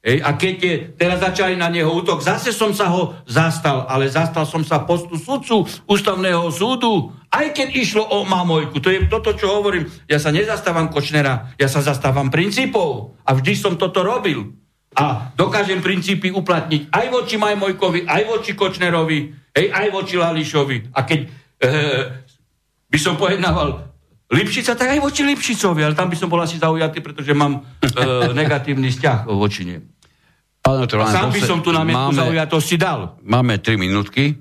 Ej, 0.00 0.16
a 0.24 0.32
keď 0.32 0.54
je, 0.64 0.74
teraz 0.96 1.20
začali 1.20 1.60
na 1.60 1.68
neho 1.68 1.92
útok, 1.92 2.24
zase 2.24 2.56
som 2.56 2.72
sa 2.72 2.88
ho 2.88 3.20
zastal, 3.28 3.84
ale 3.84 4.08
zastal 4.08 4.48
som 4.48 4.64
sa 4.64 4.80
postu 4.88 5.20
sudcu 5.20 5.68
ústavného 5.84 6.48
súdu, 6.48 7.12
aj 7.28 7.52
keď 7.52 7.68
išlo 7.76 8.04
o 8.08 8.24
mamojku. 8.24 8.80
To 8.80 8.88
je 8.88 9.04
toto, 9.12 9.36
čo 9.36 9.60
hovorím. 9.60 9.84
Ja 10.08 10.16
sa 10.16 10.32
nezastávam 10.32 10.88
Kočnera, 10.88 11.52
ja 11.60 11.68
sa 11.68 11.84
zastávam 11.84 12.32
princípov. 12.32 13.20
A 13.28 13.36
vždy 13.36 13.52
som 13.52 13.76
toto 13.76 14.00
robil. 14.00 14.59
A 14.90 15.30
dokážem 15.38 15.78
princípy 15.78 16.34
uplatniť 16.34 16.90
aj 16.90 17.06
voči 17.14 17.38
Majmojkovi, 17.38 18.10
aj 18.10 18.22
voči 18.26 18.58
Kočnerovi, 18.58 19.18
hej, 19.54 19.66
aj 19.70 19.86
voči 19.94 20.18
Lališovi. 20.18 20.90
A 20.98 21.06
keď 21.06 21.20
e, 21.22 21.28
by 22.90 22.98
som 22.98 23.14
pojednával 23.14 23.86
Lipšica, 24.30 24.74
tak 24.74 24.98
aj 24.98 25.00
voči 25.02 25.22
Lipšicovi, 25.22 25.86
ale 25.86 25.94
tam 25.94 26.10
by 26.10 26.16
som 26.18 26.26
bol 26.26 26.42
asi 26.42 26.58
zaujatý, 26.58 27.02
pretože 27.02 27.30
mám 27.34 27.62
e, 27.82 27.90
negatívny 28.34 28.90
vzťah 28.90 29.30
voči 29.30 29.62
nej. 29.66 29.80
Pán 30.60 30.84
doktor, 30.84 31.06
sám 31.06 31.32
by 31.32 31.40
som 31.40 31.58
tu 31.64 31.70
na 31.72 31.86
máme, 31.86 32.14
zaujatosti 32.14 32.76
dal. 32.76 33.16
Máme 33.24 33.62
tri 33.62 33.80
minútky. 33.80 34.36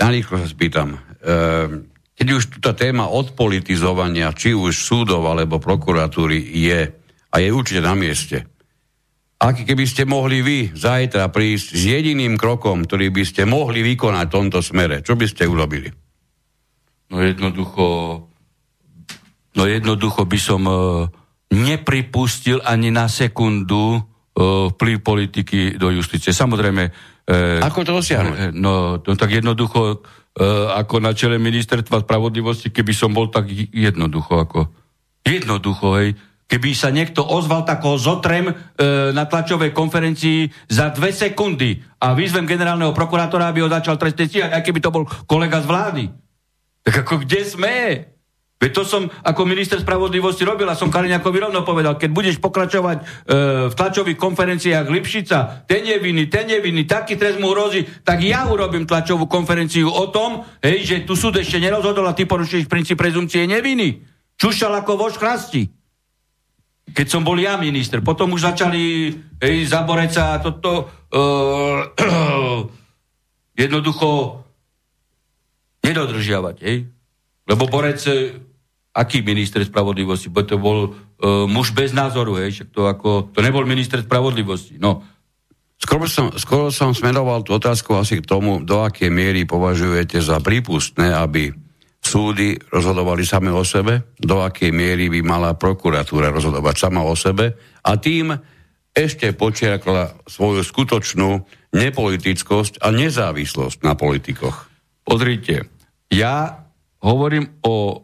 Narýchlo 0.00 0.40
sa 0.40 0.48
spýtam. 0.48 0.96
E, 0.96 0.98
keď 2.20 2.26
už 2.36 2.42
tá 2.60 2.76
téma 2.76 3.08
odpolitizovania, 3.08 4.32
či 4.36 4.52
už 4.52 4.76
súdov 4.76 5.24
alebo 5.24 5.56
prokuratúry 5.56 6.36
je, 6.36 6.88
a 7.32 7.36
je 7.40 7.48
určite 7.48 7.80
na 7.80 7.96
mieste, 7.96 8.44
aký 9.40 9.64
keby 9.64 9.84
ste 9.88 10.04
mohli 10.04 10.44
vy 10.44 10.76
zajtra 10.76 11.32
prísť 11.32 11.68
s 11.72 11.82
jediným 11.88 12.36
krokom, 12.36 12.84
ktorý 12.84 13.08
by 13.08 13.24
ste 13.24 13.48
mohli 13.48 13.80
vykonať 13.80 14.26
v 14.28 14.36
tomto 14.36 14.60
smere, 14.60 15.00
čo 15.00 15.16
by 15.16 15.26
ste 15.26 15.48
urobili? 15.48 15.88
No 17.10 17.24
jednoducho 17.24 17.84
No 19.50 19.66
jednoducho 19.66 20.26
by 20.26 20.38
som 20.38 20.62
e, 20.66 20.74
nepripustil 21.50 22.62
ani 22.62 22.94
na 22.94 23.10
sekundu 23.10 23.98
e, 23.98 24.00
vplyv 24.70 24.96
politiky 25.02 25.74
do 25.74 25.90
justície. 25.90 26.30
Samozrejme... 26.30 26.82
E, 27.26 27.58
Ako 27.58 27.82
to 27.82 27.98
dosiahnuť? 27.98 28.36
E, 28.38 28.46
no, 28.54 29.02
no 29.02 29.12
tak 29.18 29.34
jednoducho, 29.34 30.06
e, 30.38 30.46
ako 30.70 31.02
na 31.02 31.10
čele 31.18 31.42
ministerstva 31.42 32.06
spravodlivosti, 32.06 32.70
keby 32.70 32.92
som 32.94 33.10
bol 33.10 33.26
tak 33.26 33.50
jednoducho, 33.74 34.38
ako... 34.38 34.58
Jednoducho, 35.26 35.86
hej. 35.98 36.14
Keby 36.50 36.74
sa 36.74 36.90
niekto 36.90 37.22
ozval, 37.22 37.62
tak 37.62 37.78
ho 37.86 37.94
zotrem 37.94 38.50
e, 38.50 38.54
na 39.14 39.22
tlačovej 39.22 39.70
konferencii 39.70 40.50
za 40.66 40.90
dve 40.90 41.14
sekundy 41.14 41.78
a 42.02 42.10
vyzvem 42.10 42.42
generálneho 42.42 42.90
prokurátora, 42.90 43.46
aby 43.46 43.62
ho 43.62 43.70
začal 43.70 43.94
trestne 43.94 44.26
stíhať, 44.26 44.58
aj 44.58 44.62
keby 44.66 44.82
to 44.82 44.90
bol 44.90 45.06
kolega 45.30 45.62
z 45.62 45.70
vlády. 45.70 46.04
Tak 46.82 47.06
ako 47.06 47.22
kde 47.22 47.40
sme? 47.46 47.74
Veď 48.60 48.70
to 48.76 48.82
som 48.84 49.08
ako 49.24 49.48
minister 49.48 49.80
spravodlivosti 49.80 50.44
robil 50.44 50.68
a 50.68 50.76
som 50.76 50.92
Kaliňakovi 50.92 51.38
rovno 51.38 51.64
povedal, 51.64 51.96
keď 51.96 52.10
budeš 52.12 52.36
pokračovať 52.42 52.98
e, 52.98 53.04
v 53.70 53.74
tlačových 53.78 54.18
konferenciách 54.20 54.90
Lipšica, 54.90 55.64
ten 55.70 55.86
je 55.86 55.96
vinný, 55.96 56.28
ten 56.28 56.50
je 56.50 56.60
vinný, 56.60 56.84
taký 56.84 57.16
trest 57.16 57.40
mu 57.40 57.56
hrozí, 57.56 57.86
tak 58.04 58.20
ja 58.20 58.50
urobím 58.50 58.90
tlačovú 58.90 59.30
konferenciu 59.30 59.88
o 59.88 60.12
tom, 60.12 60.44
hej, 60.60 60.82
že 60.82 60.96
tu 61.08 61.16
súd 61.16 61.40
ešte 61.40 61.56
nerozhodol 61.56 62.04
a 62.04 62.12
ty 62.12 62.28
porušuješ 62.28 62.68
princíp 62.68 63.00
prezumcie 63.00 63.48
neviny. 63.48 64.04
Čušal 64.36 64.76
ako 64.82 65.08
voš 65.08 65.16
chrasti. 65.16 65.79
Keď 66.90 67.06
som 67.06 67.22
bol 67.22 67.38
ja 67.38 67.54
minister, 67.56 68.02
potom 68.02 68.34
už 68.34 68.54
začali 68.54 69.14
hej, 69.40 69.56
zaboreť 69.70 70.10
sa 70.10 70.24
toto 70.42 70.90
e, 71.10 71.22
jednoducho 73.62 74.08
nedodržiavať. 75.86 76.56
Hej. 76.62 76.78
Lebo 77.46 77.64
Borec 77.66 78.02
Aký 78.90 79.22
minister 79.22 79.62
spravodlivosti? 79.62 80.34
Bo 80.34 80.42
to 80.42 80.58
bol 80.58 80.90
uh, 80.90 81.46
muž 81.46 81.70
bez 81.70 81.94
názoru, 81.94 82.42
hej, 82.42 82.50
však 82.50 82.68
to, 82.74 82.82
ako, 82.90 83.30
to 83.30 83.38
nebol 83.38 83.62
minister 83.62 84.02
spravodlivosti. 84.02 84.82
No. 84.82 85.06
Skoro 85.78 86.10
som, 86.10 86.34
skoro 86.34 86.74
som 86.74 86.90
smeroval 86.90 87.46
tú 87.46 87.54
otázku 87.54 87.94
asi 87.94 88.18
k 88.18 88.26
tomu, 88.26 88.60
do 88.66 88.82
akej 88.82 89.08
miery 89.08 89.46
považujete 89.46 90.18
za 90.18 90.42
prípustné, 90.42 91.14
aby 91.14 91.54
súdy 92.10 92.58
rozhodovali 92.58 93.22
same 93.22 93.54
o 93.54 93.62
sebe, 93.62 94.18
do 94.18 94.42
akej 94.42 94.74
miery 94.74 95.06
by 95.06 95.22
mala 95.22 95.54
prokuratúra 95.54 96.34
rozhodovať 96.34 96.74
sama 96.74 97.06
o 97.06 97.14
sebe 97.14 97.54
a 97.86 97.94
tým 98.02 98.34
ešte 98.90 99.30
počiarkla 99.38 100.26
svoju 100.26 100.66
skutočnú 100.66 101.30
nepolitickosť 101.70 102.82
a 102.82 102.90
nezávislosť 102.90 103.86
na 103.86 103.94
politikoch. 103.94 104.66
Pozrite, 105.06 105.70
ja 106.10 106.66
hovorím 106.98 107.62
o 107.62 108.02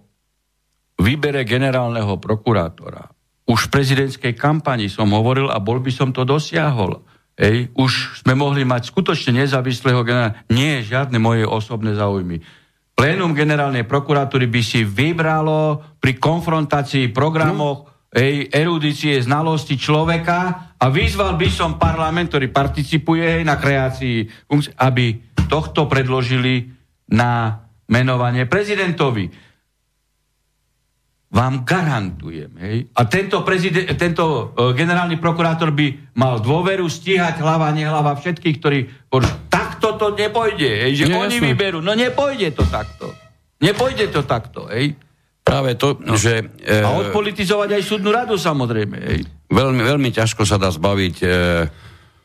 výbere 1.03 1.43
generálneho 1.43 2.23
prokurátora. 2.23 3.03
Už 3.47 3.67
v 3.67 3.73
prezidentskej 3.75 4.35
kampani 4.39 4.87
som 4.87 5.11
hovoril 5.11 5.51
a 5.51 5.59
bol 5.59 5.83
by 5.83 5.91
som 5.91 6.15
to 6.15 6.23
dosiahol. 6.23 7.03
Ej, 7.37 7.69
už 7.77 8.23
sme 8.25 8.33
mohli 8.33 8.65
mať 8.65 8.91
skutočne 8.91 9.45
nezávislého 9.45 10.01
generála. 10.07 10.41
Nie 10.49 10.81
žiadne 10.81 11.21
moje 11.21 11.45
osobné 11.45 11.93
záujmy. 11.93 12.41
Plénum 12.97 13.37
generálnej 13.37 13.85
prokuratúry 13.85 14.49
by 14.49 14.63
si 14.65 14.81
vybralo 14.81 15.85
pri 16.01 16.17
konfrontácii 16.17 17.13
programoch 17.13 18.09
ej, 18.09 18.49
erudície, 18.49 19.21
znalosti 19.21 19.77
človeka 19.77 20.73
a 20.81 20.85
vyzval 20.89 21.37
by 21.37 21.49
som 21.53 21.77
parlament, 21.77 22.33
ktorý 22.33 22.49
participuje 22.49 23.45
na 23.45 23.61
kreácii, 23.61 24.49
aby 24.81 25.37
tohto 25.45 25.85
predložili 25.85 26.73
na 27.13 27.61
menovanie 27.93 28.49
prezidentovi 28.49 29.29
vám 31.37 31.69
garantujem. 31.69 32.55
Hej? 32.57 32.77
A 32.97 33.05
tento, 33.05 33.45
prezident, 33.45 33.93
tento 33.99 34.25
uh, 34.25 34.73
generálny 34.73 35.21
prokurátor 35.21 35.75
by 35.75 36.17
mal 36.17 36.41
dôveru 36.41 36.89
stíhať 36.89 37.43
hlava, 37.45 37.69
nehlava 37.77 38.17
všetkých, 38.17 38.57
ktorí... 38.57 38.79
To 39.97 40.13
nepojde, 40.13 40.71
hej? 40.87 40.93
že 40.95 41.05
no, 41.09 41.25
oni 41.25 41.41
jasné. 41.41 41.49
vyberú. 41.53 41.79
No 41.81 41.93
nepojde 41.97 42.53
to 42.53 42.65
takto. 42.69 43.13
Nepojde 43.59 44.13
to 44.13 44.23
takto. 44.29 44.69
Hej? 44.69 44.97
Práve 45.41 45.75
to, 45.81 45.97
no. 46.05 46.15
že... 46.15 46.57
E, 46.61 46.85
a 46.85 46.91
odpolitizovať 46.93 47.81
aj 47.81 47.83
súdnu 47.83 48.13
radu, 48.13 48.37
samozrejme. 48.37 48.97
Hej? 49.01 49.21
Veľmi, 49.49 49.83
veľmi 49.83 50.11
ťažko 50.13 50.45
sa 50.45 50.61
dá 50.61 50.69
zbaviť 50.69 51.17
e, 51.23 51.29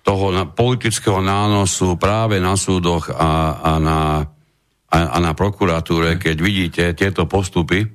toho 0.04 0.26
na, 0.34 0.44
politického 0.50 1.24
nánosu 1.24 1.96
práve 1.96 2.42
na 2.42 2.58
súdoch 2.60 3.14
a, 3.14 3.62
a, 3.62 3.72
na, 3.78 4.00
a, 4.90 4.98
a 4.98 5.18
na 5.22 5.32
prokuratúre, 5.38 6.18
keď 6.20 6.36
vidíte 6.42 6.84
tieto 6.98 7.30
postupy 7.30 7.86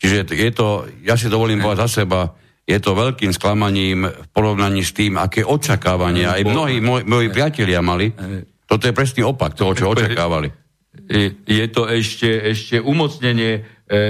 Čiže 0.00 0.32
je 0.32 0.52
to, 0.56 0.88
ja 1.04 1.14
si 1.20 1.28
dovolím 1.28 1.60
povedať 1.60 1.84
za 1.84 1.88
seba, 2.02 2.32
je 2.64 2.78
to 2.80 2.96
veľkým 2.96 3.36
sklamaním 3.36 4.08
v 4.08 4.26
porovnaní 4.32 4.80
s 4.80 4.96
tým, 4.96 5.20
aké 5.20 5.44
očakávania 5.44 6.40
aj 6.40 6.42
mnohí 6.48 6.80
moji, 6.80 7.04
moji 7.04 7.28
priatelia 7.28 7.84
mali. 7.84 8.08
Toto 8.70 8.86
je 8.86 8.94
presný 8.94 9.26
opak 9.26 9.58
toho, 9.58 9.74
čo 9.74 9.90
očakávali. 9.98 10.54
Je 11.42 11.66
to 11.74 11.90
ešte, 11.90 12.54
ešte 12.54 12.78
umocnenie 12.78 13.52
e, 13.58 13.62
e, 13.90 14.00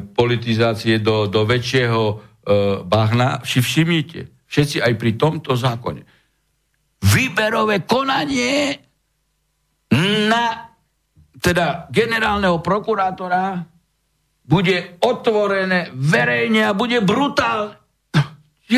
politizácie 0.00 1.04
do, 1.04 1.28
do 1.28 1.44
väčšieho 1.44 2.02
e, 2.08 2.14
bahna. 2.88 3.44
Si 3.44 3.60
všimnite, 3.60 4.48
všetci 4.48 4.80
aj 4.80 4.92
pri 4.96 5.10
tomto 5.20 5.52
zákone. 5.52 6.00
Výberové 7.04 7.84
konanie 7.84 8.72
na 10.28 10.72
teda 11.36 11.92
generálneho 11.92 12.64
prokurátora 12.64 13.60
bude 14.46 14.96
otvorené 15.04 15.92
verejne 15.92 16.72
a 16.72 16.76
bude 16.76 17.04
brutálne. 17.04 17.76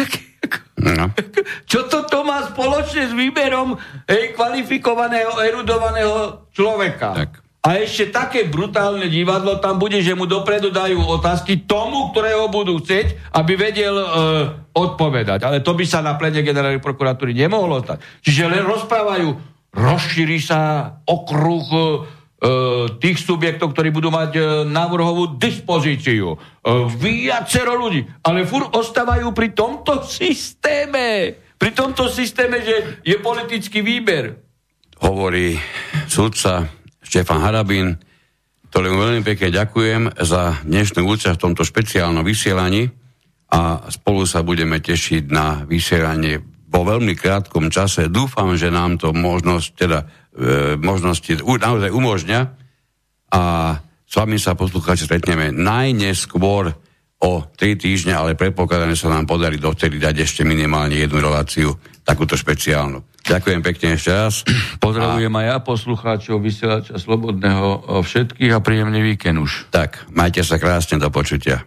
No. 0.78 1.10
Čo 1.70 1.90
to, 1.90 2.06
to 2.06 2.22
má 2.22 2.46
spoločne 2.48 3.10
s 3.10 3.12
výberom 3.12 3.76
hej, 4.06 4.32
kvalifikovaného, 4.34 5.38
erudovaného 5.42 6.48
človeka? 6.54 7.26
Tak. 7.26 7.30
A 7.58 7.82
ešte 7.82 8.14
také 8.14 8.46
brutálne 8.46 9.10
divadlo 9.10 9.58
tam 9.58 9.82
bude, 9.82 9.98
že 9.98 10.14
mu 10.14 10.30
dopredu 10.30 10.70
dajú 10.70 11.02
otázky 11.20 11.66
tomu, 11.66 12.14
ktorého 12.14 12.46
budú 12.48 12.78
chcieť, 12.78 13.34
aby 13.34 13.52
vedel 13.58 13.98
e, 13.98 14.06
odpovedať. 14.72 15.42
Ale 15.42 15.58
to 15.60 15.74
by 15.74 15.84
sa 15.84 15.98
na 16.00 16.14
plene 16.14 16.40
generálnej 16.46 16.80
prokuratúry 16.80 17.34
nemohlo 17.34 17.82
stať. 17.82 17.98
Čiže 18.22 18.48
len 18.48 18.62
rozprávajú, 18.62 19.28
rozšíri 19.74 20.38
sa 20.38 21.02
okruh 21.02 21.66
tých 23.02 23.18
subjektov, 23.18 23.74
ktorí 23.74 23.90
budú 23.90 24.14
mať 24.14 24.30
e, 24.38 24.42
návrhovú 24.62 25.42
dispozíciu. 25.42 26.34
E, 26.34 26.36
viacero 26.86 27.74
ľudí. 27.74 28.06
Ale 28.22 28.46
fur 28.46 28.62
ostávajú 28.70 29.34
pri 29.34 29.50
tomto 29.50 30.06
systéme. 30.06 31.34
Pri 31.58 31.70
tomto 31.74 32.06
systéme, 32.06 32.62
že 32.62 33.02
je 33.02 33.18
politický 33.18 33.82
výber. 33.82 34.38
Hovorí 35.02 35.58
sudca 36.06 36.70
Štefan 37.02 37.42
Harabín, 37.42 37.98
ktorému 38.70 39.02
veľmi 39.02 39.22
pekne 39.26 39.50
ďakujem 39.50 40.02
za 40.22 40.62
dnešnú 40.62 41.02
účasť 41.10 41.34
v 41.34 41.44
tomto 41.50 41.66
špeciálnom 41.66 42.22
vysielaní 42.22 42.86
a 43.50 43.90
spolu 43.90 44.22
sa 44.28 44.46
budeme 44.46 44.78
tešiť 44.78 45.26
na 45.26 45.66
vysielanie 45.66 46.38
vo 46.68 46.80
veľmi 46.84 47.16
krátkom 47.16 47.72
čase. 47.72 48.12
Dúfam, 48.12 48.52
že 48.54 48.68
nám 48.68 49.00
to 49.00 49.16
možnosť 49.16 49.68
teda 49.74 49.98
e, 50.04 50.06
možnosti 50.76 51.32
naozaj 51.40 51.90
umožňa 51.90 52.40
a 53.32 53.42
s 54.08 54.14
vami 54.16 54.40
sa 54.40 54.56
poslucháči 54.56 55.04
stretneme 55.04 55.52
najneskôr 55.52 56.72
o 57.18 57.32
3 57.42 57.74
týždne, 57.74 58.14
ale 58.14 58.38
predpokladané 58.38 58.94
sa 58.94 59.10
nám 59.10 59.26
podarí 59.26 59.58
dovtedy 59.58 59.98
dať 59.98 60.22
ešte 60.22 60.46
minimálne 60.46 60.94
jednu 60.94 61.18
reláciu, 61.18 61.74
takúto 62.06 62.38
špeciálnu. 62.38 63.02
Ďakujem 63.26 63.60
pekne 63.60 63.98
ešte 63.98 64.10
raz. 64.14 64.46
Pozdravujem 64.84 65.34
a... 65.34 65.38
aj 65.42 65.46
ja 65.50 65.56
poslucháčov 65.60 66.36
vysielača 66.40 66.96
Slobodného 66.96 68.00
všetkých 68.00 68.52
a 68.54 68.62
príjemný 68.62 69.02
víkend 69.02 69.42
už. 69.42 69.68
Tak, 69.74 70.08
majte 70.14 70.46
sa 70.46 70.56
krásne, 70.56 71.02
do 71.02 71.10
počutia. 71.10 71.66